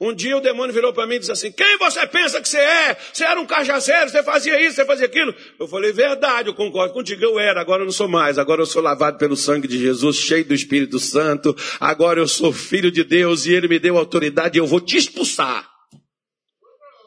Um 0.00 0.12
dia 0.12 0.36
o 0.36 0.40
demônio 0.40 0.74
virou 0.74 0.92
para 0.92 1.06
mim 1.06 1.14
e 1.14 1.18
disse 1.20 1.30
assim: 1.30 1.52
Quem 1.52 1.78
você 1.78 2.04
pensa 2.06 2.40
que 2.40 2.48
você 2.48 2.58
é? 2.58 2.96
Você 3.12 3.22
era 3.22 3.40
um 3.40 3.46
cajazeiro, 3.46 4.10
você 4.10 4.24
fazia 4.24 4.60
isso, 4.60 4.74
você 4.74 4.84
fazia 4.84 5.06
aquilo. 5.06 5.32
Eu 5.58 5.68
falei: 5.68 5.92
Verdade, 5.92 6.48
eu 6.48 6.54
concordo 6.54 6.92
contigo, 6.92 7.22
eu 7.22 7.38
era, 7.38 7.60
agora 7.60 7.82
eu 7.82 7.86
não 7.86 7.92
sou 7.92 8.08
mais. 8.08 8.36
Agora 8.36 8.60
eu 8.60 8.66
sou 8.66 8.82
lavado 8.82 9.18
pelo 9.18 9.36
sangue 9.36 9.68
de 9.68 9.78
Jesus, 9.78 10.16
cheio 10.16 10.44
do 10.44 10.52
Espírito 10.52 10.98
Santo. 10.98 11.56
Agora 11.78 12.18
eu 12.18 12.26
sou 12.26 12.52
filho 12.52 12.90
de 12.90 13.04
Deus 13.04 13.46
e 13.46 13.52
ele 13.52 13.68
me 13.68 13.78
deu 13.78 13.96
autoridade 13.96 14.58
e 14.58 14.60
eu 14.60 14.66
vou 14.66 14.80
te 14.80 14.96
expulsar. 14.96 15.68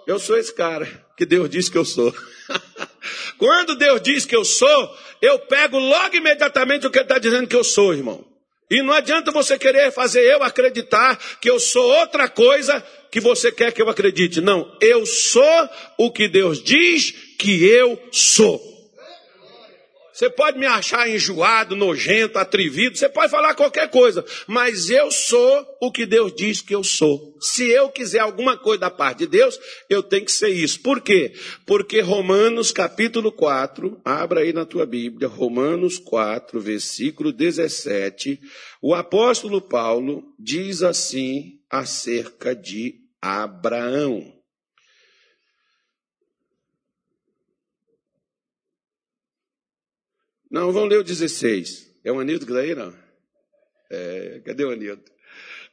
Eu 0.07 0.17
sou 0.17 0.37
esse 0.37 0.53
cara 0.55 0.87
que 1.17 1.25
Deus 1.25 1.49
disse 1.49 1.69
que 1.69 1.77
eu 1.77 1.83
sou. 1.83 2.15
Quando 3.37 3.75
Deus 3.75 4.01
diz 4.01 4.25
que 4.25 4.35
eu 4.35 4.45
sou, 4.45 4.97
eu 5.21 5.39
pego 5.39 5.77
logo 5.77 6.15
imediatamente 6.15 6.87
o 6.87 6.89
que 6.89 6.99
Ele 6.99 7.03
está 7.03 7.19
dizendo 7.19 7.47
que 7.47 7.55
eu 7.55 7.65
sou, 7.65 7.93
irmão. 7.93 8.25
E 8.69 8.81
não 8.81 8.93
adianta 8.93 9.31
você 9.31 9.57
querer 9.57 9.91
fazer 9.91 10.21
eu 10.21 10.43
acreditar 10.43 11.17
que 11.39 11.49
eu 11.49 11.59
sou 11.59 11.83
outra 11.99 12.27
coisa 12.27 12.83
que 13.09 13.19
você 13.19 13.51
quer 13.51 13.71
que 13.71 13.81
eu 13.81 13.89
acredite. 13.89 14.41
Não, 14.41 14.69
eu 14.81 15.05
sou 15.05 15.69
o 15.97 16.11
que 16.11 16.27
Deus 16.27 16.61
diz 16.61 17.13
que 17.37 17.65
eu 17.65 17.97
sou. 18.11 18.76
Você 20.17 20.31
pode 20.31 20.57
me 20.57 20.65
achar 20.65 21.07
enjoado, 21.07 21.75
nojento, 21.75 22.39
atrevido, 22.39 22.97
você 22.97 23.07
pode 23.07 23.29
falar 23.29 23.53
qualquer 23.53 23.87
coisa, 23.91 24.25
mas 24.47 24.89
eu 24.89 25.11
sou 25.11 25.63
o 25.79 25.91
que 25.91 26.07
Deus 26.07 26.33
diz 26.35 26.59
que 26.59 26.73
eu 26.73 26.83
sou. 26.83 27.37
Se 27.39 27.69
eu 27.69 27.87
quiser 27.89 28.21
alguma 28.21 28.57
coisa 28.57 28.79
da 28.79 28.89
parte 28.89 29.19
de 29.19 29.27
Deus, 29.27 29.59
eu 29.87 30.01
tenho 30.01 30.25
que 30.25 30.31
ser 30.31 30.49
isso. 30.49 30.81
Por 30.81 31.01
quê? 31.01 31.33
Porque 31.67 32.01
Romanos 32.01 32.71
capítulo 32.71 33.31
4, 33.31 34.01
abra 34.03 34.39
aí 34.39 34.51
na 34.51 34.65
tua 34.65 34.87
Bíblia, 34.87 35.27
Romanos 35.27 35.99
4, 35.99 36.59
versículo 36.59 37.31
17, 37.31 38.39
o 38.81 38.95
apóstolo 38.95 39.61
Paulo 39.61 40.23
diz 40.39 40.81
assim 40.81 41.59
acerca 41.69 42.55
de 42.55 42.95
Abraão. 43.21 44.36
Não, 50.49 50.71
vamos 50.71 50.89
ler 50.89 50.99
o 50.99 51.03
16. 51.03 51.95
É 52.03 52.11
o 52.11 52.19
Anilton 52.19 52.45
que 52.45 52.51
está 52.51 52.61
aí, 52.61 52.73
não? 52.73 52.93
É, 53.89 54.41
cadê 54.45 54.63
o 54.63 54.71
Anilton? 54.71 55.11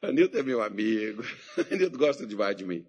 Anilton 0.02 0.38
é 0.38 0.42
meu 0.42 0.62
amigo. 0.62 1.24
Anilton 1.70 1.96
gosta 1.96 2.26
demais 2.26 2.56
de 2.56 2.64
mim. 2.64 2.84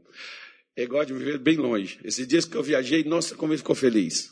Ele 0.75 0.87
gosta 0.87 1.07
de 1.07 1.13
me 1.13 1.23
ver 1.23 1.37
bem 1.37 1.57
longe. 1.57 1.99
Esses 2.03 2.27
dias 2.27 2.45
que 2.45 2.55
eu 2.55 2.63
viajei, 2.63 3.03
nossa, 3.03 3.35
como 3.35 3.53
ele 3.53 3.59
ficou 3.59 3.75
feliz. 3.75 4.31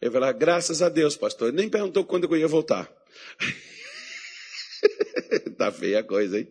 Ele 0.00 0.10
falou, 0.10 0.32
graças 0.34 0.82
a 0.82 0.88
Deus, 0.88 1.16
pastor. 1.16 1.48
Ele 1.48 1.56
nem 1.56 1.68
perguntou 1.68 2.04
quando 2.04 2.24
eu 2.24 2.36
ia 2.36 2.48
voltar. 2.48 2.90
tá 5.56 5.70
feia 5.70 6.00
a 6.00 6.04
coisa, 6.04 6.38
hein? 6.38 6.48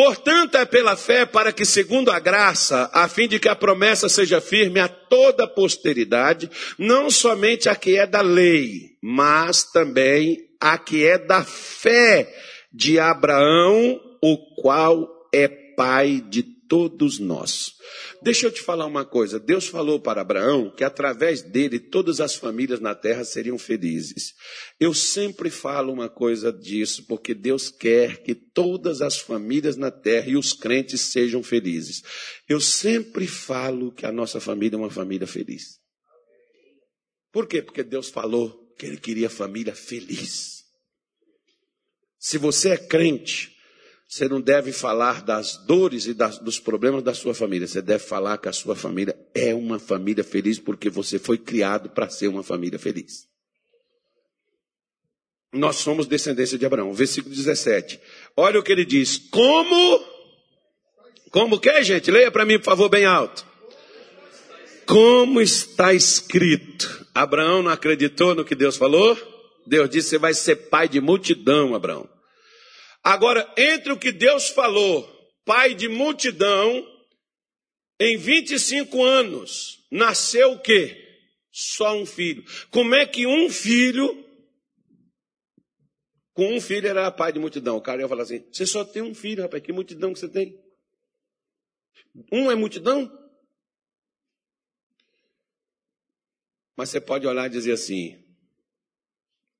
Portanto, 0.00 0.54
é 0.54 0.64
pela 0.64 0.96
fé 0.96 1.26
para 1.26 1.52
que, 1.52 1.62
segundo 1.62 2.10
a 2.10 2.18
graça, 2.18 2.88
a 2.90 3.06
fim 3.06 3.28
de 3.28 3.38
que 3.38 3.50
a 3.50 3.54
promessa 3.54 4.08
seja 4.08 4.40
firme 4.40 4.80
a 4.80 4.88
toda 4.88 5.44
a 5.44 5.46
posteridade, 5.46 6.50
não 6.78 7.10
somente 7.10 7.68
a 7.68 7.76
que 7.76 7.98
é 7.98 8.06
da 8.06 8.22
lei, 8.22 8.96
mas 9.02 9.62
também 9.62 10.38
a 10.58 10.78
que 10.78 11.04
é 11.04 11.18
da 11.18 11.44
fé 11.44 12.34
de 12.72 12.98
Abraão, 12.98 14.00
o 14.22 14.38
qual 14.62 15.06
é 15.34 15.46
pai 15.76 16.24
de 16.30 16.44
todos 16.44 17.18
nós. 17.18 17.74
Deixa 18.22 18.46
eu 18.46 18.50
te 18.50 18.60
falar 18.60 18.86
uma 18.86 19.04
coisa. 19.04 19.38
Deus 19.38 19.66
falou 19.66 20.00
para 20.00 20.20
Abraão 20.20 20.70
que 20.70 20.84
através 20.84 21.42
dele 21.42 21.78
todas 21.78 22.20
as 22.20 22.34
famílias 22.34 22.80
na 22.80 22.94
terra 22.94 23.24
seriam 23.24 23.58
felizes. 23.58 24.34
Eu 24.78 24.92
sempre 24.94 25.50
falo 25.50 25.92
uma 25.92 26.08
coisa 26.08 26.52
disso, 26.52 27.04
porque 27.06 27.34
Deus 27.34 27.68
quer 27.70 28.22
que 28.22 28.34
todas 28.34 29.00
as 29.00 29.18
famílias 29.18 29.76
na 29.76 29.90
terra 29.90 30.28
e 30.28 30.36
os 30.36 30.52
crentes 30.52 31.00
sejam 31.00 31.42
felizes. 31.42 32.02
Eu 32.48 32.60
sempre 32.60 33.26
falo 33.26 33.92
que 33.92 34.06
a 34.06 34.12
nossa 34.12 34.40
família 34.40 34.76
é 34.76 34.78
uma 34.78 34.90
família 34.90 35.26
feliz. 35.26 35.78
Por 37.32 37.46
quê? 37.46 37.62
Porque 37.62 37.82
Deus 37.82 38.08
falou 38.08 38.74
que 38.78 38.86
ele 38.86 38.96
queria 38.96 39.30
família 39.30 39.74
feliz. 39.74 40.64
Se 42.18 42.36
você 42.36 42.70
é 42.70 42.76
crente, 42.76 43.56
você 44.10 44.28
não 44.28 44.40
deve 44.40 44.72
falar 44.72 45.22
das 45.22 45.56
dores 45.56 46.06
e 46.06 46.12
das, 46.12 46.36
dos 46.36 46.58
problemas 46.58 47.00
da 47.00 47.14
sua 47.14 47.32
família. 47.32 47.68
Você 47.68 47.80
deve 47.80 48.02
falar 48.02 48.38
que 48.38 48.48
a 48.48 48.52
sua 48.52 48.74
família 48.74 49.16
é 49.32 49.54
uma 49.54 49.78
família 49.78 50.24
feliz 50.24 50.58
porque 50.58 50.90
você 50.90 51.16
foi 51.16 51.38
criado 51.38 51.88
para 51.88 52.10
ser 52.10 52.26
uma 52.26 52.42
família 52.42 52.76
feliz. 52.76 53.28
Nós 55.52 55.76
somos 55.76 56.08
descendência 56.08 56.58
de 56.58 56.66
Abraão. 56.66 56.92
Versículo 56.92 57.32
17. 57.32 58.00
Olha 58.36 58.58
o 58.58 58.64
que 58.64 58.72
ele 58.72 58.84
diz. 58.84 59.16
Como? 59.16 60.04
Como 61.30 61.60
que, 61.60 61.84
gente? 61.84 62.10
Leia 62.10 62.32
para 62.32 62.44
mim, 62.44 62.58
por 62.58 62.64
favor, 62.64 62.88
bem 62.88 63.04
alto. 63.04 63.46
Como 64.86 65.40
está 65.40 65.94
escrito? 65.94 67.06
Abraão 67.14 67.62
não 67.62 67.70
acreditou 67.70 68.34
no 68.34 68.44
que 68.44 68.56
Deus 68.56 68.76
falou? 68.76 69.16
Deus 69.64 69.88
disse: 69.88 70.08
Você 70.08 70.18
vai 70.18 70.34
ser 70.34 70.56
pai 70.68 70.88
de 70.88 71.00
multidão, 71.00 71.76
Abraão. 71.76 72.08
Agora, 73.02 73.52
entre 73.56 73.92
o 73.92 73.98
que 73.98 74.12
Deus 74.12 74.48
falou, 74.48 75.08
pai 75.44 75.74
de 75.74 75.88
multidão, 75.88 76.86
em 77.98 78.16
25 78.16 79.02
anos, 79.02 79.86
nasceu 79.90 80.52
o 80.52 80.60
quê? 80.60 81.06
Só 81.50 81.96
um 81.96 82.06
filho. 82.06 82.44
Como 82.70 82.94
é 82.94 83.06
que 83.06 83.26
um 83.26 83.50
filho, 83.50 84.24
com 86.32 86.54
um 86.54 86.60
filho 86.60 86.88
era 86.88 87.10
pai 87.10 87.32
de 87.32 87.38
multidão? 87.38 87.76
O 87.76 87.82
cara 87.82 88.02
ia 88.02 88.08
falar 88.08 88.22
assim: 88.22 88.44
você 88.50 88.64
só 88.64 88.84
tem 88.84 89.02
um 89.02 89.14
filho, 89.14 89.42
rapaz, 89.42 89.62
que 89.62 89.72
multidão 89.72 90.12
que 90.12 90.18
você 90.18 90.28
tem? 90.28 90.58
Um 92.30 92.50
é 92.50 92.54
multidão? 92.54 93.10
Mas 96.76 96.88
você 96.88 97.00
pode 97.00 97.26
olhar 97.26 97.46
e 97.46 97.50
dizer 97.50 97.72
assim: 97.72 98.24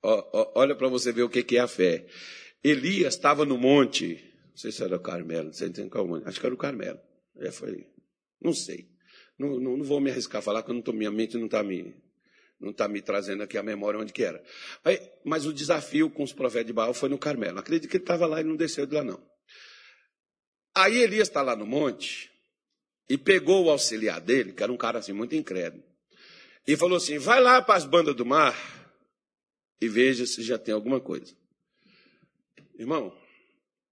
ó, 0.03 0.31
ó, 0.33 0.53
olha 0.55 0.75
para 0.75 0.89
você 0.89 1.13
ver 1.13 1.23
o 1.23 1.29
que 1.29 1.57
é 1.57 1.61
a 1.61 1.69
fé. 1.69 2.07
Elias 2.63 3.15
estava 3.15 3.45
no 3.45 3.57
monte, 3.57 4.23
não 4.51 4.57
sei 4.57 4.73
se 4.73 4.83
era 4.83 4.97
o 4.97 5.01
Carmelo, 5.01 5.47
não 5.47 5.53
sei 5.53 5.71
qual 5.89 6.07
monte, 6.07 6.29
acho 6.29 6.39
que 6.39 6.47
era 6.47 6.55
o 6.55 6.59
Carmelo. 6.59 7.01
É, 7.39 7.51
foi, 7.51 7.87
não 8.41 8.53
sei. 8.53 8.89
Não, 9.39 9.59
não, 9.59 9.77
não, 9.79 9.85
vou 9.85 10.01
me 10.01 10.11
arriscar 10.11 10.41
a 10.41 10.43
falar, 10.43 10.63
porque 10.63 10.83
tô, 10.83 10.93
minha 10.93 11.11
mente 11.11 11.39
não 11.39 11.47
está 11.47 11.63
me, 11.63 11.95
não 12.61 12.73
tá 12.73 12.87
me 12.87 13.01
trazendo 13.01 13.43
aqui 13.43 13.57
a 13.57 13.63
memória 13.63 13.99
onde 13.99 14.13
que 14.13 14.23
era. 14.23 14.43
Aí, 14.85 15.01
mas 15.25 15.47
o 15.47 15.53
desafio 15.53 16.11
com 16.11 16.23
os 16.23 16.33
profetas 16.33 16.67
de 16.67 16.73
Baal 16.75 16.93
foi 16.93 17.09
no 17.09 17.17
Carmelo. 17.17 17.59
Acredito 17.59 17.89
que 17.89 17.97
ele 17.97 18.05
estava 18.05 18.27
lá 18.27 18.41
e 18.43 18.45
não 18.45 18.57
desceu 18.57 18.85
de 18.85 18.95
lá, 18.95 19.03
não. 19.03 19.27
Aí 20.75 20.99
Elias 20.99 21.29
está 21.29 21.41
lá 21.41 21.57
no 21.57 21.67
monte 21.67 22.31
e 23.09 23.17
pegou 23.17 23.65
o 23.65 23.71
auxiliar 23.71 24.21
dele, 24.21 24.53
que 24.53 24.63
era 24.63 24.71
um 24.71 24.77
cara 24.77 24.99
assim 24.99 25.13
muito 25.13 25.35
incrédulo, 25.35 25.83
e 26.67 26.77
falou 26.77 26.99
assim: 26.99 27.19
vai 27.19 27.41
lá 27.41 27.63
para 27.63 27.77
as 27.77 27.85
bandas 27.85 28.15
do 28.15 28.27
mar 28.27 28.55
e 29.81 29.89
veja 29.89 30.27
se 30.27 30.43
já 30.43 30.59
tem 30.59 30.75
alguma 30.75 31.01
coisa. 31.01 31.35
Irmão, 32.81 33.15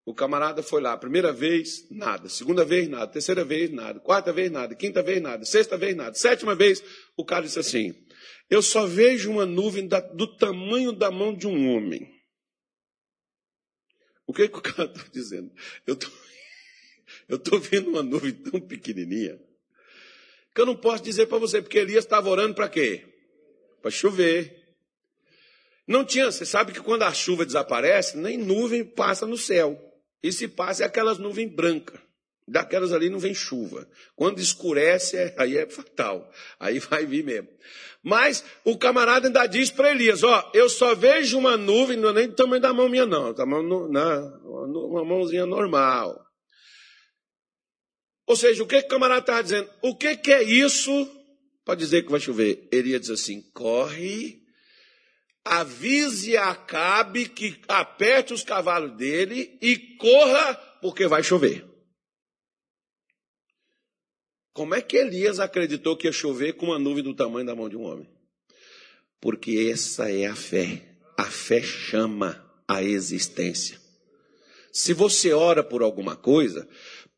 o 0.06 0.14
camarada 0.14 0.62
foi 0.62 0.80
lá, 0.80 0.96
primeira 0.96 1.30
vez, 1.30 1.86
nada. 1.90 2.26
Segunda 2.30 2.64
vez, 2.64 2.88
nada. 2.88 3.06
Terceira 3.06 3.44
vez, 3.44 3.70
nada. 3.70 4.00
Quarta 4.00 4.32
vez, 4.32 4.50
nada. 4.50 4.74
Quinta 4.74 5.02
vez, 5.02 5.20
nada. 5.20 5.44
Sexta 5.44 5.76
vez, 5.76 5.94
nada. 5.94 6.14
Sétima 6.14 6.54
vez, 6.54 6.82
o 7.14 7.22
cara 7.22 7.44
disse 7.44 7.58
assim: 7.58 7.94
Eu 8.48 8.62
só 8.62 8.86
vejo 8.86 9.30
uma 9.30 9.44
nuvem 9.44 9.86
da, 9.86 10.00
do 10.00 10.26
tamanho 10.38 10.90
da 10.90 11.10
mão 11.10 11.34
de 11.36 11.46
um 11.46 11.70
homem. 11.70 12.10
O 14.26 14.32
que, 14.32 14.48
que 14.48 14.56
o 14.56 14.62
cara 14.62 14.90
está 14.90 15.04
dizendo? 15.12 15.52
Eu 15.86 15.94
tô, 15.94 16.08
estou 17.28 17.60
vendo 17.60 17.90
uma 17.90 18.02
nuvem 18.02 18.32
tão 18.32 18.58
pequenininha 18.58 19.38
que 20.54 20.62
eu 20.62 20.66
não 20.66 20.76
posso 20.76 21.04
dizer 21.04 21.26
para 21.26 21.36
você, 21.36 21.60
porque 21.60 21.78
Elias 21.78 22.04
estava 22.04 22.30
orando 22.30 22.54
para 22.54 22.70
quê? 22.70 23.04
Para 23.82 23.90
chover. 23.90 24.57
Não 25.88 26.04
tinha, 26.04 26.30
você 26.30 26.44
sabe 26.44 26.72
que 26.72 26.80
quando 26.80 27.04
a 27.04 27.14
chuva 27.14 27.46
desaparece, 27.46 28.18
nem 28.18 28.36
nuvem 28.36 28.84
passa 28.84 29.26
no 29.26 29.38
céu. 29.38 29.80
E 30.22 30.30
se 30.30 30.46
passa 30.46 30.82
é 30.82 30.86
aquelas 30.86 31.16
nuvens 31.16 31.50
brancas. 31.50 31.98
Daquelas 32.46 32.92
ali 32.92 33.08
não 33.08 33.18
vem 33.18 33.34
chuva. 33.34 33.88
Quando 34.14 34.38
escurece, 34.38 35.16
é, 35.16 35.34
aí 35.38 35.56
é 35.56 35.68
fatal. 35.68 36.30
Aí 36.60 36.78
vai 36.80 37.06
vir 37.06 37.24
mesmo. 37.24 37.48
Mas 38.02 38.44
o 38.64 38.76
camarada 38.76 39.28
ainda 39.28 39.46
diz 39.46 39.70
para 39.70 39.90
Elias: 39.90 40.22
Ó, 40.22 40.50
eu 40.54 40.68
só 40.68 40.94
vejo 40.94 41.38
uma 41.38 41.56
nuvem, 41.56 41.96
não 41.96 42.10
é 42.10 42.12
nem 42.12 42.28
do 42.28 42.34
tamanho 42.34 42.60
da 42.60 42.72
mão 42.72 42.88
minha, 42.88 43.06
não. 43.06 43.32
Tamanho, 43.32 43.62
não 43.62 44.38
uma 44.86 45.04
mãozinha 45.04 45.46
normal. 45.46 46.22
Ou 48.26 48.36
seja, 48.36 48.62
o 48.62 48.66
que, 48.66 48.80
que 48.80 48.86
o 48.86 48.90
camarada 48.90 49.20
está 49.20 49.40
dizendo? 49.40 49.70
O 49.82 49.96
que, 49.96 50.16
que 50.18 50.32
é 50.32 50.42
isso? 50.42 50.90
Pode 51.64 51.80
dizer 51.80 52.02
que 52.02 52.10
vai 52.10 52.20
chover. 52.20 52.68
Elias 52.70 53.02
diz 53.02 53.10
assim: 53.10 53.42
corre 53.52 54.47
avise 55.48 56.36
a 56.36 56.50
Acabe 56.50 57.28
que 57.28 57.60
aperte 57.66 58.32
os 58.32 58.42
cavalos 58.42 58.96
dele 58.96 59.58
e 59.60 59.76
corra, 59.96 60.54
porque 60.80 61.06
vai 61.06 61.22
chover. 61.22 61.64
Como 64.52 64.74
é 64.74 64.82
que 64.82 64.96
Elias 64.96 65.38
acreditou 65.38 65.96
que 65.96 66.06
ia 66.06 66.12
chover 66.12 66.54
com 66.54 66.66
uma 66.66 66.78
nuvem 66.78 67.02
do 67.02 67.14
tamanho 67.14 67.46
da 67.46 67.54
mão 67.54 67.68
de 67.68 67.76
um 67.76 67.82
homem? 67.82 68.08
Porque 69.20 69.70
essa 69.72 70.10
é 70.10 70.26
a 70.26 70.34
fé. 70.34 70.82
A 71.16 71.24
fé 71.24 71.62
chama 71.62 72.44
a 72.66 72.82
existência. 72.82 73.80
Se 74.72 74.92
você 74.92 75.32
ora 75.32 75.64
por 75.64 75.82
alguma 75.82 76.16
coisa, 76.16 76.68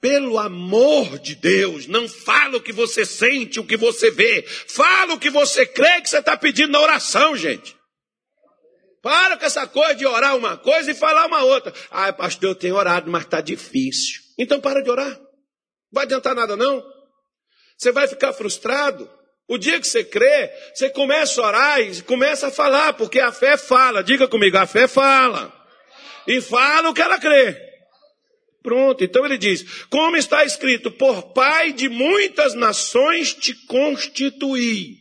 Pelo 0.01 0.39
amor 0.39 1.19
de 1.19 1.35
Deus, 1.35 1.87
não 1.87 2.09
fala 2.09 2.57
o 2.57 2.63
que 2.63 2.73
você 2.73 3.05
sente, 3.05 3.61
o 3.61 3.67
que 3.67 3.77
você 3.77 4.11
vê. 4.11 4.43
Fala 4.47 5.13
o 5.13 5.19
que 5.19 5.29
você 5.29 5.67
crê 5.67 6.01
que 6.01 6.09
você 6.09 6.21
está 6.21 6.39
pedindo 6.39 6.73
na 6.73 6.81
oração, 6.81 7.37
gente. 7.37 7.77
Para 9.03 9.37
com 9.37 9.45
essa 9.45 9.67
coisa 9.67 9.95
de 9.95 10.07
orar 10.07 10.37
uma 10.37 10.57
coisa 10.57 10.91
e 10.91 10.95
falar 10.95 11.27
uma 11.27 11.43
outra. 11.43 11.73
Ah, 11.91 12.13
pastor, 12.13 12.51
eu 12.51 12.55
tenho 12.55 12.77
orado, 12.77 13.11
mas 13.11 13.25
está 13.25 13.41
difícil. 13.41 14.21
Então 14.39 14.61
para 14.61 14.83
de 14.83 14.91
orar. 14.91 15.11
Não 15.11 15.27
vai 15.93 16.05
adiantar 16.05 16.35
nada, 16.35 16.55
não. 16.57 16.85
Você 17.79 17.91
vai 17.93 18.07
ficar 18.07 18.33
frustrado. 18.33 19.11
O 19.49 19.59
dia 19.59 19.81
que 19.81 19.89
você 19.89 20.05
crê, 20.05 20.53
você 20.73 20.91
começa 20.91 21.41
a 21.41 21.47
orar 21.47 21.81
e 21.81 22.03
começa 22.03 22.49
a 22.49 22.51
falar, 22.53 22.93
porque 22.93 23.19
a 23.19 23.33
fé 23.33 23.57
fala. 23.57 24.05
Diga 24.05 24.29
comigo, 24.29 24.57
a 24.57 24.67
fé 24.67 24.87
fala. 24.87 25.53
E 26.27 26.41
fala 26.41 26.91
o 26.91 26.95
que 26.95 27.03
ela 27.03 27.19
crê. 27.19 27.71
Pronto, 28.63 29.03
então 29.03 29.25
ele 29.25 29.39
diz: 29.39 29.85
Como 29.85 30.17
está 30.17 30.45
escrito, 30.45 30.91
por 30.93 31.33
pai 31.33 31.73
de 31.73 31.89
muitas 31.89 32.55
nações 32.55 33.35
te 33.35 33.55
constituí. 33.67 34.99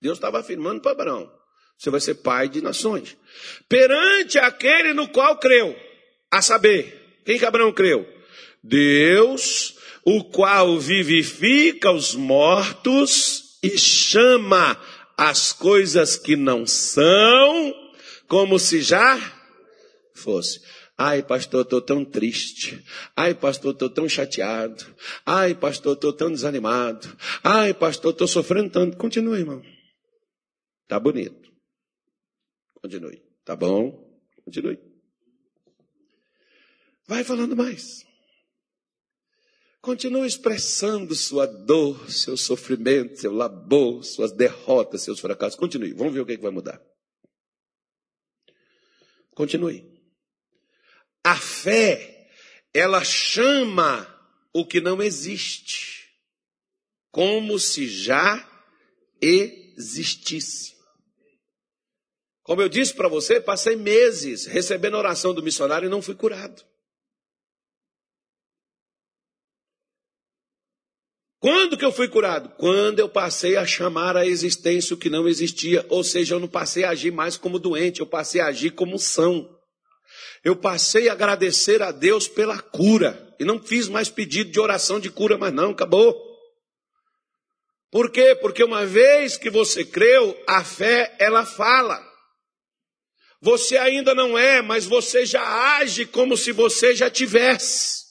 Deus 0.00 0.16
estava 0.16 0.40
afirmando 0.40 0.80
para 0.80 0.92
Abraão: 0.92 1.30
Você 1.78 1.90
vai 1.90 2.00
ser 2.00 2.16
pai 2.16 2.48
de 2.48 2.62
nações. 2.62 3.16
Perante 3.68 4.38
aquele 4.38 4.92
no 4.92 5.08
qual 5.08 5.38
creu, 5.38 5.76
a 6.30 6.42
saber, 6.42 7.20
quem 7.24 7.38
que 7.38 7.44
Abraão 7.44 7.72
creu? 7.72 8.08
Deus, 8.62 9.76
o 10.04 10.24
qual 10.24 10.78
vivifica 10.78 11.90
os 11.90 12.14
mortos 12.14 13.58
e 13.62 13.78
chama 13.78 14.78
as 15.16 15.52
coisas 15.52 16.16
que 16.16 16.36
não 16.36 16.66
são 16.66 17.74
como 18.26 18.58
se 18.58 18.82
já 18.82 19.18
fosse. 20.14 20.60
Ai, 20.96 21.22
pastor, 21.22 21.62
estou 21.62 21.80
tão 21.80 22.04
triste. 22.04 22.84
Ai, 23.16 23.34
pastor, 23.34 23.72
estou 23.72 23.90
tão 23.90 24.08
chateado. 24.08 24.84
Ai, 25.26 25.54
pastor, 25.54 25.94
estou 25.94 26.12
tão 26.12 26.30
desanimado. 26.30 27.16
Ai, 27.42 27.74
pastor, 27.74 28.12
estou 28.12 28.28
sofrendo 28.28 28.70
tanto. 28.70 28.96
Continue, 28.96 29.40
irmão. 29.40 29.62
Tá 30.86 31.00
bonito. 31.00 31.52
Continue. 32.74 33.23
Tá 33.44 33.54
bom? 33.54 34.02
Continue. 34.44 34.78
Vai 37.06 37.22
falando 37.22 37.56
mais. 37.56 38.04
Continue 39.80 40.26
expressando 40.26 41.14
sua 41.14 41.46
dor, 41.46 42.10
seu 42.10 42.38
sofrimento, 42.38 43.20
seu 43.20 43.32
labor, 43.32 44.02
suas 44.02 44.32
derrotas, 44.32 45.02
seus 45.02 45.20
fracassos. 45.20 45.58
Continue. 45.58 45.92
Vamos 45.92 46.14
ver 46.14 46.20
o 46.20 46.26
que, 46.26 46.32
é 46.32 46.36
que 46.36 46.42
vai 46.42 46.50
mudar. 46.50 46.82
Continue. 49.34 49.92
A 51.22 51.36
fé, 51.36 52.30
ela 52.72 53.04
chama 53.04 54.08
o 54.54 54.64
que 54.64 54.80
não 54.80 55.02
existe, 55.02 56.08
como 57.10 57.58
se 57.58 57.86
já 57.86 58.48
existisse. 59.20 60.73
Como 62.44 62.60
eu 62.60 62.68
disse 62.68 62.94
para 62.94 63.08
você, 63.08 63.40
passei 63.40 63.74
meses 63.74 64.44
recebendo 64.44 64.98
oração 64.98 65.32
do 65.34 65.42
missionário 65.42 65.86
e 65.86 65.90
não 65.90 66.02
fui 66.02 66.14
curado. 66.14 66.62
Quando 71.40 71.76
que 71.76 71.84
eu 71.84 71.92
fui 71.92 72.06
curado? 72.06 72.50
Quando 72.56 72.98
eu 72.98 73.08
passei 73.08 73.56
a 73.56 73.66
chamar 73.66 74.16
a 74.16 74.26
existência 74.26 74.94
o 74.94 74.98
que 74.98 75.08
não 75.08 75.26
existia, 75.26 75.84
ou 75.88 76.04
seja, 76.04 76.34
eu 76.34 76.40
não 76.40 76.48
passei 76.48 76.84
a 76.84 76.90
agir 76.90 77.10
mais 77.10 77.38
como 77.38 77.58
doente, 77.58 78.00
eu 78.00 78.06
passei 78.06 78.42
a 78.42 78.46
agir 78.46 78.72
como 78.72 78.98
são. 78.98 79.48
Eu 80.42 80.54
passei 80.54 81.08
a 81.08 81.12
agradecer 81.12 81.82
a 81.82 81.92
Deus 81.92 82.28
pela 82.28 82.60
cura 82.60 83.34
e 83.40 83.44
não 83.44 83.58
fiz 83.58 83.88
mais 83.88 84.10
pedido 84.10 84.50
de 84.50 84.60
oração 84.60 85.00
de 85.00 85.10
cura, 85.10 85.38
mas 85.38 85.52
não, 85.52 85.70
acabou. 85.70 86.14
Por 87.90 88.10
quê? 88.10 88.34
Porque 88.34 88.62
uma 88.62 88.84
vez 88.84 89.38
que 89.38 89.48
você 89.48 89.82
creu, 89.82 90.38
a 90.46 90.62
fé 90.62 91.14
ela 91.18 91.46
fala. 91.46 92.13
Você 93.44 93.76
ainda 93.76 94.14
não 94.14 94.38
é, 94.38 94.62
mas 94.62 94.86
você 94.86 95.26
já 95.26 95.76
age 95.76 96.06
como 96.06 96.34
se 96.34 96.50
você 96.50 96.96
já 96.96 97.10
tivesse. 97.10 98.02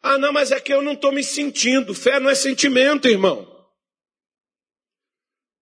Ah, 0.00 0.16
não, 0.16 0.32
mas 0.32 0.52
é 0.52 0.60
que 0.60 0.72
eu 0.72 0.80
não 0.80 0.92
estou 0.92 1.10
me 1.10 1.24
sentindo. 1.24 1.92
Fé 1.92 2.20
não 2.20 2.30
é 2.30 2.36
sentimento, 2.36 3.08
irmão. 3.08 3.52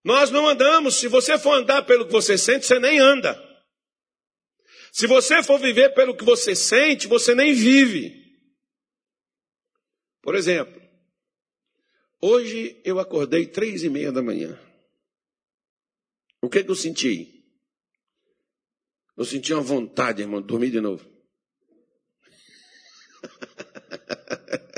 Nós 0.05 0.31
não 0.31 0.47
andamos. 0.47 0.97
Se 0.97 1.09
você 1.09 1.39
for 1.39 1.55
andar 1.55 1.87
pelo 1.87 2.05
que 2.05 2.12
você 2.12 2.37
sente, 2.37 2.67
você 2.67 2.79
nem 2.79 2.99
anda. 2.99 3.35
Se 4.93 5.07
você 5.07 5.43
for 5.43 5.59
viver 5.59 5.95
pelo 5.95 6.14
que 6.14 6.23
você 6.23 6.55
sente, 6.55 7.07
você 7.07 7.35
nem 7.35 7.55
vive. 7.55 8.14
Por 10.21 10.35
exemplo, 10.35 10.83
hoje 12.21 12.79
eu 12.85 13.01
acordei 13.01 13.47
três 13.47 13.83
e 13.83 13.89
meia 13.89 14.12
da 14.12 14.23
manhã. 14.23 14.66
O 16.47 16.49
que, 16.49 16.62
que 16.62 16.70
eu 16.70 16.76
senti? 16.76 17.44
Eu 19.16 19.24
senti 19.24 19.53
uma 19.53 19.62
vontade, 19.62 20.22
irmão, 20.22 20.40
de 20.40 20.47
dormir 20.47 20.70
de 20.70 20.80
novo. 20.80 21.05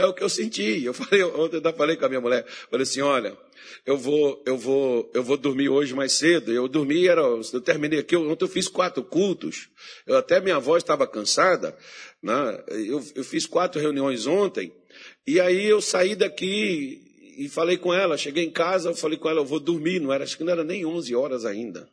É 0.00 0.06
o 0.06 0.14
que 0.14 0.22
eu 0.22 0.28
senti. 0.28 0.84
Eu 0.84 0.94
falei, 0.94 1.24
ontem 1.24 1.56
eu 1.56 1.72
falei 1.74 1.96
com 1.96 2.04
a 2.04 2.08
minha 2.08 2.20
mulher, 2.20 2.46
falei 2.70 2.84
assim, 2.84 3.00
olha, 3.00 3.36
eu 3.84 3.98
vou, 3.98 4.40
eu 4.46 4.56
vou, 4.56 5.10
eu 5.12 5.24
vou 5.24 5.36
dormir 5.36 5.68
hoje 5.68 5.92
mais 5.92 6.12
cedo. 6.12 6.52
Eu 6.52 6.68
dormi, 6.68 7.08
era, 7.08 7.22
eu 7.22 7.60
terminei 7.60 7.98
aqui, 7.98 8.14
ontem 8.14 8.44
eu 8.44 8.48
fiz 8.48 8.68
quatro 8.68 9.02
cultos. 9.02 9.68
Eu 10.06 10.16
até 10.16 10.40
minha 10.40 10.60
voz 10.60 10.84
estava 10.84 11.04
cansada, 11.04 11.76
né? 12.22 12.64
Eu, 12.68 13.04
eu 13.16 13.24
fiz 13.24 13.44
quatro 13.44 13.80
reuniões 13.80 14.24
ontem. 14.24 14.72
E 15.26 15.40
aí 15.40 15.66
eu 15.66 15.80
saí 15.80 16.14
daqui 16.14 17.07
e 17.38 17.48
falei 17.48 17.78
com 17.78 17.94
ela, 17.94 18.18
cheguei 18.18 18.44
em 18.44 18.50
casa, 18.50 18.88
eu 18.88 18.96
falei 18.96 19.16
com 19.16 19.28
ela, 19.28 19.38
eu 19.38 19.44
vou 19.44 19.60
dormir, 19.60 20.00
não 20.00 20.12
era, 20.12 20.24
acho 20.24 20.36
que 20.36 20.42
não 20.42 20.52
era 20.52 20.64
nem 20.64 20.84
11 20.84 21.14
horas 21.14 21.44
ainda. 21.44 21.88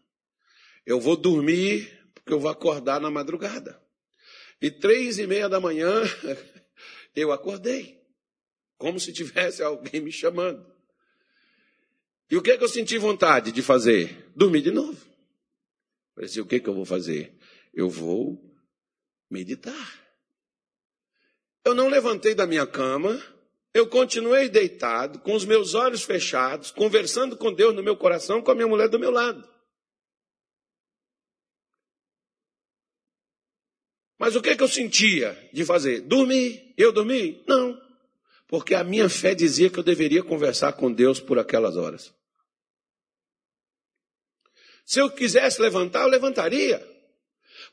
Eu 0.83 0.99
vou 0.99 1.15
dormir 1.15 1.87
porque 2.15 2.33
eu 2.33 2.39
vou 2.39 2.49
acordar 2.49 2.99
na 2.99 3.11
madrugada. 3.11 3.79
E 4.59 4.71
três 4.71 5.19
e 5.19 5.27
meia 5.27 5.47
da 5.47 5.59
manhã 5.59 6.01
eu 7.15 7.31
acordei, 7.31 8.01
como 8.75 8.99
se 8.99 9.13
tivesse 9.13 9.61
alguém 9.61 10.01
me 10.01 10.11
chamando. 10.11 10.65
E 12.31 12.35
o 12.35 12.41
que, 12.41 12.49
é 12.49 12.57
que 12.57 12.63
eu 12.63 12.67
senti 12.67 12.97
vontade 12.97 13.51
de 13.51 13.61
fazer? 13.61 14.31
Dormir 14.35 14.63
de 14.63 14.71
novo. 14.71 14.99
Falei 16.15 16.27
assim, 16.27 16.39
o 16.39 16.45
que, 16.47 16.55
é 16.55 16.59
que 16.59 16.67
eu 16.67 16.73
vou 16.73 16.85
fazer? 16.85 17.37
Eu 17.71 17.87
vou 17.87 18.43
meditar. 19.29 20.03
Eu 21.63 21.75
não 21.75 21.87
levantei 21.87 22.33
da 22.33 22.47
minha 22.47 22.65
cama, 22.65 23.21
eu 23.75 23.85
continuei 23.85 24.47
deitado, 24.47 25.19
com 25.19 25.35
os 25.35 25.43
meus 25.43 25.73
olhos 25.73 26.01
fechados, 26.01 26.71
conversando 26.71 27.35
com 27.35 27.51
Deus 27.51 27.75
no 27.75 27.83
meu 27.83 27.97
coração, 27.97 28.41
com 28.41 28.49
a 28.49 28.55
minha 28.55 28.69
mulher 28.69 28.87
do 28.87 28.97
meu 28.97 29.11
lado. 29.11 29.45
Mas 34.17 34.33
o 34.33 34.41
que, 34.41 34.55
que 34.55 34.63
eu 34.63 34.67
sentia 34.69 35.37
de 35.51 35.65
fazer? 35.65 35.99
Dormir. 35.99 36.73
Eu 36.77 36.93
dormi? 36.93 37.43
Não. 37.45 37.77
Porque 38.47 38.73
a 38.73 38.81
minha 38.81 39.09
fé 39.09 39.35
dizia 39.35 39.69
que 39.69 39.77
eu 39.77 39.83
deveria 39.83 40.23
conversar 40.23 40.71
com 40.71 40.89
Deus 40.89 41.19
por 41.19 41.37
aquelas 41.37 41.75
horas. 41.75 42.13
Se 44.85 45.01
eu 45.01 45.11
quisesse 45.11 45.61
levantar, 45.61 46.03
eu 46.03 46.07
levantaria. 46.07 46.81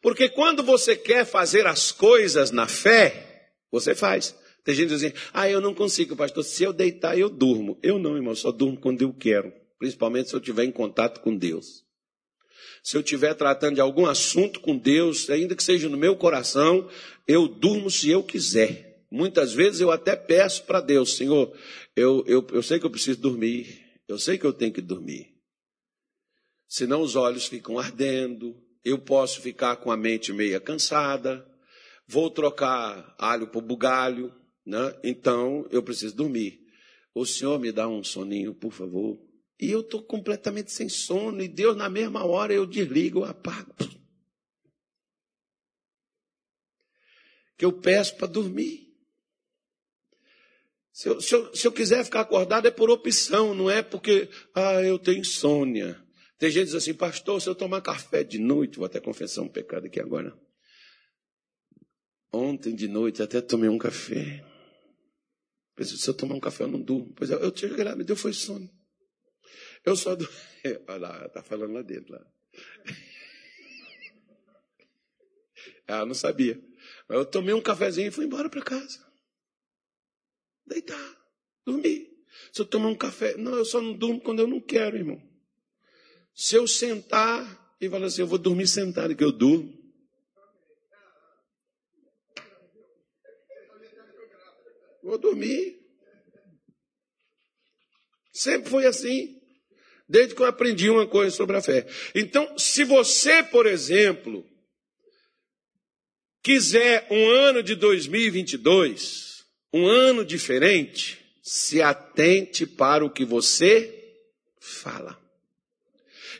Porque 0.00 0.28
quando 0.28 0.64
você 0.64 0.96
quer 0.96 1.24
fazer 1.24 1.64
as 1.64 1.92
coisas 1.92 2.50
na 2.50 2.66
fé, 2.66 3.52
você 3.70 3.94
faz. 3.94 4.34
Tem 4.64 4.74
gente 4.74 4.90
dizendo, 4.90 5.14
ah, 5.32 5.48
eu 5.48 5.60
não 5.60 5.74
consigo, 5.74 6.14
pastor. 6.14 6.44
Se 6.44 6.62
eu 6.62 6.72
deitar, 6.72 7.18
eu 7.18 7.28
durmo. 7.28 7.78
Eu 7.82 7.98
não, 7.98 8.16
irmão, 8.16 8.34
só 8.34 8.52
durmo 8.52 8.78
quando 8.78 9.02
eu 9.02 9.12
quero. 9.12 9.52
Principalmente 9.78 10.28
se 10.28 10.34
eu 10.34 10.40
estiver 10.40 10.64
em 10.64 10.70
contato 10.70 11.20
com 11.20 11.36
Deus 11.36 11.82
se 12.82 12.96
eu 12.96 13.00
estiver 13.00 13.34
tratando 13.34 13.76
de 13.76 13.80
algum 13.80 14.06
assunto 14.06 14.58
com 14.60 14.76
Deus, 14.76 15.30
ainda 15.30 15.54
que 15.54 15.62
seja 15.62 15.88
no 15.88 15.96
meu 15.96 16.16
coração, 16.16 16.88
eu 17.28 17.46
durmo 17.46 17.90
se 17.90 18.10
eu 18.10 18.22
quiser. 18.22 19.04
Muitas 19.10 19.52
vezes 19.52 19.80
eu 19.80 19.90
até 19.90 20.16
peço 20.16 20.64
para 20.64 20.80
Deus, 20.80 21.16
Senhor, 21.16 21.56
eu, 21.94 22.24
eu, 22.26 22.44
eu 22.50 22.62
sei 22.62 22.80
que 22.80 22.86
eu 22.86 22.90
preciso 22.90 23.20
dormir, 23.20 24.00
eu 24.08 24.18
sei 24.18 24.36
que 24.36 24.44
eu 24.44 24.52
tenho 24.52 24.72
que 24.72 24.80
dormir. 24.80 25.32
Senão 26.66 27.02
os 27.02 27.14
olhos 27.14 27.46
ficam 27.46 27.78
ardendo, 27.78 28.56
eu 28.84 28.98
posso 28.98 29.40
ficar 29.40 29.76
com 29.76 29.92
a 29.92 29.96
mente 29.96 30.32
meia 30.32 30.58
cansada, 30.58 31.46
vou 32.08 32.30
trocar 32.30 33.14
alho 33.18 33.46
por 33.46 33.62
bugalho, 33.62 34.34
né? 34.64 34.98
então 35.02 35.66
eu 35.70 35.82
preciso 35.82 36.16
dormir. 36.16 36.62
O 37.14 37.26
Senhor 37.26 37.58
me 37.58 37.70
dá 37.70 37.88
um 37.88 38.02
soninho, 38.02 38.54
por 38.54 38.72
favor. 38.72 39.20
E 39.60 39.70
eu 39.70 39.80
estou 39.80 40.02
completamente 40.02 40.72
sem 40.72 40.88
sono, 40.88 41.42
e 41.42 41.48
Deus, 41.48 41.76
na 41.76 41.88
mesma 41.88 42.24
hora, 42.24 42.52
eu 42.52 42.66
desligo, 42.66 43.20
eu 43.20 43.24
apago. 43.24 43.74
Que 47.56 47.64
eu 47.64 47.72
peço 47.72 48.16
para 48.16 48.26
dormir. 48.26 48.92
Se 50.92 51.08
eu, 51.08 51.20
se, 51.20 51.34
eu, 51.34 51.54
se 51.54 51.66
eu, 51.66 51.72
quiser 51.72 52.04
ficar 52.04 52.20
acordado 52.20 52.66
é 52.66 52.70
por 52.70 52.90
opção, 52.90 53.54
não 53.54 53.70
é 53.70 53.82
porque, 53.82 54.28
ah, 54.54 54.82
eu 54.82 54.98
tenho 54.98 55.20
insônia. 55.20 56.02
Tem 56.38 56.50
gente 56.50 56.64
que 56.64 56.72
diz 56.72 56.74
assim, 56.74 56.92
pastor, 56.92 57.40
se 57.40 57.48
eu 57.48 57.54
tomar 57.54 57.80
café 57.80 58.24
de 58.24 58.38
noite, 58.38 58.78
vou 58.78 58.86
até 58.86 59.00
confessar 59.00 59.42
um 59.42 59.48
pecado 59.48 59.86
aqui 59.86 60.00
agora. 60.00 60.36
Ontem 62.32 62.74
de 62.74 62.88
noite 62.88 63.22
até 63.22 63.40
tomei 63.40 63.68
um 63.68 63.78
café. 63.78 64.44
Se 65.80 66.08
eu 66.08 66.14
tomar 66.14 66.34
um 66.34 66.40
café, 66.40 66.64
eu 66.64 66.68
não 66.68 66.80
durmo. 66.80 67.12
Pois 67.14 67.30
é, 67.30 67.34
eu 67.34 67.50
tinha 67.50 67.84
lá, 67.84 67.96
me 67.96 68.04
deu 68.04 68.16
foi 68.16 68.32
sono. 68.32 68.70
Eu 69.84 69.96
só 69.96 70.14
do... 70.14 70.28
Olha 70.88 70.98
lá, 70.98 71.28
tá 71.30 71.42
falando 71.42 71.72
lá 71.72 71.82
dentro. 71.82 72.12
Lá. 72.12 72.26
Ela 75.88 76.06
não 76.06 76.14
sabia. 76.14 76.62
Mas 77.08 77.18
eu 77.18 77.26
tomei 77.26 77.54
um 77.54 77.60
cafezinho 77.60 78.08
e 78.08 78.10
fui 78.10 78.26
embora 78.26 78.48
para 78.48 78.62
casa. 78.62 79.04
Deitar, 80.66 81.18
dormir. 81.64 82.10
Se 82.52 82.60
eu 82.60 82.66
tomar 82.66 82.88
um 82.88 82.96
café, 82.96 83.36
não, 83.36 83.54
eu 83.54 83.64
só 83.64 83.80
não 83.80 83.92
durmo 83.92 84.20
quando 84.20 84.40
eu 84.40 84.46
não 84.46 84.60
quero, 84.60 84.96
irmão. 84.96 85.20
Se 86.34 86.54
eu 86.54 86.66
sentar 86.66 87.76
e 87.80 87.88
falar 87.88 88.06
assim, 88.06 88.22
eu 88.22 88.26
vou 88.26 88.38
dormir 88.38 88.66
sentado, 88.66 89.16
que 89.16 89.24
eu 89.24 89.32
durmo. 89.32 89.81
Vou 95.02 95.18
dormir. 95.18 95.80
Sempre 98.32 98.70
foi 98.70 98.86
assim. 98.86 99.40
Desde 100.08 100.34
que 100.34 100.42
eu 100.42 100.46
aprendi 100.46 100.90
uma 100.90 101.06
coisa 101.06 101.34
sobre 101.34 101.56
a 101.56 101.62
fé. 101.62 101.86
Então, 102.14 102.58
se 102.58 102.84
você, 102.84 103.42
por 103.42 103.66
exemplo, 103.66 104.46
quiser 106.42 107.06
um 107.10 107.30
ano 107.30 107.62
de 107.62 107.74
2022, 107.74 109.44
um 109.72 109.86
ano 109.86 110.24
diferente, 110.24 111.18
se 111.42 111.80
atente 111.80 112.66
para 112.66 113.04
o 113.04 113.10
que 113.10 113.24
você 113.24 114.16
fala. 114.60 115.21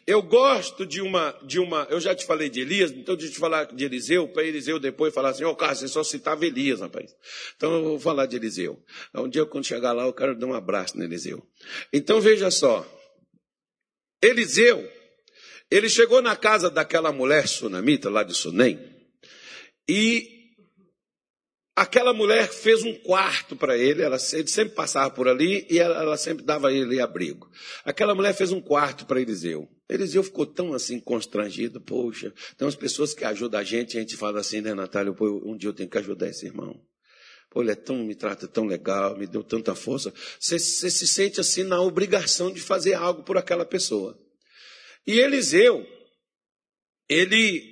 Eu 0.06 0.20
gosto 0.20 0.84
de 0.84 1.00
uma, 1.00 1.30
de 1.44 1.60
uma, 1.60 1.86
eu 1.88 2.00
já 2.00 2.14
te 2.14 2.26
falei 2.26 2.50
de 2.50 2.60
Elias, 2.60 2.90
então 2.90 3.14
deixa 3.14 3.30
eu 3.30 3.34
te 3.34 3.38
falar 3.38 3.66
de 3.66 3.84
Eliseu, 3.84 4.26
para 4.26 4.42
Eliseu 4.42 4.80
depois 4.80 5.14
falar 5.14 5.30
assim, 5.30 5.44
ô 5.44 5.50
oh, 5.50 5.56
Carlos, 5.56 5.78
você 5.78 5.88
só 5.88 6.02
citava 6.02 6.44
Elias, 6.44 6.80
rapaz. 6.80 7.14
Então 7.56 7.72
eu 7.72 7.84
vou 7.84 8.00
falar 8.00 8.26
de 8.26 8.34
Eliseu. 8.34 8.82
Um 9.14 9.28
dia 9.28 9.46
quando 9.46 9.64
chegar 9.64 9.92
lá, 9.92 10.04
eu 10.04 10.12
quero 10.12 10.36
dar 10.36 10.46
um 10.46 10.54
abraço 10.54 10.98
no 10.98 11.04
Eliseu. 11.04 11.46
Então 11.92 12.20
veja 12.20 12.50
só, 12.50 12.84
Eliseu, 14.20 14.90
ele 15.70 15.88
chegou 15.88 16.20
na 16.20 16.34
casa 16.34 16.68
daquela 16.68 17.12
mulher 17.12 17.46
sunamita 17.46 18.10
lá 18.10 18.24
de 18.24 18.34
Sunem, 18.34 18.78
e 19.88 20.28
aquela 21.76 22.12
mulher 22.12 22.48
fez 22.48 22.82
um 22.82 22.94
quarto 22.94 23.56
para 23.56 23.76
ele, 23.76 24.02
ela, 24.02 24.16
ele 24.32 24.48
sempre 24.48 24.74
passava 24.74 25.10
por 25.10 25.28
ali 25.28 25.66
e 25.70 25.78
ela, 25.78 26.02
ela 26.02 26.16
sempre 26.16 26.44
dava 26.44 26.68
a 26.68 26.72
ele 26.72 27.00
abrigo. 27.00 27.48
Aquela 27.84 28.14
mulher 28.14 28.34
fez 28.34 28.50
um 28.50 28.60
quarto 28.60 29.06
para 29.06 29.20
Eliseu. 29.20 29.68
Eliseu 29.92 30.22
ficou 30.22 30.46
tão 30.46 30.72
assim 30.72 30.98
constrangido, 30.98 31.80
poxa, 31.80 32.32
tem 32.56 32.64
umas 32.66 32.74
pessoas 32.74 33.14
que 33.14 33.24
ajudam 33.24 33.60
a 33.60 33.64
gente, 33.64 33.96
a 33.96 34.00
gente 34.00 34.16
fala 34.16 34.40
assim, 34.40 34.60
né, 34.60 34.74
Natália, 34.74 35.12
pô, 35.12 35.42
um 35.44 35.56
dia 35.56 35.68
eu 35.68 35.74
tenho 35.74 35.88
que 35.88 35.98
ajudar 35.98 36.28
esse 36.28 36.46
irmão. 36.46 36.80
Pô, 37.50 37.60
ele 37.60 37.72
é 37.72 37.74
tão, 37.74 37.98
me 37.98 38.14
trata 38.14 38.48
tão 38.48 38.64
legal, 38.64 39.18
me 39.18 39.26
deu 39.26 39.44
tanta 39.44 39.74
força. 39.74 40.12
Você, 40.40 40.58
se 40.58 41.06
sente 41.06 41.38
assim 41.38 41.64
na 41.64 41.80
obrigação 41.82 42.50
de 42.50 42.60
fazer 42.60 42.94
algo 42.94 43.22
por 43.22 43.36
aquela 43.36 43.66
pessoa. 43.66 44.18
E 45.06 45.18
Eliseu, 45.18 45.86
ele 47.08 47.71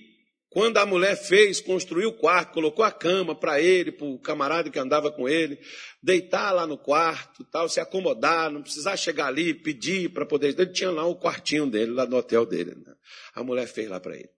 quando 0.51 0.79
a 0.79 0.85
mulher 0.85 1.17
fez, 1.17 1.61
construiu 1.61 2.09
o 2.09 2.13
quarto, 2.13 2.55
colocou 2.55 2.85
a 2.85 2.91
cama 2.91 3.37
para 3.37 3.61
ele, 3.61 3.93
para 3.93 4.05
o 4.05 4.19
camarada 4.19 4.69
que 4.69 4.81
andava 4.81 5.13
com 5.13 5.29
ele, 5.29 5.61
deitar 6.03 6.51
lá 6.51 6.67
no 6.67 6.77
quarto, 6.77 7.45
tal, 7.45 7.69
se 7.69 7.79
acomodar, 7.79 8.51
não 8.51 8.61
precisar 8.61 8.97
chegar 8.97 9.29
ali, 9.29 9.55
pedir 9.55 10.13
para 10.13 10.27
poder. 10.27 10.49
Ele 10.49 10.73
tinha 10.73 10.91
lá 10.91 11.07
o 11.07 11.15
quartinho 11.15 11.71
dele, 11.71 11.93
lá 11.93 12.05
no 12.05 12.17
hotel 12.17 12.45
dele. 12.45 12.75
Né? 12.75 12.95
A 13.33 13.45
mulher 13.45 13.69
fez 13.69 13.89
lá 13.89 14.01
para 14.01 14.17
ele. 14.17 14.31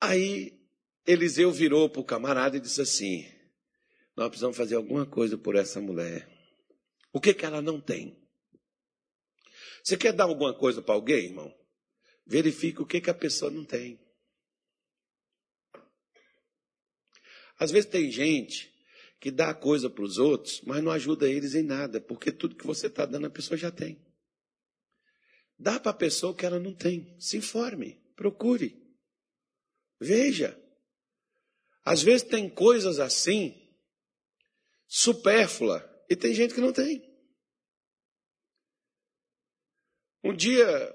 Aí 0.00 0.58
Eliseu 1.06 1.52
virou 1.52 1.90
para 1.90 2.00
o 2.00 2.04
camarada 2.04 2.56
e 2.56 2.60
disse 2.60 2.80
assim: 2.80 3.30
Nós 4.16 4.28
precisamos 4.28 4.56
fazer 4.56 4.76
alguma 4.76 5.04
coisa 5.04 5.36
por 5.36 5.54
essa 5.54 5.82
mulher. 5.82 6.26
O 7.12 7.20
que, 7.20 7.34
que 7.34 7.44
ela 7.44 7.60
não 7.60 7.78
tem? 7.78 8.18
Você 9.84 9.98
quer 9.98 10.14
dar 10.14 10.24
alguma 10.24 10.54
coisa 10.54 10.80
para 10.80 10.94
alguém, 10.94 11.26
irmão? 11.26 11.54
Verifique 12.26 12.80
o 12.80 12.86
que, 12.86 13.02
que 13.02 13.10
a 13.10 13.14
pessoa 13.14 13.50
não 13.50 13.64
tem. 13.64 14.05
Às 17.58 17.70
vezes 17.70 17.88
tem 17.88 18.10
gente 18.10 18.72
que 19.18 19.30
dá 19.30 19.54
coisa 19.54 19.88
para 19.88 20.04
os 20.04 20.18
outros, 20.18 20.60
mas 20.62 20.82
não 20.82 20.92
ajuda 20.92 21.28
eles 21.28 21.54
em 21.54 21.62
nada, 21.62 22.00
porque 22.00 22.30
tudo 22.30 22.56
que 22.56 22.66
você 22.66 22.86
está 22.86 23.06
dando 23.06 23.26
a 23.26 23.30
pessoa 23.30 23.56
já 23.56 23.70
tem. 23.70 24.04
Dá 25.58 25.80
para 25.80 25.90
a 25.90 25.94
pessoa 25.94 26.34
que 26.34 26.44
ela 26.44 26.58
não 26.58 26.74
tem. 26.74 27.18
Se 27.18 27.38
informe, 27.38 27.98
procure, 28.14 28.78
veja. 29.98 30.60
Às 31.82 32.02
vezes 32.02 32.26
tem 32.26 32.48
coisas 32.48 32.98
assim, 32.98 33.54
supérflua, 34.86 35.82
e 36.10 36.16
tem 36.16 36.34
gente 36.34 36.54
que 36.54 36.60
não 36.60 36.72
tem. 36.72 37.02
Um 40.22 40.34
dia, 40.34 40.94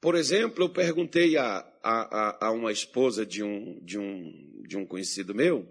por 0.00 0.14
exemplo, 0.14 0.64
eu 0.64 0.72
perguntei 0.72 1.36
a, 1.36 1.60
a, 1.90 2.46
a, 2.46 2.50
uma 2.50 2.72
esposa 2.72 3.26
de 3.26 3.42
um, 3.42 3.78
de, 3.84 3.98
um, 3.98 4.62
de 4.66 4.76
um 4.76 4.86
conhecido 4.86 5.34
meu, 5.34 5.68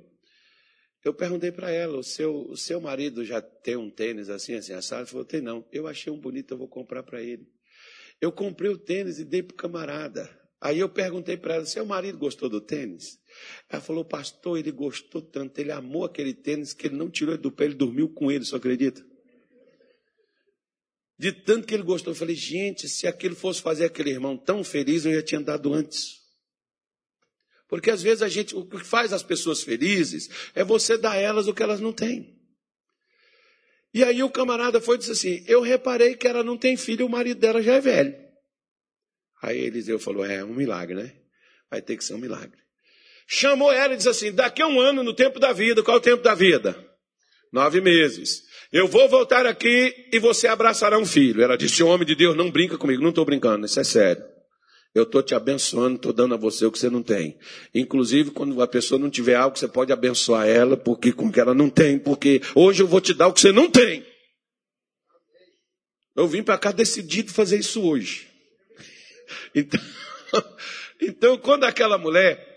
eu 1.03 1.13
perguntei 1.13 1.51
para 1.51 1.71
ela, 1.71 1.97
o 1.97 2.03
seu, 2.03 2.49
o 2.49 2.55
seu 2.55 2.79
marido 2.79 3.25
já 3.25 3.41
tem 3.41 3.75
um 3.75 3.89
tênis 3.89 4.29
assim, 4.29 4.53
assim, 4.53 4.73
assado? 4.73 5.01
Ela 5.01 5.07
falou, 5.07 5.25
tem 5.25 5.41
não. 5.41 5.67
Eu 5.71 5.87
achei 5.87 6.13
um 6.13 6.19
bonito, 6.19 6.53
eu 6.53 6.57
vou 6.57 6.69
comprar 6.69 7.03
para 7.03 7.21
ele. 7.21 7.45
Eu 8.21 8.31
comprei 8.31 8.71
o 8.71 8.77
tênis 8.77 9.19
e 9.19 9.25
dei 9.25 9.43
para 9.43 9.53
o 9.53 9.57
camarada. 9.57 10.29
Aí 10.61 10.79
eu 10.79 10.87
perguntei 10.87 11.35
para 11.35 11.55
ela, 11.55 11.65
seu 11.65 11.85
marido 11.85 12.17
gostou 12.17 12.47
do 12.47 12.61
tênis? 12.61 13.19
Ela 13.69 13.81
falou, 13.81 14.05
pastor, 14.05 14.57
ele 14.57 14.71
gostou 14.71 15.21
tanto, 15.21 15.59
ele 15.59 15.73
amou 15.73 16.05
aquele 16.05 16.33
tênis 16.33 16.73
que 16.73 16.87
ele 16.87 16.95
não 16.95 17.09
tirou 17.09 17.37
do 17.37 17.51
pé, 17.51 17.65
ele 17.65 17.73
dormiu 17.73 18.07
com 18.07 18.31
ele, 18.31 18.45
só 18.45 18.55
acredita? 18.55 19.03
De 21.17 21.31
tanto 21.31 21.67
que 21.67 21.73
ele 21.73 21.83
gostou, 21.83 22.11
eu 22.11 22.17
falei, 22.17 22.35
gente, 22.35 22.87
se 22.89 23.07
aquilo 23.07 23.35
fosse 23.35 23.61
fazer 23.61 23.85
aquele 23.85 24.09
irmão 24.09 24.35
tão 24.37 24.63
feliz, 24.63 25.05
eu 25.05 25.13
já 25.13 25.21
tinha 25.21 25.41
dado 25.41 25.73
antes. 25.73 26.21
Porque 27.67 27.89
às 27.89 28.01
vezes 28.01 28.21
a 28.21 28.29
gente, 28.29 28.55
o 28.55 28.65
que 28.65 28.83
faz 28.83 29.13
as 29.13 29.23
pessoas 29.23 29.63
felizes 29.63 30.29
é 30.53 30.63
você 30.63 30.97
dar 30.97 31.13
a 31.13 31.17
elas 31.17 31.47
o 31.47 31.53
que 31.53 31.63
elas 31.63 31.79
não 31.79 31.93
têm. 31.93 32.39
E 33.93 34.03
aí 34.03 34.23
o 34.23 34.29
camarada 34.29 34.81
foi 34.81 34.95
e 34.95 34.99
disse 34.99 35.11
assim: 35.11 35.43
Eu 35.47 35.61
reparei 35.61 36.15
que 36.15 36.27
ela 36.27 36.43
não 36.43 36.57
tem 36.57 36.75
filho, 36.75 37.05
o 37.05 37.09
marido 37.09 37.39
dela 37.39 37.61
já 37.61 37.75
é 37.75 37.81
velho. 37.81 38.15
Aí 39.41 39.59
Eliseu 39.59 39.99
falou: 39.99 40.25
É 40.25 40.43
um 40.43 40.53
milagre, 40.53 40.95
né? 40.95 41.15
Vai 41.69 41.81
ter 41.81 41.95
que 41.97 42.03
ser 42.03 42.15
um 42.15 42.19
milagre. 42.19 42.57
Chamou 43.27 43.71
ela 43.71 43.93
e 43.93 43.97
disse 43.97 44.09
assim: 44.09 44.31
Daqui 44.31 44.61
a 44.61 44.67
um 44.67 44.79
ano, 44.79 45.03
no 45.03 45.13
tempo 45.15 45.39
da 45.39 45.53
vida, 45.53 45.83
qual 45.83 45.97
é 45.97 45.99
o 45.99 46.03
tempo 46.03 46.23
da 46.23 46.33
vida? 46.33 46.75
Nove 47.51 47.81
meses. 47.81 48.43
Eu 48.73 48.87
vou 48.87 49.07
voltar 49.07 49.45
aqui 49.45 50.09
e 50.11 50.17
você 50.17 50.47
abraçará 50.47 50.97
um 50.97 51.05
filho. 51.05 51.43
Ela 51.43 51.55
disse: 51.55 51.83
Homem 51.83 52.07
de 52.07 52.15
Deus, 52.15 52.35
não 52.35 52.49
brinca 52.49 52.75
comigo. 52.75 53.03
Não 53.03 53.09
estou 53.09 53.23
brincando, 53.23 53.67
isso 53.67 53.79
é 53.79 53.83
sério. 53.83 54.25
Eu 54.95 55.03
estou 55.03 55.21
te 55.21 55.35
abençoando, 55.35 55.95
estou 55.95 56.11
dando 56.11 56.33
a 56.33 56.37
você 56.37 56.65
o 56.65 56.71
que 56.71 56.79
você 56.79 56.89
não 56.89 57.03
tem. 57.03 57.37
Inclusive, 57.73 58.31
quando 58.31 58.59
a 58.63 58.67
pessoa 58.67 58.97
não 58.97 59.11
tiver 59.11 59.35
algo, 59.35 59.57
você 59.57 59.67
pode 59.67 59.93
abençoar 59.93 60.47
ela, 60.47 60.75
porque 60.75 61.11
com 61.11 61.31
que 61.31 61.39
ela 61.39 61.53
não 61.53 61.69
tem, 61.69 61.99
porque 61.99 62.41
hoje 62.55 62.81
eu 62.81 62.87
vou 62.87 62.99
te 62.99 63.13
dar 63.13 63.27
o 63.27 63.33
que 63.33 63.41
você 63.41 63.51
não 63.51 63.69
tem. 63.69 64.03
Eu 66.15 66.27
vim 66.27 66.41
para 66.41 66.57
cá 66.57 66.71
decidido 66.71 67.31
fazer 67.31 67.59
isso 67.59 67.81
hoje. 67.81 68.27
Então, 69.55 69.79
então, 71.01 71.37
quando 71.37 71.63
aquela 71.63 71.97
mulher 71.97 72.52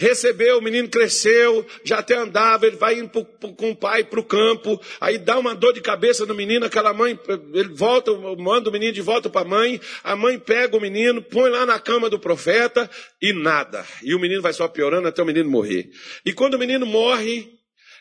recebeu, 0.00 0.56
o 0.56 0.62
menino 0.62 0.88
cresceu, 0.88 1.66
já 1.84 1.98
até 1.98 2.16
andava, 2.16 2.66
ele 2.66 2.76
vai 2.76 2.98
indo 2.98 3.10
pro, 3.10 3.22
pro, 3.22 3.52
com 3.52 3.70
o 3.70 3.76
pai 3.76 4.02
para 4.02 4.18
o 4.18 4.24
campo, 4.24 4.80
aí 4.98 5.18
dá 5.18 5.38
uma 5.38 5.54
dor 5.54 5.74
de 5.74 5.82
cabeça 5.82 6.24
no 6.24 6.34
menino, 6.34 6.64
aquela 6.64 6.94
mãe, 6.94 7.18
ele 7.52 7.68
volta, 7.74 8.10
manda 8.38 8.70
o 8.70 8.72
menino 8.72 8.94
de 8.94 9.02
volta 9.02 9.28
para 9.28 9.42
a 9.42 9.48
mãe, 9.48 9.78
a 10.02 10.16
mãe 10.16 10.38
pega 10.38 10.74
o 10.74 10.80
menino, 10.80 11.20
põe 11.20 11.50
lá 11.50 11.66
na 11.66 11.78
cama 11.78 12.08
do 12.08 12.18
profeta 12.18 12.88
e 13.20 13.34
nada. 13.34 13.84
E 14.02 14.14
o 14.14 14.18
menino 14.18 14.40
vai 14.40 14.54
só 14.54 14.66
piorando 14.66 15.06
até 15.06 15.22
o 15.22 15.26
menino 15.26 15.50
morrer. 15.50 15.90
E 16.24 16.32
quando 16.32 16.54
o 16.54 16.58
menino 16.58 16.86
morre, 16.86 17.50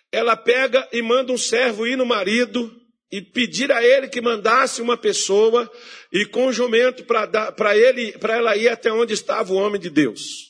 ela 0.10 0.38
pega 0.38 0.88
e 0.94 1.02
manda 1.02 1.34
um 1.34 1.38
servo 1.38 1.86
ir 1.86 1.98
no 1.98 2.06
marido 2.06 2.74
e 3.12 3.22
pedir 3.22 3.74
a 3.74 3.84
ele 3.84 4.08
que 4.08 4.22
mandasse 4.22 4.82
uma 4.82 4.96
pessoa 4.96 5.70
e 6.14 6.26
com 6.26 6.48
um 6.48 6.54
jumento 6.54 7.04
para 7.04 7.78
ele, 7.78 8.14
para 8.14 8.38
ela 8.38 8.56
ir 8.56 8.70
até 8.70 8.90
onde 8.90 9.14
estava 9.14 9.52
o 9.52 9.58
homem 9.58 9.82
de 9.82 9.90
Deus. 9.90 10.49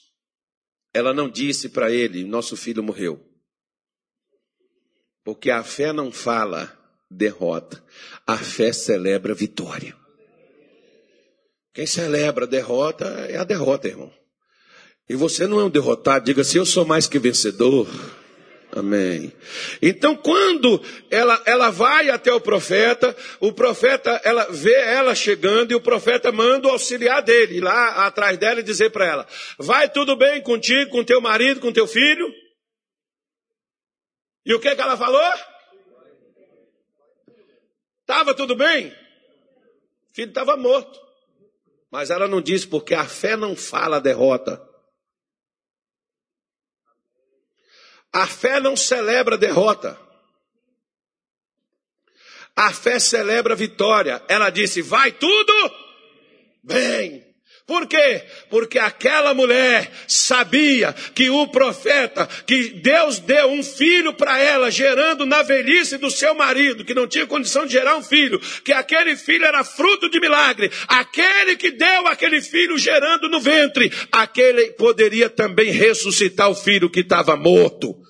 Ela 0.94 1.14
não 1.14 1.30
disse 1.30 1.70
para 1.70 1.92
ele: 1.92 2.24
Nosso 2.24 2.56
filho 2.56 2.84
morreu. 2.84 3.24
Porque 5.24 5.52
a 5.52 5.64
fé 5.64 5.94
não 5.94 6.12
fala 6.12 6.76
derrota, 7.10 7.84
a 8.26 8.38
fé 8.38 8.72
celebra 8.72 9.34
vitória. 9.34 9.96
Quem 11.74 11.86
celebra 11.86 12.48
derrota 12.48 13.06
é 13.30 13.38
a 13.38 13.44
derrota, 13.44 13.88
irmão. 13.88 14.12
E 15.08 15.16
você 15.16 15.48
não 15.48 15.60
é 15.60 15.64
um 15.64 15.70
derrotado, 15.70 16.26
diga 16.26 16.42
assim: 16.42 16.58
Eu 16.58 16.66
sou 16.66 16.86
mais 16.86 17.08
que 17.08 17.20
vencedor. 17.20 17.88
Amém. 18.72 19.34
Então, 19.82 20.15
quando 20.15 20.80
ela, 21.09 21.41
ela 21.45 21.72
vai 21.72 22.11
até 22.11 22.32
o 22.32 22.39
profeta, 22.39 23.15
o 23.39 23.51
profeta, 23.51 24.22
ela 24.24 24.45
vê 24.51 24.74
ela 24.74 25.15
chegando 25.15 25.72
e 25.72 25.76
o 25.76 25.82
profeta 25.82 26.32
manda 26.32 26.67
o 26.67 26.72
auxiliar 26.72 27.24
dele 27.24 27.61
lá 27.61 28.05
atrás 28.05 28.38
dela 28.38 28.59
e 28.59 28.63
dizer 28.63 28.91
para 28.91 29.05
ela: 29.05 29.28
Vai 29.57 29.89
tudo 29.89 30.15
bem 30.15 30.41
contigo, 30.41 30.91
com 30.91 31.03
teu 31.03 31.20
marido, 31.20 31.59
com 31.59 31.74
teu 31.74 31.88
filho? 31.88 32.32
E 34.45 34.53
o 34.53 34.59
que, 34.59 34.76
que 34.76 34.82
ela 34.82 34.97
falou? 34.97 35.34
Estava 38.01 38.36
tudo 38.36 38.55
bem? 38.55 38.88
O 40.11 40.13
filho 40.13 40.30
estava 40.30 40.55
morto. 40.55 40.99
Mas 41.91 42.11
ela 42.11 42.28
não 42.28 42.39
disse 42.39 42.67
porque 42.67 42.93
a 42.93 43.05
fé 43.05 43.36
não 43.36 43.55
fala 43.55 43.99
derrota. 43.99 44.68
A 48.12 48.26
fé 48.26 48.60
não 48.60 48.76
celebra 48.76 49.38
derrota. 49.38 49.99
A 52.55 52.74
fé 52.74 52.99
celebra 52.99 53.55
vitória. 53.55 54.22
Ela 54.28 54.49
disse: 54.49 54.82
vai 54.82 55.12
tudo 55.12 55.53
bem. 56.64 57.28
Por 57.70 57.86
quê? 57.86 58.24
Porque 58.49 58.80
aquela 58.80 59.32
mulher 59.32 59.91
sabia 60.07 60.91
que 61.13 61.30
o 61.30 61.47
profeta, 61.49 62.28
que 62.47 62.70
Deus 62.70 63.20
deu 63.20 63.51
um 63.51 63.61
filho 63.61 64.11
para 64.11 64.39
ela, 64.39 64.72
gerando 64.72 65.24
na 65.24 65.43
velhice 65.43 65.99
do 65.99 66.09
seu 66.09 66.34
marido, 66.34 66.84
que 66.84 66.95
não 66.95 67.05
tinha 67.05 67.28
condição 67.28 67.67
de 67.67 67.74
gerar 67.74 67.95
um 67.95 68.01
filho, 68.01 68.41
que 68.65 68.74
aquele 68.74 69.15
filho 69.15 69.45
era 69.45 69.63
fruto 69.63 70.09
de 70.09 70.20
milagre, 70.20 70.72
aquele 70.88 71.55
que 71.57 71.70
deu 71.70 72.07
aquele 72.07 72.41
filho 72.41 72.76
gerando 72.76 73.30
no 73.30 73.39
ventre, 73.39 73.93
aquele 74.11 74.72
poderia 74.72 75.30
também 75.30 75.70
ressuscitar 75.70 76.49
o 76.49 76.55
filho 76.55 76.89
que 76.89 77.01
estava 77.01 77.36
morto. 77.38 78.09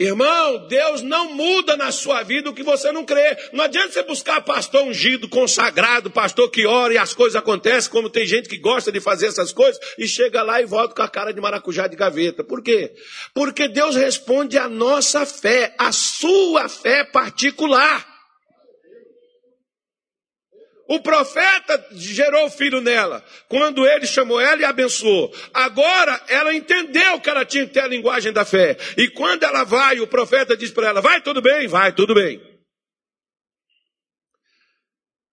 Irmão, 0.00 0.66
Deus 0.66 1.02
não 1.02 1.34
muda 1.34 1.76
na 1.76 1.92
sua 1.92 2.22
vida 2.22 2.48
o 2.48 2.54
que 2.54 2.62
você 2.62 2.90
não 2.90 3.04
crê. 3.04 3.36
Não 3.52 3.62
adianta 3.62 3.92
você 3.92 4.02
buscar 4.02 4.40
pastor 4.40 4.84
ungido, 4.84 5.28
consagrado, 5.28 6.10
pastor 6.10 6.50
que 6.50 6.66
ora 6.66 6.94
e 6.94 6.96
as 6.96 7.12
coisas 7.12 7.36
acontecem, 7.36 7.90
como 7.90 8.08
tem 8.08 8.24
gente 8.24 8.48
que 8.48 8.56
gosta 8.56 8.90
de 8.90 8.98
fazer 8.98 9.26
essas 9.26 9.52
coisas 9.52 9.78
e 9.98 10.08
chega 10.08 10.42
lá 10.42 10.58
e 10.62 10.64
volta 10.64 10.94
com 10.94 11.02
a 11.02 11.08
cara 11.08 11.34
de 11.34 11.40
maracujá 11.42 11.86
de 11.86 11.96
gaveta. 11.96 12.42
Por 12.42 12.62
quê? 12.62 12.94
Porque 13.34 13.68
Deus 13.68 13.94
responde 13.94 14.56
à 14.56 14.70
nossa 14.70 15.26
fé, 15.26 15.74
à 15.76 15.92
sua 15.92 16.66
fé 16.66 17.04
particular. 17.04 18.09
O 20.90 20.98
profeta 20.98 21.86
gerou 21.92 22.50
filho 22.50 22.80
nela, 22.80 23.24
quando 23.46 23.86
ele 23.86 24.08
chamou 24.08 24.40
ela 24.40 24.60
e 24.60 24.64
abençoou. 24.64 25.32
Agora 25.54 26.20
ela 26.26 26.52
entendeu 26.52 27.20
que 27.20 27.30
ela 27.30 27.44
tinha 27.44 27.64
que 27.64 27.72
ter 27.72 27.82
a 27.82 27.86
linguagem 27.86 28.32
da 28.32 28.44
fé. 28.44 28.76
E 28.96 29.08
quando 29.08 29.44
ela 29.44 29.62
vai, 29.62 30.00
o 30.00 30.08
profeta 30.08 30.56
diz 30.56 30.72
para 30.72 30.88
ela: 30.88 31.00
Vai 31.00 31.22
tudo 31.22 31.40
bem? 31.40 31.68
Vai 31.68 31.94
tudo 31.94 32.12
bem. 32.12 32.42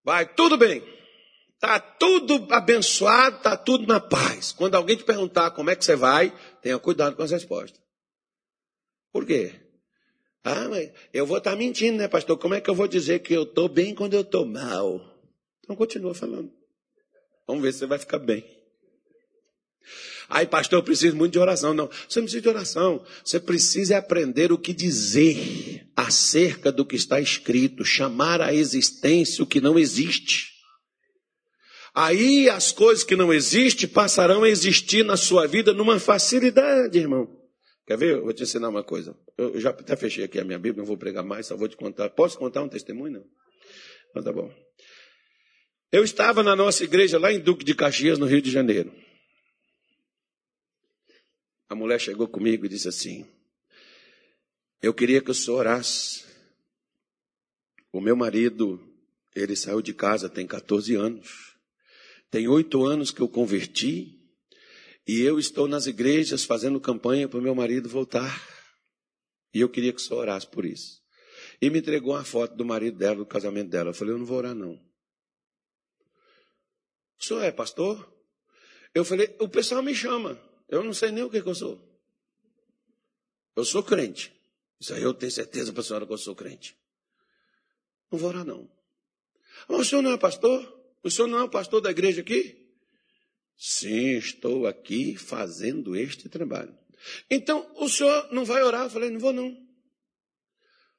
Vai 0.04 0.32
tudo 0.32 0.56
bem. 0.56 0.80
Está 1.54 1.80
tudo 1.80 2.46
abençoado, 2.52 3.38
está 3.38 3.56
tudo 3.56 3.84
na 3.84 3.98
paz. 3.98 4.52
Quando 4.52 4.76
alguém 4.76 4.96
te 4.96 5.02
perguntar 5.02 5.50
como 5.50 5.70
é 5.70 5.74
que 5.74 5.84
você 5.84 5.96
vai, 5.96 6.32
tenha 6.62 6.78
cuidado 6.78 7.16
com 7.16 7.22
as 7.24 7.32
respostas. 7.32 7.80
Por 9.12 9.26
quê? 9.26 9.60
Ah, 10.44 10.68
mas 10.68 10.92
eu 11.12 11.26
vou 11.26 11.38
estar 11.38 11.50
tá 11.50 11.56
mentindo, 11.56 11.98
né, 11.98 12.06
pastor? 12.06 12.38
Como 12.38 12.54
é 12.54 12.60
que 12.60 12.70
eu 12.70 12.76
vou 12.76 12.86
dizer 12.86 13.18
que 13.18 13.34
eu 13.34 13.42
estou 13.42 13.68
bem 13.68 13.92
quando 13.92 14.14
eu 14.14 14.20
estou 14.20 14.46
mal? 14.46 15.17
Então 15.68 15.76
continua 15.76 16.14
falando. 16.14 16.50
Vamos 17.46 17.62
ver 17.62 17.74
se 17.74 17.80
você 17.80 17.86
vai 17.86 17.98
ficar 17.98 18.18
bem. 18.18 18.42
Aí, 20.30 20.46
pastor, 20.46 20.78
eu 20.78 20.82
preciso 20.82 21.14
muito 21.14 21.32
de 21.32 21.38
oração. 21.38 21.74
Não, 21.74 21.88
você 22.08 22.20
não 22.20 22.24
precisa 22.24 22.40
de 22.40 22.48
oração. 22.48 23.04
Você 23.22 23.38
precisa 23.38 23.98
aprender 23.98 24.50
o 24.50 24.56
que 24.56 24.72
dizer 24.72 25.86
acerca 25.94 26.72
do 26.72 26.86
que 26.86 26.96
está 26.96 27.20
escrito, 27.20 27.84
chamar 27.84 28.40
à 28.40 28.54
existência 28.54 29.44
o 29.44 29.46
que 29.46 29.60
não 29.60 29.78
existe. 29.78 30.54
Aí 31.94 32.48
as 32.48 32.72
coisas 32.72 33.04
que 33.04 33.14
não 33.14 33.30
existem 33.30 33.86
passarão 33.86 34.44
a 34.44 34.48
existir 34.48 35.04
na 35.04 35.18
sua 35.18 35.46
vida 35.46 35.74
numa 35.74 36.00
facilidade, 36.00 36.98
irmão. 36.98 37.28
Quer 37.86 37.98
ver? 37.98 38.16
Eu 38.16 38.24
vou 38.24 38.32
te 38.32 38.42
ensinar 38.42 38.70
uma 38.70 38.84
coisa. 38.84 39.14
Eu 39.36 39.60
já 39.60 39.68
até 39.70 39.96
fechei 39.96 40.24
aqui 40.24 40.40
a 40.40 40.44
minha 40.44 40.58
Bíblia, 40.58 40.78
não 40.78 40.86
vou 40.86 40.96
pregar 40.96 41.24
mais, 41.24 41.46
só 41.46 41.56
vou 41.58 41.68
te 41.68 41.76
contar. 41.76 42.08
Posso 42.08 42.38
contar 42.38 42.62
um 42.62 42.68
testemunho? 42.70 43.12
Não. 43.12 43.24
Então 44.10 44.22
tá 44.22 44.32
bom. 44.32 44.67
Eu 45.90 46.04
estava 46.04 46.42
na 46.42 46.54
nossa 46.54 46.84
igreja 46.84 47.18
lá 47.18 47.32
em 47.32 47.40
Duque 47.40 47.64
de 47.64 47.74
Caxias, 47.74 48.18
no 48.18 48.26
Rio 48.26 48.42
de 48.42 48.50
Janeiro. 48.50 48.94
A 51.66 51.74
mulher 51.74 51.98
chegou 51.98 52.28
comigo 52.28 52.66
e 52.66 52.68
disse 52.68 52.88
assim: 52.88 53.26
Eu 54.82 54.92
queria 54.92 55.22
que 55.22 55.30
o 55.30 55.34
senhor 55.34 55.60
orasse. 55.60 56.26
O 57.90 58.02
meu 58.02 58.14
marido, 58.14 58.78
ele 59.34 59.56
saiu 59.56 59.80
de 59.80 59.94
casa 59.94 60.28
tem 60.28 60.46
14 60.46 60.94
anos. 60.94 61.56
Tem 62.30 62.46
oito 62.48 62.84
anos 62.84 63.10
que 63.10 63.22
eu 63.22 63.28
converti. 63.28 64.14
E 65.06 65.22
eu 65.22 65.38
estou 65.38 65.66
nas 65.66 65.86
igrejas 65.86 66.44
fazendo 66.44 66.78
campanha 66.78 67.26
para 67.26 67.38
o 67.38 67.42
meu 67.42 67.54
marido 67.54 67.88
voltar. 67.88 68.46
E 69.54 69.60
eu 69.60 69.70
queria 69.70 69.90
que 69.90 70.00
o 70.00 70.04
senhor 70.04 70.20
orasse 70.20 70.46
por 70.46 70.66
isso. 70.66 71.00
E 71.62 71.70
me 71.70 71.78
entregou 71.78 72.12
uma 72.12 72.24
foto 72.24 72.54
do 72.54 72.64
marido 72.64 72.98
dela, 72.98 73.16
do 73.16 73.24
casamento 73.24 73.70
dela. 73.70 73.88
Eu 73.88 73.94
falei, 73.94 74.12
eu 74.12 74.18
não 74.18 74.26
vou 74.26 74.36
orar 74.36 74.54
não. 74.54 74.87
O 77.18 77.24
senhor 77.24 77.42
é 77.42 77.50
pastor? 77.50 78.12
Eu 78.94 79.04
falei, 79.04 79.34
o 79.38 79.48
pessoal 79.48 79.82
me 79.82 79.94
chama. 79.94 80.40
Eu 80.68 80.82
não 80.84 80.92
sei 80.92 81.10
nem 81.10 81.24
o 81.24 81.30
que, 81.30 81.42
que 81.42 81.48
eu 81.48 81.54
sou. 81.54 81.80
Eu 83.56 83.64
sou 83.64 83.82
crente. 83.82 84.32
Isso 84.80 84.94
aí 84.94 85.02
eu 85.02 85.12
tenho 85.12 85.32
certeza 85.32 85.72
para 85.72 85.80
a 85.80 85.84
senhora 85.84 86.06
que 86.06 86.12
eu 86.12 86.18
sou 86.18 86.34
crente. 86.34 86.76
Não 88.10 88.18
vou 88.18 88.28
orar, 88.28 88.44
não. 88.44 88.70
Mas 89.68 89.80
o 89.80 89.84
senhor 89.84 90.02
não 90.02 90.12
é 90.12 90.16
pastor? 90.16 90.78
O 91.02 91.10
senhor 91.10 91.28
não 91.28 91.38
é 91.38 91.42
o 91.42 91.48
pastor 91.48 91.80
da 91.80 91.90
igreja 91.90 92.20
aqui? 92.20 92.68
Sim, 93.56 94.16
estou 94.16 94.66
aqui 94.66 95.16
fazendo 95.16 95.96
este 95.96 96.28
trabalho. 96.28 96.76
Então, 97.28 97.68
o 97.76 97.88
senhor 97.88 98.32
não 98.32 98.44
vai 98.44 98.62
orar? 98.62 98.84
Eu 98.84 98.90
falei, 98.90 99.10
não 99.10 99.18
vou 99.18 99.32
não. 99.32 99.56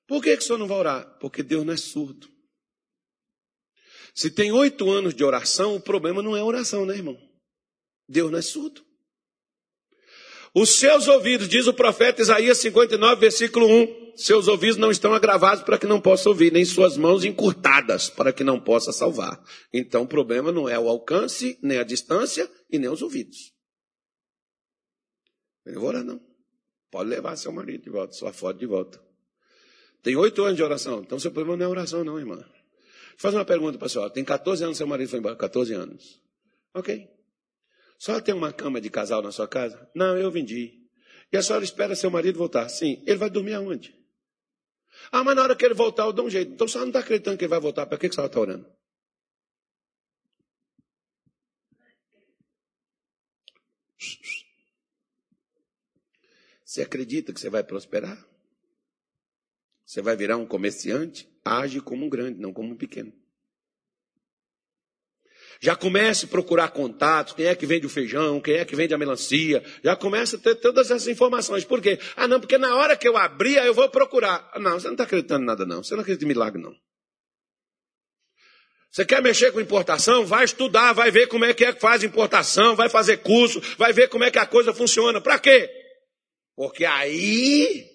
Por 0.06 0.22
que, 0.22 0.36
que 0.36 0.44
o 0.44 0.46
senhor 0.46 0.58
não 0.58 0.68
vai 0.68 0.78
orar? 0.78 1.18
Porque 1.20 1.44
Deus 1.44 1.66
não 1.66 1.74
é 1.74 1.78
surdo. 1.78 2.30
Se 4.14 4.30
tem 4.30 4.51
oito 4.51 4.89
anos 4.89 5.14
de 5.14 5.24
oração, 5.24 5.76
o 5.76 5.82
problema 5.82 6.22
não 6.22 6.36
é 6.36 6.43
oração, 6.43 6.86
né, 6.86 6.95
irmão? 6.95 7.18
Deus 8.07 8.32
não 8.32 8.39
é 8.39 8.41
surdo. 8.41 8.84
Os 10.53 10.80
seus 10.80 11.07
ouvidos, 11.07 11.47
diz 11.47 11.68
o 11.68 11.74
profeta 11.74 12.22
Isaías 12.22 12.57
59, 12.57 13.22
versículo 13.22 13.68
1, 13.68 14.14
seus 14.16 14.47
ouvidos 14.47 14.78
não 14.78 14.91
estão 14.91 15.14
agravados 15.14 15.64
para 15.64 15.78
que 15.78 15.86
não 15.86 16.01
possa 16.01 16.28
ouvir, 16.28 16.51
nem 16.51 16.66
suas 16.66 16.97
mãos 16.97 17.24
encurtadas 17.24 18.10
para 18.10 18.34
que 18.34 18.43
não 18.43 18.60
possa 18.60 18.91
salvar. 18.91 19.41
Então 19.72 20.03
o 20.03 20.07
problema 20.07 20.51
não 20.51 20.68
é 20.68 20.78
o 20.78 20.89
alcance, 20.89 21.57
nem 21.62 21.78
a 21.78 21.84
distância 21.84 22.49
e 22.70 22.80
nem 22.80 22.89
os 22.89 23.01
ouvidos. 23.01 23.53
Eu 25.66 25.74
não 25.74 25.82
vou 25.82 25.89
orar, 25.89 26.03
não. 26.03 26.20
Pode 26.91 27.10
levar 27.10 27.36
seu 27.38 27.51
marido 27.51 27.84
de 27.84 27.89
volta, 27.89 28.14
sua 28.14 28.34
foto 28.34 28.57
de 28.57 28.66
volta. 28.66 28.99
Tem 30.01 30.16
oito 30.16 30.43
anos 30.43 30.55
de 30.55 30.64
oração, 30.64 31.01
então 31.01 31.20
seu 31.20 31.32
problema 31.32 31.57
não 31.57 31.66
é 31.66 31.70
oração, 31.70 32.03
não, 32.03 32.18
irmã. 32.18 32.43
Faz 33.20 33.36
uma 33.36 33.44
pergunta 33.44 33.78
para 33.78 33.88
a 33.88 33.90
senhora. 33.90 34.10
Tem 34.10 34.24
14 34.24 34.64
anos 34.64 34.78
seu 34.78 34.88
marido 34.88 35.10
foi 35.10 35.20
embora. 35.20 35.36
14 35.36 35.74
anos. 35.74 36.22
Ok. 36.74 37.06
A 37.06 38.02
senhora 38.02 38.24
tem 38.24 38.34
uma 38.34 38.54
cama 38.54 38.80
de 38.80 38.90
casal 38.90 39.22
na 39.22 39.30
sua 39.30 39.46
casa? 39.46 39.92
Não, 39.94 40.18
eu 40.18 40.32
vendi. 40.32 40.88
E 41.30 41.36
a 41.36 41.44
senhora 41.44 41.66
espera 41.66 41.98
seu 41.98 42.10
marido 42.10 42.38
voltar? 42.38 42.70
Sim. 42.70 43.04
Ele 43.06 43.18
vai 43.18 43.30
dormir 43.30 43.56
aonde? 43.56 43.94
Ah, 45.12 45.22
mas 45.22 45.36
na 45.36 45.44
hora 45.44 45.56
que 45.56 45.66
ele 45.66 45.74
voltar, 45.74 46.06
eu 46.06 46.14
dou 46.14 46.28
um 46.28 46.30
jeito. 46.30 46.54
Então 46.54 46.64
a 46.64 46.70
senhora 46.70 46.86
não 46.86 46.92
está 46.92 47.00
acreditando 47.02 47.38
que 47.38 47.44
ele 47.44 47.50
vai 47.50 47.60
voltar. 47.60 47.86
Para 47.86 47.98
que, 47.98 48.08
que 48.08 48.14
a 48.14 48.16
senhora 48.16 48.30
está 48.30 48.40
orando? 48.40 48.72
Você 56.64 56.82
acredita 56.84 57.34
que 57.34 57.40
você 57.42 57.50
vai 57.50 57.66
prosperar? 57.66 58.26
Você 59.86 60.02
vai 60.02 60.16
virar 60.16 60.38
um 60.38 60.46
comerciante? 60.46 61.29
Age 61.50 61.82
como 61.82 62.06
um 62.06 62.10
grande, 62.10 62.39
não 62.39 62.54
como 62.54 62.74
um 62.74 62.78
pequeno. 62.78 63.12
Já 65.62 65.76
comece 65.76 66.26
a 66.26 66.28
procurar 66.30 66.70
contatos, 66.70 67.34
quem 67.34 67.45
é 67.45 67.56
que 67.56 67.66
vende 67.66 67.86
o 67.86 67.89
feijão, 67.89 68.39
quem 68.39 68.56
é 68.56 68.66
que 68.66 68.76
vende 68.76 68.93
a 68.93 68.97
melancia. 68.97 69.62
Já 69.84 69.95
começa 69.95 70.38
a 70.38 70.39
ter 70.39 70.56
todas 70.56 70.89
essas 70.89 71.08
informações. 71.08 71.66
Por 71.66 71.82
quê? 71.82 72.00
Ah, 72.16 72.28
não, 72.28 72.39
porque 72.39 72.58
na 72.58 72.76
hora 72.76 72.95
que 72.95 73.08
eu 73.08 73.18
abrir, 73.18 73.58
eu 73.58 73.74
vou 73.74 73.89
procurar. 73.89 74.50
Ah, 74.54 74.60
não, 74.60 74.80
você 74.80 74.88
não 74.88 74.93
está 74.93 75.04
acreditando 75.04 75.43
em 75.43 75.47
nada, 75.47 75.66
não. 75.66 75.84
Você 75.84 75.95
não 75.95 76.02
acredita 76.02 76.24
em 76.24 76.30
milagre, 76.30 76.62
não. 76.62 76.74
Você 78.89 79.06
quer 79.06 79.22
mexer 79.22 79.52
com 79.52 79.60
importação? 79.60 80.26
Vai 80.26 80.45
estudar, 80.45 80.93
vai 80.93 81.12
ver 81.12 81.28
como 81.28 81.45
é 81.45 81.54
que 81.54 81.66
é 81.66 81.74
que 81.74 81.82
faz 81.82 82.04
importação, 82.04 82.76
vai 82.76 82.89
fazer 82.89 83.18
curso, 83.18 83.62
vai 83.78 83.91
ver 83.91 84.08
como 84.08 84.24
é 84.24 84.32
que 84.32 84.39
a 84.39 84.47
coisa 84.47 84.74
funciona. 84.74 85.20
Para 85.20 85.38
quê? 85.38 85.70
Porque 86.56 86.86
aí 86.86 87.89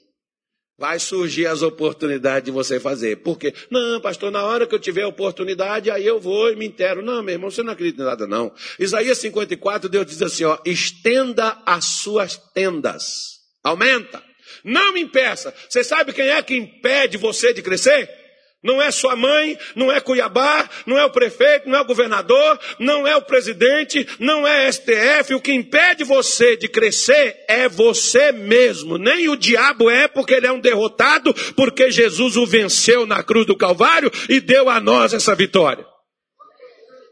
vai 0.79 0.99
surgir 0.99 1.47
as 1.47 1.63
oportunidades 1.63 2.47
de 2.47 2.51
você 2.51 2.81
fazer. 2.81 3.17
Por 3.17 3.39
quê? 3.39 3.55
Não, 3.71 4.01
pastor, 4.01 4.31
na 4.31 4.43
hora 4.45 4.67
que 4.67 4.75
eu 4.75 4.79
tiver 4.79 5.07
oportunidade, 5.07 5.91
aí 5.91 6.05
eu 6.05 6.19
vou 6.19 6.51
e 6.51 6.57
me 6.57 6.67
intero. 6.67 7.03
Não, 7.03 7.23
meu 7.23 7.35
irmão, 7.35 7.51
você 7.51 7.63
não 7.63 7.73
acredita 7.73 8.03
em 8.03 8.07
nada, 8.07 8.27
não. 8.27 8.53
Isaías 8.79 9.19
54, 9.19 9.89
Deus 9.89 10.07
diz 10.07 10.21
assim, 10.23 10.45
ó, 10.45 10.59
estenda 10.65 11.59
as 11.65 11.85
suas 11.85 12.37
tendas. 12.53 13.35
Aumenta. 13.63 14.23
Não 14.65 14.93
me 14.93 15.01
impeça. 15.01 15.55
Você 15.69 15.85
sabe 15.85 16.13
quem 16.13 16.29
é 16.29 16.43
que 16.43 16.57
impede 16.57 17.17
você 17.19 17.53
de 17.53 17.63
crescer? 17.63 18.24
Não 18.65 18.81
é 18.81 18.91
sua 18.91 19.15
mãe, 19.15 19.59
não 19.77 19.93
é 19.93 20.01
Cuiabá, 20.01 20.71
não 20.87 20.97
é 20.97 21.05
o 21.05 21.11
prefeito, 21.11 21.69
não 21.69 21.77
é 21.77 21.83
o 21.83 21.85
governador, 21.85 22.59
não 22.79 23.07
é 23.07 23.15
o 23.15 23.21
presidente, 23.21 24.09
não 24.19 24.47
é 24.49 24.73
STF. 24.73 25.35
O 25.35 25.41
que 25.41 25.53
impede 25.53 26.03
você 26.03 26.57
de 26.57 26.67
crescer 26.67 27.45
é 27.47 27.69
você 27.69 28.33
mesmo. 28.33 28.97
Nem 28.97 29.29
o 29.29 29.37
diabo 29.37 29.91
é, 29.91 30.09
porque 30.09 30.33
ele 30.33 30.47
é 30.47 30.53
um 30.53 30.59
derrotado, 30.59 31.35
porque 31.55 31.91
Jesus 31.91 32.39
o 32.39 32.47
venceu 32.47 33.05
na 33.05 33.23
cruz 33.23 33.45
do 33.45 33.55
Calvário 33.55 34.11
e 34.31 34.41
deu 34.41 34.71
a 34.71 34.81
nós 34.81 35.13
essa 35.13 35.35
vitória. 35.35 35.87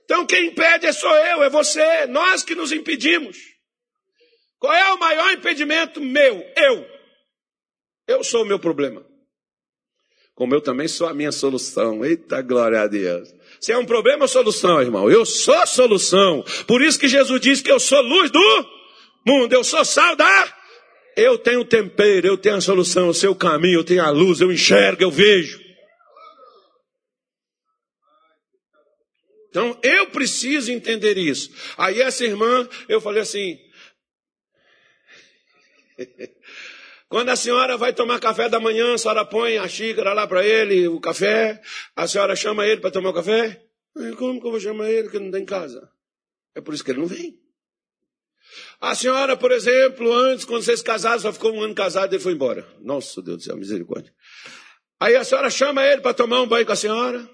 Então 0.07 0.24
quem 0.24 0.46
impede 0.46 0.86
é 0.86 0.92
só 0.92 1.14
eu, 1.26 1.42
é 1.42 1.50
você, 1.50 2.07
nós 2.07 2.42
que 2.42 2.55
nos 2.55 2.72
impedimos. 2.72 3.36
Qual 4.59 4.72
é 4.72 4.90
o 4.94 4.98
maior 4.98 5.30
impedimento 5.32 6.00
meu? 6.00 6.42
Eu. 6.57 6.86
Eu 8.09 8.24
sou 8.24 8.42
o 8.42 8.46
meu 8.46 8.59
problema 8.59 9.12
como 10.35 10.55
eu 10.55 10.61
também 10.61 10.89
sou 10.89 11.07
a 11.07 11.14
minha 11.14 11.33
solução. 11.33 12.05
Eita 12.05 12.41
glória 12.43 12.80
a 12.80 12.87
Deus. 12.87 13.28
Se 13.61 13.72
é 13.72 13.78
um 13.78 13.85
problema 13.85 14.22
ou 14.22 14.28
solução, 14.28 14.80
irmão? 14.80 15.11
Eu 15.11 15.24
sou 15.24 15.66
solução. 15.66 16.45
Por 16.66 16.83
isso 16.83 16.99
que 16.99 17.09
Jesus 17.09 17.41
diz 17.41 17.61
que 17.61 17.70
eu 17.70 17.78
sou 17.78 18.01
luz 18.01 18.30
do 18.30 18.66
mundo, 19.26 19.53
eu 19.53 19.62
sou 19.62 19.85
sal 19.85 20.16
da. 20.16 20.62
Eu 21.16 21.39
tenho 21.39 21.64
tempero, 21.64 22.26
eu 22.26 22.39
tenho 22.39 22.57
a 22.57 22.61
solução, 22.61 23.09
o 23.09 23.14
seu 23.14 23.35
caminho, 23.35 23.80
eu 23.80 23.85
tenho 23.85 24.03
a 24.03 24.11
luz, 24.11 24.41
eu 24.41 24.51
enxergo, 24.51 25.03
eu 25.03 25.11
vejo. 25.11 25.61
Então 29.51 29.78
eu 29.83 30.07
preciso 30.07 30.72
entender 30.72 31.18
isso. 31.18 31.51
Aí 31.76 32.01
essa 32.01 32.24
irmã, 32.24 32.66
eu 32.89 33.03
falei 33.03 33.20
assim. 33.20 33.59
Quando 37.13 37.29
a 37.29 37.37
senhora 37.37 37.77
vai 37.77 37.93
tomar 37.93 38.19
café 38.19 38.49
da 38.49 38.59
manhã, 38.59 38.95
a 38.95 38.97
senhora 38.97 39.23
põe 39.23 39.59
a 39.59 39.69
xícara 39.69 40.15
lá 40.15 40.27
para 40.27 40.47
ele, 40.47 40.89
o 40.89 40.99
café, 40.99 41.61
a 41.95 42.09
senhora 42.09 42.35
chama 42.35 42.67
ele 42.67 42.81
para 42.81 42.91
tomar 42.91 43.11
o 43.11 43.13
café? 43.13 43.63
Como 44.17 44.41
que 44.41 44.47
eu 44.47 44.51
vou 44.51 44.59
chamar 44.59 44.91
ele 44.91 45.11
que 45.11 45.19
não 45.19 45.31
tem 45.31 45.45
casa? 45.45 45.91
É 46.55 46.63
por 46.63 46.73
isso 46.73 46.83
que 46.83 46.91
ele 46.91 47.01
não 47.01 47.07
vem. 47.07 47.39
A 48.81 48.95
senhora, 48.95 49.37
por 49.37 49.53
exemplo, 49.53 50.11
antes, 50.11 50.47
quando 50.47 50.63
vocês 50.63 50.81
casaram, 50.81 51.21
só 51.21 51.31
ficou 51.31 51.53
um 51.53 51.61
ano 51.61 51.75
casado 51.75 52.11
e 52.11 52.17
ele 52.17 52.23
foi 52.23 52.33
embora. 52.33 52.67
Nossa, 52.81 53.21
Deus 53.21 53.37
do 53.37 53.43
céu, 53.43 53.59
misericórdia. 53.59 54.11
Aí 54.99 55.15
a 55.15 55.23
senhora 55.23 55.51
chama 55.51 55.85
ele 55.85 56.01
para 56.01 56.15
tomar 56.15 56.41
um 56.41 56.47
banho 56.47 56.65
com 56.65 56.73
a 56.73 56.77
senhora. 56.77 57.29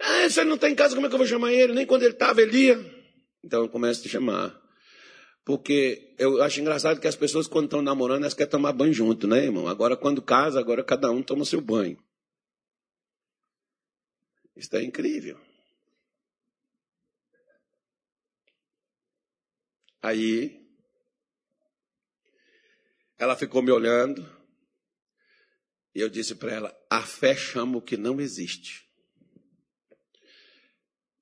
Ah, 0.00 0.28
você 0.28 0.42
não 0.42 0.58
tem 0.58 0.74
casa, 0.74 0.96
como 0.96 1.06
é 1.06 1.08
que 1.08 1.14
eu 1.14 1.18
vou 1.18 1.28
chamar 1.28 1.52
ele? 1.52 1.72
Nem 1.72 1.86
quando 1.86 2.02
ele 2.02 2.14
estava, 2.14 2.42
ele 2.42 2.64
ia. 2.64 2.84
Então 3.44 3.68
começa 3.68 4.04
a 4.08 4.10
chamar. 4.10 4.63
Porque 5.44 6.14
eu 6.18 6.42
acho 6.42 6.60
engraçado 6.60 7.00
que 7.00 7.06
as 7.06 7.16
pessoas, 7.16 7.46
quando 7.46 7.66
estão 7.66 7.82
namorando, 7.82 8.22
elas 8.22 8.32
querem 8.32 8.50
tomar 8.50 8.72
banho 8.72 8.94
junto, 8.94 9.26
né, 9.26 9.44
irmão? 9.44 9.68
Agora, 9.68 9.96
quando 9.96 10.22
casa, 10.22 10.58
agora 10.58 10.82
cada 10.82 11.10
um 11.10 11.22
toma 11.22 11.44
seu 11.44 11.60
banho. 11.60 12.02
Isso 14.56 14.74
é 14.74 14.82
incrível. 14.82 15.38
Aí, 20.02 20.64
ela 23.18 23.36
ficou 23.36 23.62
me 23.62 23.70
olhando, 23.70 24.24
e 25.94 26.00
eu 26.00 26.08
disse 26.08 26.34
para 26.34 26.52
ela: 26.52 26.86
a 26.90 27.02
fé 27.02 27.34
chama 27.36 27.78
o 27.78 27.82
que 27.82 27.96
não 27.96 28.20
existe. 28.20 28.83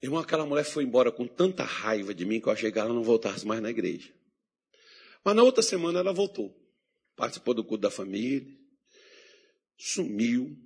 Irmão, 0.02 0.20
aquela 0.20 0.44
mulher 0.44 0.64
foi 0.64 0.82
embora 0.82 1.12
com 1.12 1.28
tanta 1.28 1.62
raiva 1.62 2.12
de 2.12 2.24
mim 2.24 2.40
que 2.40 2.48
eu 2.48 2.52
achei 2.52 2.72
que 2.72 2.78
ela 2.78 2.92
não 2.92 3.04
voltasse 3.04 3.46
mais 3.46 3.62
na 3.62 3.70
igreja. 3.70 4.12
Mas 5.24 5.36
na 5.36 5.44
outra 5.44 5.62
semana 5.62 6.00
ela 6.00 6.12
voltou. 6.12 6.52
Participou 7.14 7.54
do 7.54 7.62
culto 7.62 7.82
da 7.82 7.90
família. 7.90 8.44
Sumiu. 9.78 10.56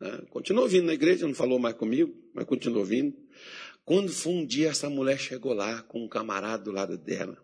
Né? 0.00 0.22
Continuou 0.30 0.68
vindo 0.68 0.86
na 0.86 0.94
igreja, 0.94 1.26
não 1.26 1.34
falou 1.34 1.58
mais 1.58 1.74
comigo, 1.74 2.14
mas 2.32 2.44
continuou 2.44 2.84
vindo. 2.84 3.16
Quando 3.84 4.12
foi 4.12 4.32
um 4.32 4.46
dia, 4.46 4.68
essa 4.68 4.88
mulher 4.88 5.18
chegou 5.18 5.52
lá 5.52 5.82
com 5.82 6.04
um 6.04 6.08
camarada 6.08 6.62
do 6.62 6.70
lado 6.70 6.96
dela. 6.96 7.36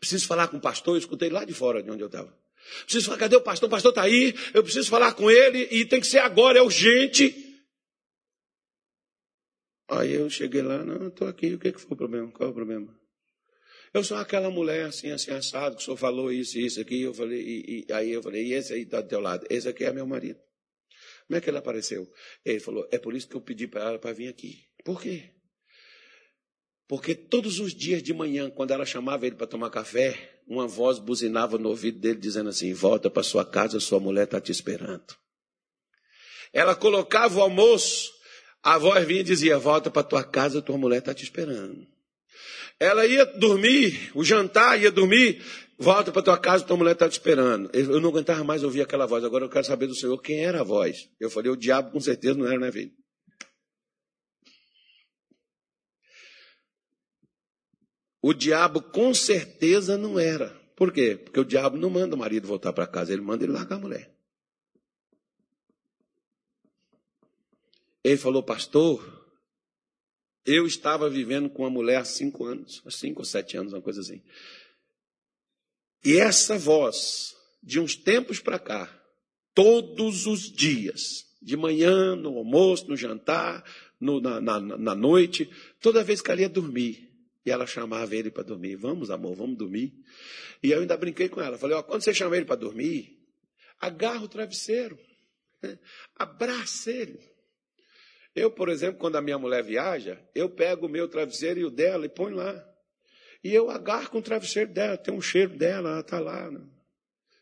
Preciso 0.00 0.26
falar 0.26 0.48
com 0.48 0.56
o 0.56 0.60
pastor, 0.60 0.94
eu 0.94 0.98
escutei 0.98 1.28
lá 1.28 1.44
de 1.44 1.52
fora 1.52 1.82
de 1.82 1.90
onde 1.90 2.02
eu 2.02 2.06
estava. 2.06 2.34
Preciso 2.84 3.06
falar, 3.06 3.18
cadê 3.18 3.36
o 3.36 3.42
pastor? 3.42 3.66
O 3.66 3.70
pastor 3.70 3.90
está 3.90 4.02
aí, 4.02 4.34
eu 4.54 4.62
preciso 4.62 4.88
falar 4.88 5.12
com 5.12 5.30
ele 5.30 5.68
e 5.70 5.84
tem 5.84 6.00
que 6.00 6.06
ser 6.06 6.18
agora, 6.18 6.58
é 6.58 6.62
urgente. 6.62 7.45
Aí 9.88 10.14
eu 10.14 10.28
cheguei 10.28 10.62
lá, 10.62 10.84
não, 10.84 11.08
estou 11.08 11.28
aqui, 11.28 11.54
o 11.54 11.58
que, 11.58 11.72
que 11.72 11.80
foi 11.80 11.92
o 11.92 11.96
problema? 11.96 12.30
Qual 12.32 12.48
é 12.48 12.50
o 12.50 12.54
problema? 12.54 12.92
Eu 13.94 14.02
sou 14.02 14.16
aquela 14.16 14.50
mulher 14.50 14.86
assim, 14.86 15.10
assim, 15.10 15.30
assado, 15.30 15.76
que 15.76 15.82
o 15.82 15.84
senhor 15.84 15.96
falou 15.96 16.30
isso 16.32 16.58
isso 16.58 16.80
aqui. 16.80 17.02
Eu 17.02 17.14
falei, 17.14 17.40
e, 17.40 17.86
e, 17.88 17.92
aí 17.92 18.10
eu 18.10 18.22
falei, 18.22 18.44
e 18.44 18.52
esse 18.52 18.72
aí 18.72 18.82
está 18.82 19.00
do 19.00 19.08
teu 19.08 19.20
lado? 19.20 19.46
Esse 19.48 19.68
aqui 19.68 19.84
é 19.84 19.92
meu 19.92 20.06
marido. 20.06 20.38
Como 21.26 21.36
é 21.36 21.40
que 21.40 21.48
ele 21.48 21.58
apareceu? 21.58 22.06
Ele 22.44 22.60
falou, 22.60 22.86
é 22.92 22.98
por 22.98 23.14
isso 23.14 23.28
que 23.28 23.36
eu 23.36 23.40
pedi 23.40 23.66
para 23.66 23.84
ela 23.84 23.98
para 23.98 24.12
vir 24.12 24.28
aqui. 24.28 24.64
Por 24.84 25.00
quê? 25.00 25.30
Porque 26.88 27.14
todos 27.14 27.58
os 27.58 27.74
dias 27.74 28.02
de 28.02 28.12
manhã, 28.12 28.50
quando 28.50 28.72
ela 28.72 28.84
chamava 28.84 29.26
ele 29.26 29.34
para 29.34 29.46
tomar 29.46 29.70
café, 29.70 30.40
uma 30.46 30.68
voz 30.68 30.98
buzinava 30.98 31.58
no 31.58 31.68
ouvido 31.68 31.98
dele 31.98 32.18
dizendo 32.18 32.48
assim: 32.48 32.72
Volta 32.72 33.10
para 33.10 33.24
sua 33.24 33.44
casa, 33.44 33.80
sua 33.80 33.98
mulher 33.98 34.24
está 34.24 34.40
te 34.40 34.52
esperando. 34.52 35.16
Ela 36.52 36.76
colocava 36.76 37.38
o 37.38 37.42
almoço 37.42 38.15
a 38.66 38.78
voz 38.78 39.06
vinha 39.06 39.20
e 39.20 39.22
dizia: 39.22 39.58
Volta 39.58 39.88
para 39.92 40.02
tua 40.02 40.24
casa, 40.24 40.60
tua 40.60 40.76
mulher 40.76 40.98
está 40.98 41.14
te 41.14 41.22
esperando. 41.22 41.86
Ela 42.80 43.06
ia 43.06 43.24
dormir, 43.24 44.10
o 44.12 44.24
jantar 44.24 44.82
ia 44.82 44.90
dormir, 44.90 45.40
volta 45.78 46.10
para 46.10 46.20
tua 46.20 46.36
casa, 46.36 46.64
tua 46.64 46.76
mulher 46.76 46.92
está 46.92 47.08
te 47.08 47.12
esperando. 47.12 47.70
Eu 47.72 48.00
não 48.00 48.10
aguentava 48.10 48.42
mais 48.42 48.64
ouvir 48.64 48.82
aquela 48.82 49.06
voz. 49.06 49.22
Agora 49.22 49.44
eu 49.44 49.48
quero 49.48 49.64
saber 49.64 49.86
do 49.86 49.94
Senhor 49.94 50.20
quem 50.20 50.44
era 50.44 50.62
a 50.62 50.64
voz. 50.64 51.08
Eu 51.20 51.30
falei: 51.30 51.48
O 51.52 51.56
diabo 51.56 51.92
com 51.92 52.00
certeza 52.00 52.36
não 52.36 52.44
era, 52.44 52.58
né, 52.58 52.72
filho? 52.72 52.90
O 58.20 58.34
diabo 58.34 58.82
com 58.82 59.14
certeza 59.14 59.96
não 59.96 60.18
era. 60.18 60.48
Por 60.74 60.92
quê? 60.92 61.16
Porque 61.16 61.38
o 61.38 61.44
diabo 61.44 61.76
não 61.76 61.88
manda 61.88 62.16
o 62.16 62.18
marido 62.18 62.48
voltar 62.48 62.72
para 62.72 62.84
casa, 62.84 63.12
ele 63.12 63.22
manda 63.22 63.44
ele 63.44 63.52
largar 63.52 63.76
a 63.76 63.80
mulher. 63.80 64.15
Ele 68.06 68.16
falou, 68.16 68.40
pastor, 68.40 69.04
eu 70.44 70.64
estava 70.64 71.10
vivendo 71.10 71.50
com 71.50 71.64
uma 71.64 71.70
mulher 71.70 71.96
há 71.96 72.04
cinco 72.04 72.44
anos, 72.44 72.80
há 72.86 72.90
cinco 72.92 73.18
ou 73.18 73.24
sete 73.24 73.56
anos, 73.56 73.72
uma 73.72 73.82
coisa 73.82 74.00
assim. 74.00 74.22
E 76.04 76.16
essa 76.16 76.56
voz, 76.56 77.34
de 77.60 77.80
uns 77.80 77.96
tempos 77.96 78.38
para 78.38 78.60
cá, 78.60 78.88
todos 79.52 80.24
os 80.24 80.42
dias, 80.42 81.24
de 81.42 81.56
manhã, 81.56 82.14
no 82.14 82.38
almoço, 82.38 82.86
no 82.86 82.96
jantar, 82.96 83.64
no, 84.00 84.20
na, 84.20 84.40
na, 84.40 84.60
na, 84.60 84.94
noite, 84.94 85.50
toda 85.80 86.04
vez 86.04 86.22
que 86.22 86.30
ela 86.30 86.42
ia 86.42 86.48
dormir, 86.48 87.10
e 87.44 87.50
ela 87.50 87.66
chamava 87.66 88.14
ele 88.14 88.30
para 88.30 88.44
dormir, 88.44 88.76
vamos 88.76 89.10
amor, 89.10 89.34
vamos 89.34 89.58
dormir. 89.58 89.92
E 90.62 90.70
eu 90.70 90.80
ainda 90.80 90.96
brinquei 90.96 91.28
com 91.28 91.40
ela, 91.40 91.58
falei, 91.58 91.76
ó, 91.76 91.82
quando 91.82 92.02
você 92.02 92.14
chama 92.14 92.36
ele 92.36 92.46
para 92.46 92.54
dormir, 92.54 93.18
agarra 93.80 94.22
o 94.22 94.28
travesseiro, 94.28 94.96
né? 95.60 95.76
abraça 96.14 96.92
ele. 96.92 97.34
Eu, 98.36 98.50
por 98.50 98.68
exemplo, 98.68 98.98
quando 98.98 99.16
a 99.16 99.22
minha 99.22 99.38
mulher 99.38 99.64
viaja, 99.64 100.20
eu 100.34 100.50
pego 100.50 100.84
o 100.84 100.90
meu 100.90 101.08
travesseiro 101.08 101.58
e 101.58 101.64
o 101.64 101.70
dela 101.70 102.04
e 102.04 102.08
põe 102.10 102.34
lá. 102.34 102.62
E 103.42 103.54
eu 103.54 103.70
agarro 103.70 104.10
com 104.10 104.18
o 104.18 104.22
travesseiro 104.22 104.70
dela, 104.70 104.98
tem 104.98 105.14
um 105.14 105.22
cheiro 105.22 105.56
dela, 105.56 105.88
ela 105.88 106.00
está 106.00 106.20
lá. 106.20 106.44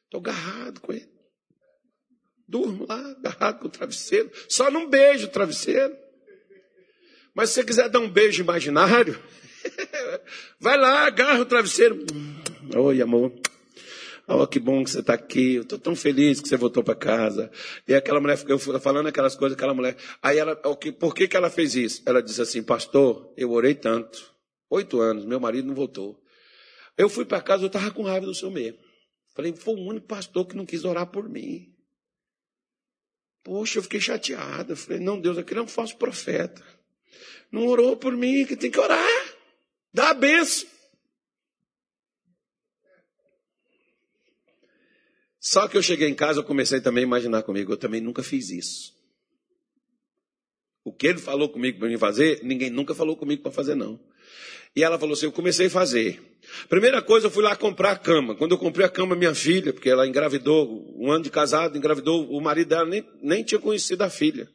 Estou 0.04 0.22
né? 0.22 0.30
agarrado 0.30 0.80
com 0.80 0.92
ele. 0.92 1.10
Durmo 2.46 2.86
lá, 2.88 3.10
agarrado 3.18 3.58
com 3.58 3.66
o 3.66 3.70
travesseiro. 3.70 4.30
Só 4.48 4.70
não 4.70 4.88
beijo 4.88 5.26
o 5.26 5.30
travesseiro. 5.30 5.96
Mas 7.34 7.50
se 7.50 7.56
você 7.56 7.64
quiser 7.64 7.88
dar 7.88 7.98
um 7.98 8.08
beijo 8.08 8.40
imaginário, 8.40 9.20
vai 10.60 10.78
lá, 10.78 11.06
agarra 11.06 11.40
o 11.40 11.46
travesseiro. 11.46 12.06
Oi, 12.76 13.02
amor. 13.02 13.32
Oh, 14.26 14.46
que 14.46 14.58
bom 14.58 14.82
que 14.82 14.90
você 14.90 15.00
está 15.00 15.14
aqui. 15.14 15.56
Eu 15.56 15.62
estou 15.62 15.78
tão 15.78 15.94
feliz 15.94 16.40
que 16.40 16.48
você 16.48 16.56
voltou 16.56 16.82
para 16.82 16.94
casa. 16.94 17.50
E 17.86 17.94
aquela 17.94 18.20
mulher, 18.20 18.42
eu 18.48 18.58
falando 18.58 19.06
aquelas 19.06 19.36
coisas, 19.36 19.56
aquela 19.56 19.74
mulher. 19.74 19.96
Aí 20.22 20.38
ela, 20.38 20.56
por 20.56 21.14
que, 21.14 21.28
que 21.28 21.36
ela 21.36 21.50
fez 21.50 21.74
isso? 21.74 22.02
Ela 22.06 22.22
disse 22.22 22.40
assim, 22.40 22.62
pastor, 22.62 23.32
eu 23.36 23.50
orei 23.52 23.74
tanto. 23.74 24.34
Oito 24.70 25.00
anos, 25.00 25.24
meu 25.24 25.38
marido 25.38 25.68
não 25.68 25.74
voltou. 25.74 26.18
Eu 26.96 27.08
fui 27.08 27.24
para 27.24 27.42
casa, 27.42 27.64
eu 27.64 27.66
estava 27.66 27.90
com 27.90 28.02
raiva 28.02 28.24
do 28.24 28.34
seu 28.34 28.50
mesmo. 28.50 28.78
Falei, 29.34 29.52
foi 29.52 29.74
o 29.74 29.88
único 29.88 30.06
pastor 30.06 30.46
que 30.46 30.56
não 30.56 30.64
quis 30.64 30.84
orar 30.84 31.06
por 31.06 31.28
mim. 31.28 31.74
Poxa, 33.42 33.78
eu 33.78 33.82
fiquei 33.82 34.00
chateada. 34.00 34.74
Falei, 34.74 35.00
não, 35.00 35.20
Deus, 35.20 35.36
aquele 35.36 35.60
é 35.60 35.62
um 35.62 35.68
falso 35.68 35.96
profeta. 35.96 36.64
Não 37.52 37.66
orou 37.66 37.96
por 37.96 38.16
mim, 38.16 38.46
que 38.46 38.56
tem 38.56 38.70
que 38.70 38.78
orar. 38.78 39.34
Dá 39.92 40.10
a 40.10 40.14
benção. 40.14 40.73
Só 45.46 45.68
que 45.68 45.76
eu 45.76 45.82
cheguei 45.82 46.08
em 46.08 46.14
casa, 46.14 46.40
eu 46.40 46.42
comecei 46.44 46.80
também 46.80 47.04
a 47.04 47.06
imaginar 47.06 47.42
comigo, 47.42 47.70
eu 47.70 47.76
também 47.76 48.00
nunca 48.00 48.22
fiz 48.22 48.48
isso. 48.48 48.94
O 50.82 50.90
que 50.90 51.06
ele 51.06 51.18
falou 51.18 51.50
comigo 51.50 51.78
para 51.78 51.86
mim 51.86 51.98
fazer, 51.98 52.40
ninguém 52.42 52.70
nunca 52.70 52.94
falou 52.94 53.14
comigo 53.14 53.42
para 53.42 53.52
fazer, 53.52 53.74
não. 53.74 54.00
E 54.74 54.82
ela 54.82 54.98
falou 54.98 55.12
assim: 55.12 55.26
eu 55.26 55.32
comecei 55.32 55.66
a 55.66 55.70
fazer. 55.70 56.18
Primeira 56.66 57.02
coisa, 57.02 57.26
eu 57.26 57.30
fui 57.30 57.42
lá 57.42 57.54
comprar 57.54 57.90
a 57.90 57.96
cama. 57.96 58.34
Quando 58.34 58.52
eu 58.52 58.58
comprei 58.58 58.86
a 58.86 58.88
cama, 58.88 59.14
minha 59.14 59.34
filha, 59.34 59.70
porque 59.70 59.90
ela 59.90 60.06
engravidou, 60.06 60.90
um 60.96 61.12
ano 61.12 61.24
de 61.24 61.30
casado, 61.30 61.76
engravidou, 61.76 62.26
o 62.30 62.40
marido 62.40 62.68
dela 62.68 62.86
nem, 62.86 63.06
nem 63.22 63.44
tinha 63.44 63.60
conhecido 63.60 64.00
a 64.00 64.08
filha. 64.08 64.48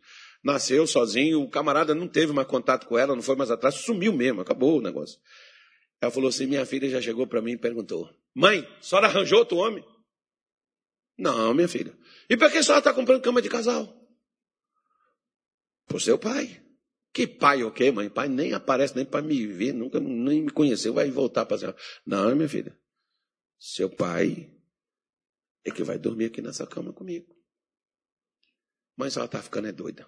Nasceu 0.43 0.87
sozinho, 0.87 1.39
o 1.43 1.47
camarada 1.47 1.93
não 1.93 2.07
teve 2.07 2.33
mais 2.33 2.47
contato 2.47 2.87
com 2.87 2.97
ela, 2.97 3.15
não 3.15 3.21
foi 3.21 3.35
mais 3.35 3.51
atrás, 3.51 3.75
sumiu 3.75 4.11
mesmo, 4.11 4.41
acabou 4.41 4.79
o 4.79 4.81
negócio. 4.81 5.19
Ela 6.01 6.09
falou 6.09 6.29
assim: 6.29 6.47
minha 6.47 6.65
filha 6.65 6.89
já 6.89 6.99
chegou 6.99 7.27
para 7.27 7.43
mim 7.43 7.51
e 7.51 7.57
perguntou: 7.57 8.09
Mãe, 8.33 8.67
a 8.79 8.81
senhora 8.81 9.05
arranjou 9.05 9.37
outro 9.37 9.57
homem? 9.57 9.83
Não, 11.19 11.53
minha 11.53 11.67
filha. 11.67 11.95
E 12.29 12.37
para 12.37 12.49
que 12.49 12.57
a 12.57 12.63
senhora 12.63 12.79
está 12.79 12.93
comprando 12.93 13.21
cama 13.21 13.41
de 13.41 13.49
casal? 13.49 13.93
Por 15.85 16.01
seu 16.01 16.17
pai. 16.17 16.65
Que 17.11 17.27
pai 17.27 17.63
o 17.63 17.71
quê, 17.71 17.91
mãe? 17.91 18.09
Pai 18.09 18.29
nem 18.29 18.53
aparece 18.53 18.95
nem 18.95 19.05
para 19.05 19.21
me 19.21 19.45
ver, 19.45 19.73
nunca 19.73 19.99
nem 19.99 20.43
me 20.43 20.49
conheceu, 20.49 20.93
vai 20.93 21.11
voltar 21.11 21.45
para 21.45 21.57
senhora. 21.57 21.77
Não, 22.05 22.33
minha 22.35 22.47
filha. 22.47 22.79
Seu 23.57 23.89
pai 23.89 24.49
é 25.65 25.71
que 25.71 25.83
vai 25.83 25.99
dormir 25.99 26.25
aqui 26.25 26.41
nessa 26.41 26.65
cama 26.65 26.93
comigo. 26.93 27.35
Mas 28.95 29.17
ela 29.17 29.25
está 29.25 29.41
ficando 29.41 29.67
é 29.67 29.71
doida. 29.73 30.07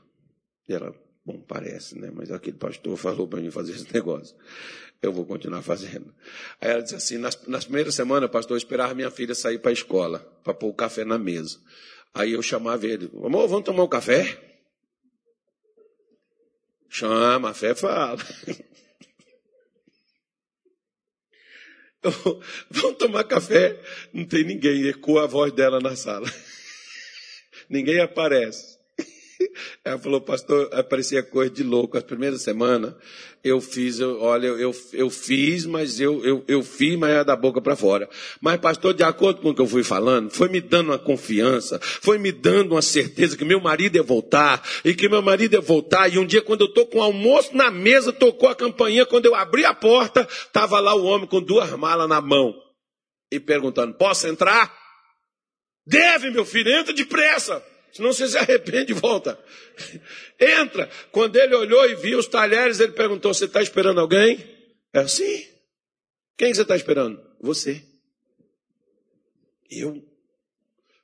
E 0.70 0.74
ela, 0.74 0.94
bom, 1.32 1.40
parece, 1.48 1.98
né? 1.98 2.12
Mas 2.14 2.32
aquele 2.32 2.58
pastor 2.58 2.98
falou 2.98 3.28
para 3.28 3.40
mim 3.40 3.50
fazer 3.50 3.74
esse 3.74 3.92
negócio. 3.94 4.36
Eu 5.02 5.12
vou 5.12 5.26
continuar 5.26 5.62
fazendo. 5.62 6.14
Aí 6.60 6.72
ela 6.72 6.82
disse 6.82 6.96
assim: 6.96 7.18
nas, 7.18 7.48
nas 7.48 7.66
primeiras 7.66 7.96
semanas, 7.96 8.30
pastor, 8.30 8.56
eu 8.56 8.58
esperava 8.58 8.94
minha 8.94 9.10
filha 9.10 9.34
sair 9.34 9.60
para 9.60 9.72
a 9.72 9.74
escola, 9.74 10.20
para 10.44 10.54
pôr 10.54 10.68
o 10.70 10.74
café 10.74 11.04
na 11.04 11.18
mesa. 11.18 11.60
Aí 12.14 12.34
eu 12.34 12.42
chamava 12.42 12.86
ele: 12.86 13.10
amor, 13.24 13.48
vamos 13.48 13.66
tomar 13.66 13.84
um 13.84 13.88
café? 13.88 14.40
Chama, 16.90 17.52
a 17.52 17.54
fé 17.54 17.74
fala. 17.74 18.20
Vamos 22.70 22.98
tomar 22.98 23.24
café. 23.26 23.80
Não 24.12 24.26
tem 24.26 24.44
ninguém, 24.44 24.88
ecoa 24.88 25.26
a 25.26 25.28
voz 25.28 25.54
dela 25.54 25.80
na 25.80 25.96
sala. 25.96 26.28
Ninguém 27.70 28.02
aparece. 28.02 28.81
Ela 29.84 29.98
falou, 29.98 30.22
pastor, 30.22 30.70
parecia 30.86 31.24
coisa 31.24 31.52
de 31.52 31.64
louco. 31.64 31.98
As 31.98 32.04
primeiras 32.04 32.42
semanas 32.42 32.94
eu 33.44 33.60
fiz, 33.60 34.00
eu, 34.00 34.22
olha, 34.22 34.48
eu, 34.48 34.72
eu 34.94 35.10
fiz, 35.10 35.66
mas 35.66 36.00
eu, 36.00 36.24
eu, 36.24 36.44
eu 36.48 36.62
fiz, 36.62 36.96
mas 36.96 37.10
é 37.10 37.24
da 37.24 37.36
boca 37.36 37.60
para 37.60 37.76
fora. 37.76 38.08
Mas, 38.40 38.60
pastor, 38.60 38.94
de 38.94 39.04
acordo 39.04 39.42
com 39.42 39.50
o 39.50 39.56
que 39.56 39.62
eu 39.62 39.68
fui 39.68 39.84
falando, 39.84 40.30
foi 40.30 40.48
me 40.48 40.62
dando 40.62 40.90
uma 40.90 41.00
confiança, 41.00 41.80
foi 41.82 42.20
me 42.20 42.32
dando 42.32 42.74
uma 42.74 42.82
certeza 42.84 43.36
que 43.36 43.44
meu 43.44 43.60
marido 43.60 43.96
ia 43.96 44.04
voltar, 44.04 44.62
e 44.86 44.94
que 44.94 45.10
meu 45.10 45.24
marido 45.24 45.54
ia 45.54 45.62
voltar. 45.62 46.14
E 46.14 46.20
um 46.20 46.26
dia, 46.26 46.42
quando 46.42 46.62
eu 46.62 46.68
estou 46.68 46.86
com 46.86 47.00
o 47.00 47.02
almoço 47.02 47.56
na 47.56 47.72
mesa, 47.72 48.14
tocou 48.14 48.48
a 48.48 48.56
campainha. 48.56 49.08
Quando 49.08 49.26
eu 49.26 49.34
abri 49.34 49.66
a 49.66 49.74
porta, 49.74 50.28
estava 50.30 50.80
lá 50.80 50.94
o 50.94 51.04
homem 51.06 51.28
com 51.28 51.42
duas 51.42 51.72
malas 51.72 52.08
na 52.08 52.22
mão 52.22 52.54
e 53.32 53.40
perguntando: 53.40 53.96
posso 53.96 54.28
entrar? 54.28 54.72
Deve, 55.84 56.30
meu 56.30 56.46
filho, 56.46 56.72
entra 56.72 56.94
depressa. 56.94 57.64
Senão 57.92 58.14
você 58.14 58.28
se 58.28 58.38
arrepende 58.38 58.94
volta. 58.94 59.38
Entra. 60.40 60.90
Quando 61.12 61.36
ele 61.36 61.56
olhou 61.56 61.90
e 61.90 61.96
viu 61.96 62.20
os 62.20 62.28
talheres, 62.28 62.80
ele 62.80 62.94
perguntou: 62.94 63.34
Você 63.34 63.46
está 63.46 63.62
esperando 63.62 64.00
alguém? 64.00 64.40
É 64.94 65.00
assim. 65.00 65.48
Quem 66.38 66.54
você 66.54 66.62
está 66.62 66.76
esperando? 66.76 67.22
Você. 67.42 67.84
Eu? 69.70 70.12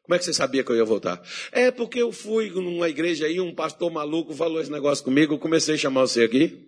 Como 0.07 0.15
é 0.15 0.19
que 0.19 0.23
você 0.23 0.33
sabia 0.33 0.63
que 0.63 0.71
eu 0.71 0.75
ia 0.77 0.85
voltar? 0.85 1.21
É 1.51 1.69
porque 1.69 2.01
eu 2.01 2.13
fui 2.13 2.49
numa 2.49 2.87
igreja 2.87 3.25
aí, 3.25 3.41
um 3.41 3.53
pastor 3.53 3.91
maluco 3.91 4.33
falou 4.33 4.61
esse 4.61 4.71
negócio 4.71 5.03
comigo, 5.03 5.33
eu 5.33 5.37
comecei 5.37 5.75
a 5.75 5.77
chamar 5.77 6.01
você 6.01 6.23
aqui. 6.23 6.65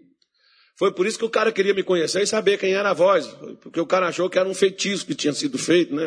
Foi 0.75 0.93
por 0.93 1.07
isso 1.07 1.17
que 1.17 1.25
o 1.25 1.29
cara 1.29 1.51
queria 1.51 1.73
me 1.73 1.83
conhecer 1.83 2.21
e 2.21 2.27
saber 2.27 2.57
quem 2.57 2.73
era 2.73 2.89
a 2.89 2.93
voz. 2.93 3.27
Porque 3.61 3.79
o 3.79 3.85
cara 3.85 4.07
achou 4.07 4.29
que 4.29 4.37
era 4.37 4.47
um 4.47 4.53
feitiço 4.53 5.05
que 5.05 5.15
tinha 5.15 5.33
sido 5.33 5.57
feito, 5.57 5.95
né? 5.95 6.03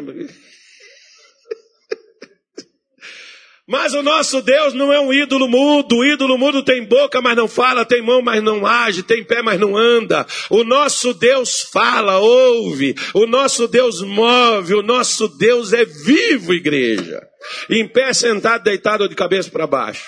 Mas 3.73 3.95
o 3.95 4.03
nosso 4.03 4.43
Deus 4.43 4.75
não 4.75 4.93
é 4.93 5.01
um 5.01 5.11
ídolo 5.11 5.49
mudo. 5.49 5.97
O 5.97 6.05
ídolo 6.05 6.37
mudo 6.37 6.63
tem 6.63 6.85
boca, 6.85 7.23
mas 7.23 7.35
não 7.35 7.49
fala, 7.49 7.87
tem 7.87 8.03
mão, 8.03 8.21
mas 8.21 8.43
não 8.43 8.67
age, 8.67 9.03
tem 9.03 9.25
pé, 9.25 9.41
mas 9.41 9.59
não 9.59 9.75
anda. 9.75 10.27
O 10.51 10.63
nosso 10.63 11.15
Deus 11.15 11.63
fala, 11.63 12.19
ouve. 12.19 12.95
O 13.15 13.27
nosso 13.27 13.67
Deus 13.67 14.03
move. 14.03 14.75
O 14.75 14.83
nosso 14.83 15.27
Deus 15.27 15.73
é 15.73 15.87
vivo, 15.87 16.53
igreja. 16.53 17.27
Em 17.71 17.89
pé, 17.89 18.13
sentado, 18.13 18.63
deitado 18.63 19.05
ou 19.05 19.09
de 19.09 19.15
cabeça 19.15 19.51
para 19.51 19.67
baixo. 19.67 20.05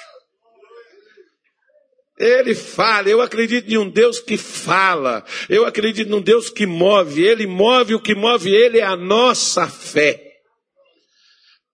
Ele 2.18 2.54
fala, 2.54 3.08
eu 3.08 3.22
acredito 3.22 3.72
em 3.72 3.78
um 3.78 3.88
Deus 3.88 4.20
que 4.20 4.36
fala, 4.36 5.24
eu 5.48 5.64
acredito 5.64 6.10
num 6.10 6.20
Deus 6.20 6.50
que 6.50 6.66
move, 6.66 7.24
ele 7.24 7.46
move, 7.46 7.94
o 7.94 8.00
que 8.00 8.14
move 8.14 8.54
ele 8.54 8.78
é 8.78 8.84
a 8.84 8.94
nossa 8.94 9.66
fé. 9.66 10.22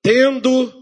Tendo 0.02 0.79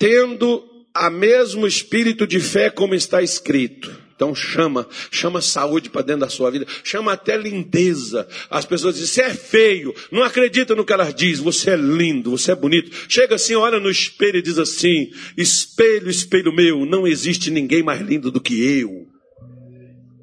tendo 0.00 0.64
a 0.94 1.10
mesmo 1.10 1.66
espírito 1.66 2.26
de 2.26 2.40
fé 2.40 2.70
como 2.70 2.94
está 2.94 3.22
escrito. 3.22 3.94
Então 4.16 4.34
chama, 4.34 4.88
chama 5.10 5.40
saúde 5.40 5.88
para 5.88 6.02
dentro 6.02 6.22
da 6.22 6.28
sua 6.28 6.50
vida, 6.50 6.66
chama 6.82 7.12
até 7.12 7.36
lindeza. 7.36 8.26
As 8.50 8.64
pessoas 8.64 8.94
dizem, 8.96 9.08
você 9.08 9.22
é 9.22 9.34
feio, 9.34 9.94
não 10.10 10.22
acredita 10.22 10.74
no 10.74 10.84
que 10.84 10.92
elas 10.92 11.14
dizem, 11.14 11.44
você 11.44 11.70
é 11.70 11.76
lindo, 11.76 12.30
você 12.30 12.52
é 12.52 12.54
bonito. 12.54 12.90
Chega 13.08 13.34
assim, 13.34 13.54
olha 13.54 13.78
no 13.78 13.90
espelho 13.90 14.38
e 14.38 14.42
diz 14.42 14.58
assim: 14.58 15.10
espelho, 15.36 16.10
espelho 16.10 16.52
meu, 16.52 16.84
não 16.84 17.06
existe 17.06 17.50
ninguém 17.50 17.82
mais 17.82 18.00
lindo 18.00 18.30
do 18.30 18.40
que 18.40 18.80
eu. 18.80 19.06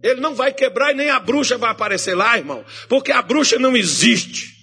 Ele 0.03 0.21
não 0.21 0.35
vai 0.35 0.53
quebrar 0.53 0.91
e 0.91 0.95
nem 0.95 1.09
a 1.09 1.19
bruxa 1.19 1.57
vai 1.57 1.71
aparecer 1.71 2.15
lá, 2.15 2.37
irmão, 2.37 2.63
porque 2.87 3.11
a 3.11 3.21
bruxa 3.21 3.57
não 3.57 3.75
existe. 3.75 4.56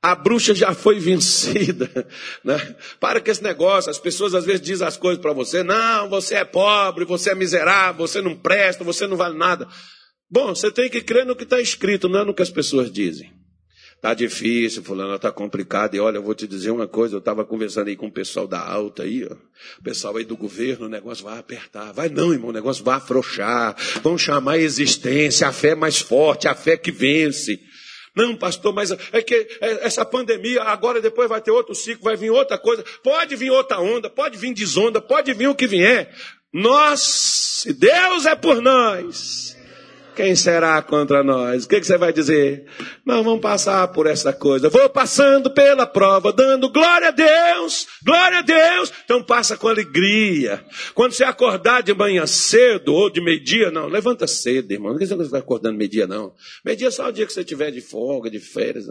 A 0.00 0.14
bruxa 0.14 0.54
já 0.54 0.72
foi 0.72 0.98
vencida. 0.98 1.90
Né? 2.44 2.76
Para 3.00 3.20
com 3.20 3.30
esse 3.30 3.42
negócio. 3.42 3.90
As 3.90 3.98
pessoas 3.98 4.34
às 4.34 4.44
vezes 4.44 4.60
dizem 4.60 4.86
as 4.86 4.96
coisas 4.96 5.20
para 5.20 5.32
você. 5.32 5.62
Não, 5.62 6.08
você 6.08 6.36
é 6.36 6.44
pobre, 6.44 7.04
você 7.04 7.30
é 7.30 7.34
miserável, 7.34 8.06
você 8.06 8.22
não 8.22 8.36
presta, 8.36 8.84
você 8.84 9.06
não 9.06 9.16
vale 9.16 9.36
nada. 9.36 9.66
Bom, 10.30 10.54
você 10.54 10.70
tem 10.70 10.88
que 10.88 11.00
crer 11.00 11.26
no 11.26 11.34
que 11.34 11.44
está 11.44 11.60
escrito, 11.60 12.08
não 12.08 12.20
é 12.20 12.24
no 12.24 12.34
que 12.34 12.42
as 12.42 12.50
pessoas 12.50 12.92
dizem. 12.92 13.32
Está 13.98 14.14
difícil, 14.14 14.84
fulano, 14.84 15.16
está 15.16 15.32
complicado. 15.32 15.96
E 15.96 15.98
olha, 16.00 16.18
eu 16.18 16.22
vou 16.22 16.32
te 16.32 16.46
dizer 16.46 16.70
uma 16.70 16.86
coisa, 16.86 17.16
eu 17.16 17.18
estava 17.18 17.44
conversando 17.44 17.88
aí 17.88 17.96
com 17.96 18.06
o 18.06 18.12
pessoal 18.12 18.46
da 18.46 18.60
alta 18.60 19.02
aí, 19.02 19.26
ó. 19.28 19.34
o 19.80 19.82
pessoal 19.82 20.16
aí 20.16 20.24
do 20.24 20.36
governo, 20.36 20.86
o 20.86 20.88
negócio 20.88 21.24
vai 21.24 21.36
apertar. 21.36 21.92
Vai 21.92 22.08
não, 22.08 22.32
irmão, 22.32 22.50
o 22.50 22.52
negócio 22.52 22.84
vai 22.84 22.94
afrouxar. 22.94 23.74
Vão 24.00 24.16
chamar 24.16 24.52
a 24.52 24.58
existência, 24.58 25.48
a 25.48 25.52
fé 25.52 25.74
mais 25.74 25.98
forte, 25.98 26.46
a 26.46 26.54
fé 26.54 26.76
que 26.76 26.92
vence. 26.92 27.58
Não, 28.18 28.34
pastor, 28.34 28.74
mas 28.74 28.90
é 28.90 29.22
que 29.22 29.32
é, 29.60 29.86
essa 29.86 30.04
pandemia, 30.04 30.64
agora 30.64 31.00
depois 31.00 31.28
vai 31.28 31.40
ter 31.40 31.52
outro 31.52 31.72
ciclo, 31.72 32.02
vai 32.02 32.16
vir 32.16 32.30
outra 32.30 32.58
coisa. 32.58 32.84
Pode 33.00 33.36
vir 33.36 33.48
outra 33.48 33.78
onda, 33.78 34.10
pode 34.10 34.36
vir 34.36 34.52
desonda, 34.52 35.00
pode 35.00 35.32
vir 35.32 35.46
o 35.46 35.54
que 35.54 35.68
vier. 35.68 36.12
Nós, 36.52 37.00
se 37.00 37.72
Deus 37.72 38.26
é 38.26 38.34
por 38.34 38.60
nós, 38.60 39.56
quem 40.18 40.34
será 40.34 40.82
contra 40.82 41.22
nós? 41.22 41.64
O 41.64 41.68
que, 41.68 41.80
você 41.80 41.96
vai 41.96 42.12
dizer? 42.12 42.64
Não 43.06 43.22
vamos 43.22 43.40
passar 43.40 43.86
por 43.86 44.04
essa 44.04 44.32
coisa. 44.32 44.68
Vou 44.68 44.90
passando 44.90 45.48
pela 45.48 45.86
prova, 45.86 46.32
dando 46.32 46.68
glória 46.68 47.08
a 47.08 47.10
Deus, 47.12 47.86
glória 48.04 48.38
a 48.40 48.42
Deus. 48.42 48.92
Então 49.04 49.22
passa 49.22 49.56
com 49.56 49.68
alegria. 49.68 50.64
Quando 50.92 51.12
você 51.12 51.22
acordar 51.22 51.84
de 51.84 51.94
manhã 51.94 52.26
cedo 52.26 52.92
ou 52.92 53.08
de 53.08 53.20
meio-dia, 53.20 53.70
não, 53.70 53.86
levanta 53.86 54.26
cedo, 54.26 54.72
irmão. 54.72 54.90
Não 54.90 54.96
é 54.96 54.98
que 54.98 55.06
você 55.06 55.28
vai 55.28 55.38
acordando 55.38 55.78
meio-dia, 55.78 56.04
não. 56.04 56.32
Meio-dia 56.64 56.88
é 56.88 56.90
só 56.90 57.06
o 57.08 57.12
dia 57.12 57.24
que 57.24 57.32
você 57.32 57.44
tiver 57.44 57.70
de 57.70 57.80
folga, 57.80 58.28
de 58.28 58.40
férias. 58.40 58.86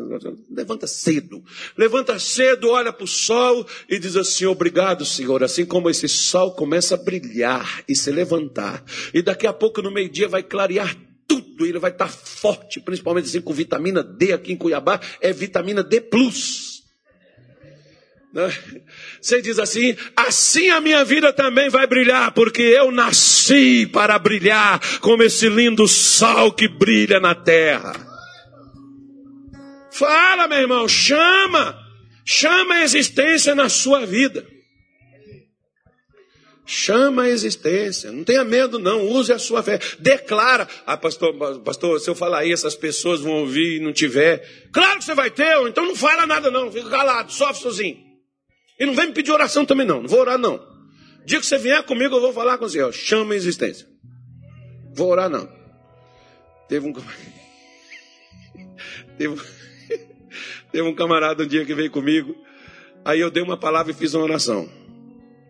Levanta 0.49 0.87
cedo. 0.87 1.43
Levanta 1.77 2.17
cedo, 2.19 2.69
olha 2.69 2.93
para 2.93 3.03
o 3.03 3.07
sol 3.07 3.67
e 3.89 3.99
diz 3.99 4.15
assim: 4.15 4.45
Obrigado, 4.45 5.03
Senhor. 5.03 5.43
Assim 5.43 5.65
como 5.65 5.89
esse 5.89 6.07
sol 6.07 6.53
começa 6.53 6.95
a 6.95 6.97
brilhar 6.97 7.83
e 7.85 7.93
se 7.93 8.11
levantar. 8.11 8.81
E 9.13 9.21
daqui 9.21 9.45
a 9.45 9.51
pouco, 9.51 9.81
no 9.81 9.91
meio-dia, 9.91 10.29
vai 10.29 10.41
clarear 10.41 10.95
tudo, 11.27 11.65
ele 11.65 11.79
vai 11.79 11.91
estar 11.91 12.07
forte, 12.07 12.79
principalmente 12.79 13.25
assim 13.25 13.41
com 13.41 13.53
vitamina 13.53 14.03
D 14.03 14.33
aqui 14.33 14.53
em 14.53 14.57
Cuiabá, 14.57 14.99
é 15.21 15.33
vitamina 15.33 15.83
D+. 15.83 16.01
Né? 18.33 18.53
Você 19.21 19.41
diz 19.41 19.59
assim: 19.59 19.95
assim 20.15 20.69
a 20.69 20.79
minha 20.79 21.03
vida 21.03 21.33
também 21.33 21.69
vai 21.69 21.87
brilhar, 21.87 22.31
porque 22.31 22.61
eu 22.61 22.91
nasci 22.91 23.85
para 23.87 24.17
brilhar 24.19 24.79
como 24.99 25.23
esse 25.23 25.49
lindo 25.49 25.87
sol 25.87 26.51
que 26.51 26.67
brilha 26.67 27.19
na 27.19 27.35
terra. 27.35 27.93
Fala, 29.91 30.47
meu 30.47 30.59
irmão, 30.59 30.87
chama, 30.87 31.75
chama 32.23 32.75
a 32.75 32.83
existência 32.83 33.55
na 33.55 33.67
sua 33.67 34.05
vida. 34.05 34.45
Chama 36.69 37.23
a 37.23 37.29
existência. 37.29 38.11
Não 38.11 38.25
tenha 38.25 38.43
medo, 38.43 38.77
não. 38.77 39.07
Use 39.07 39.31
a 39.31 39.39
sua 39.39 39.63
fé. 39.63 39.79
Declara. 39.99 40.67
Ah, 40.85 40.97
pastor, 40.97 41.33
pastor, 41.63 41.97
se 42.01 42.09
eu 42.09 42.13
falar 42.13 42.45
isso, 42.45 42.67
as 42.67 42.75
pessoas 42.75 43.21
vão 43.21 43.39
ouvir 43.39 43.77
e 43.77 43.79
não 43.79 43.93
tiver. 43.93 44.45
Claro 44.73 44.99
que 44.99 45.05
você 45.05 45.15
vai 45.15 45.31
ter, 45.31 45.55
então 45.65 45.85
não 45.85 45.95
fala 45.95 46.27
nada, 46.27 46.51
não. 46.51 46.69
Fica 46.69 46.89
calado, 46.89 47.31
sofre 47.31 47.61
sozinho. 47.61 47.97
E 48.77 48.85
não 48.85 48.93
vem 48.93 49.07
me 49.07 49.13
pedir 49.13 49.31
oração 49.31 49.65
também, 49.65 49.87
não. 49.87 50.01
Não 50.01 50.09
vou 50.09 50.19
orar, 50.19 50.37
não. 50.37 50.59
Dia 51.25 51.39
que 51.39 51.45
você 51.45 51.57
vier 51.57 51.81
comigo, 51.83 52.17
eu 52.17 52.21
vou 52.21 52.33
falar 52.33 52.57
com 52.57 52.67
você. 52.67 52.81
Ó, 52.81 52.91
chama 52.91 53.33
a 53.33 53.37
existência. 53.37 53.87
Vou 54.93 55.07
orar, 55.07 55.29
não. 55.29 55.49
Teve 56.67 56.85
um. 56.85 56.93
Teve... 59.17 59.35
Teve 60.69 60.83
um 60.83 60.93
camarada 60.93 61.43
um 61.43 61.47
dia 61.47 61.63
que 61.63 61.73
veio 61.73 61.89
comigo. 61.89 62.35
Aí 63.05 63.21
eu 63.21 63.31
dei 63.31 63.41
uma 63.41 63.55
palavra 63.55 63.93
e 63.93 63.95
fiz 63.95 64.13
uma 64.13 64.25
oração. 64.25 64.69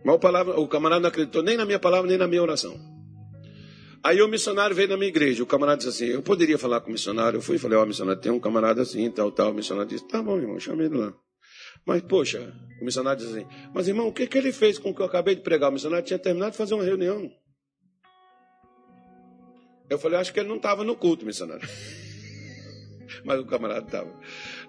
Mas 0.04 0.18
palavra, 0.18 0.58
o 0.58 0.68
camarada 0.68 1.00
não 1.00 1.08
acreditou 1.08 1.42
nem 1.42 1.56
na 1.56 1.64
minha 1.64 1.78
palavra, 1.78 2.08
nem 2.08 2.18
na 2.18 2.26
minha 2.26 2.42
oração. 2.42 2.78
Aí 4.02 4.22
o 4.22 4.28
missionário 4.28 4.74
veio 4.74 4.88
na 4.88 4.96
minha 4.96 5.08
igreja. 5.08 5.42
O 5.42 5.46
camarada 5.46 5.78
disse 5.78 6.04
assim: 6.04 6.12
Eu 6.12 6.22
poderia 6.22 6.58
falar 6.58 6.80
com 6.80 6.88
o 6.88 6.92
missionário. 6.92 7.38
Eu 7.38 7.42
fui 7.42 7.56
e 7.56 7.58
falei: 7.58 7.76
Ó, 7.76 7.82
oh, 7.82 7.86
missionário, 7.86 8.20
tem 8.20 8.30
um 8.30 8.38
camarada 8.38 8.82
assim, 8.82 9.10
tal, 9.10 9.30
tal. 9.32 9.50
O 9.50 9.54
missionário 9.54 9.90
disse: 9.90 10.06
Tá 10.06 10.22
bom, 10.22 10.38
irmão, 10.38 10.58
chame 10.58 10.84
ele 10.84 10.96
lá. 10.96 11.12
Mas, 11.84 12.02
poxa, 12.02 12.52
o 12.80 12.84
missionário 12.84 13.20
disse 13.20 13.38
assim: 13.38 13.48
Mas, 13.74 13.88
irmão, 13.88 14.06
o 14.08 14.12
que, 14.12 14.26
que 14.26 14.38
ele 14.38 14.52
fez 14.52 14.78
com 14.78 14.90
o 14.90 14.94
que 14.94 15.02
eu 15.02 15.06
acabei 15.06 15.34
de 15.34 15.42
pregar? 15.42 15.70
O 15.70 15.72
missionário 15.72 16.06
tinha 16.06 16.18
terminado 16.18 16.52
de 16.52 16.58
fazer 16.58 16.74
uma 16.74 16.84
reunião. 16.84 17.28
Eu 19.90 19.98
falei: 19.98 20.18
Acho 20.18 20.32
que 20.32 20.40
ele 20.40 20.48
não 20.48 20.56
estava 20.56 20.84
no 20.84 20.94
culto, 20.94 21.26
missionário. 21.26 21.68
Mas 23.24 23.40
o 23.40 23.46
camarada 23.46 23.84
estava. 23.84 24.20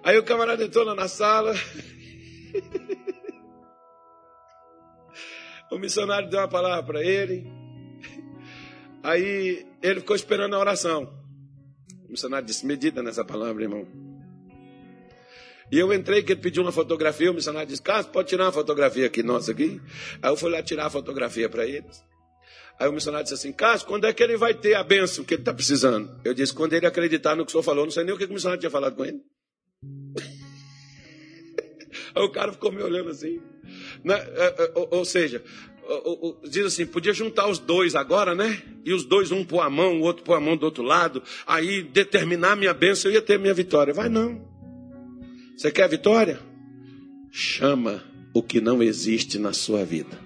Aí 0.03 0.17
o 0.17 0.23
camarada 0.23 0.63
entrou 0.63 0.83
lá 0.83 0.95
na 0.95 1.07
sala. 1.07 1.53
o 5.71 5.77
missionário 5.77 6.29
deu 6.29 6.39
uma 6.39 6.47
palavra 6.47 6.83
para 6.83 7.03
ele. 7.03 7.45
Aí 9.03 9.65
ele 9.81 9.99
ficou 9.99 10.15
esperando 10.15 10.55
a 10.55 10.59
oração. 10.59 11.13
O 12.07 12.11
missionário 12.11 12.45
disse: 12.45 12.65
Medita 12.65 13.01
nessa 13.03 13.23
palavra, 13.23 13.63
irmão. 13.63 13.87
E 15.71 15.77
eu 15.77 15.93
entrei, 15.93 16.23
que 16.23 16.33
ele 16.33 16.41
pediu 16.41 16.63
uma 16.63 16.71
fotografia. 16.71 17.31
O 17.31 17.33
missionário 17.33 17.67
disse: 17.67 17.81
Carlos, 17.81 18.07
pode 18.07 18.29
tirar 18.29 18.45
uma 18.45 18.51
fotografia 18.51 19.05
aqui, 19.05 19.21
nossa, 19.21 19.51
aqui? 19.51 19.79
Aí 20.21 20.31
eu 20.31 20.35
fui 20.35 20.49
lá 20.49 20.63
tirar 20.63 20.87
a 20.87 20.89
fotografia 20.89 21.47
para 21.47 21.65
eles. 21.65 22.03
Aí 22.79 22.89
o 22.89 22.91
missionário 22.91 23.23
disse 23.23 23.35
assim: 23.35 23.53
Carlos, 23.53 23.83
quando 23.83 24.05
é 24.05 24.13
que 24.13 24.23
ele 24.23 24.37
vai 24.37 24.53
ter 24.53 24.73
a 24.73 24.83
bênção 24.83 25.23
que 25.23 25.35
ele 25.35 25.41
está 25.41 25.53
precisando? 25.53 26.19
Eu 26.25 26.33
disse: 26.33 26.53
quando 26.53 26.73
ele 26.73 26.87
acreditar 26.87 27.35
no 27.35 27.45
que 27.45 27.49
o 27.49 27.51
senhor 27.51 27.63
falou. 27.63 27.85
Não 27.85 27.91
sei 27.91 28.03
nem 28.03 28.13
o 28.13 28.17
que 28.17 28.25
o 28.25 28.29
missionário 28.29 28.59
tinha 28.59 28.71
falado 28.71 28.95
com 28.95 29.05
ele. 29.05 29.19
Aí 32.15 32.23
o 32.23 32.29
cara 32.29 32.51
ficou 32.51 32.71
me 32.71 32.81
olhando 32.81 33.09
assim. 33.09 33.39
Né? 34.03 34.15
É, 34.15 34.63
é, 34.63 34.71
ou 34.91 35.05
seja, 35.05 35.43
diz 36.49 36.65
assim, 36.65 36.85
podia 36.85 37.13
juntar 37.13 37.47
os 37.47 37.59
dois 37.59 37.95
agora, 37.95 38.35
né? 38.35 38.61
E 38.85 38.93
os 38.93 39.03
dois, 39.03 39.31
um 39.31 39.43
pôr 39.43 39.61
a 39.61 39.69
mão, 39.69 39.99
o 39.99 40.03
outro 40.03 40.23
pôr 40.23 40.35
a 40.35 40.39
mão 40.39 40.55
do 40.55 40.63
outro 40.63 40.83
lado, 40.83 41.23
aí 41.47 41.81
determinar 41.81 42.51
a 42.51 42.55
minha 42.55 42.73
bênção, 42.73 43.09
eu 43.09 43.15
ia 43.15 43.21
ter 43.21 43.39
minha 43.39 43.53
vitória. 43.53 43.93
Vai 43.93 44.09
não. 44.09 44.47
Você 45.57 45.71
quer 45.71 45.89
vitória? 45.89 46.39
Chama 47.31 48.03
o 48.33 48.41
que 48.41 48.61
não 48.61 48.81
existe 48.81 49.37
na 49.37 49.53
sua 49.53 49.83
vida. 49.83 50.19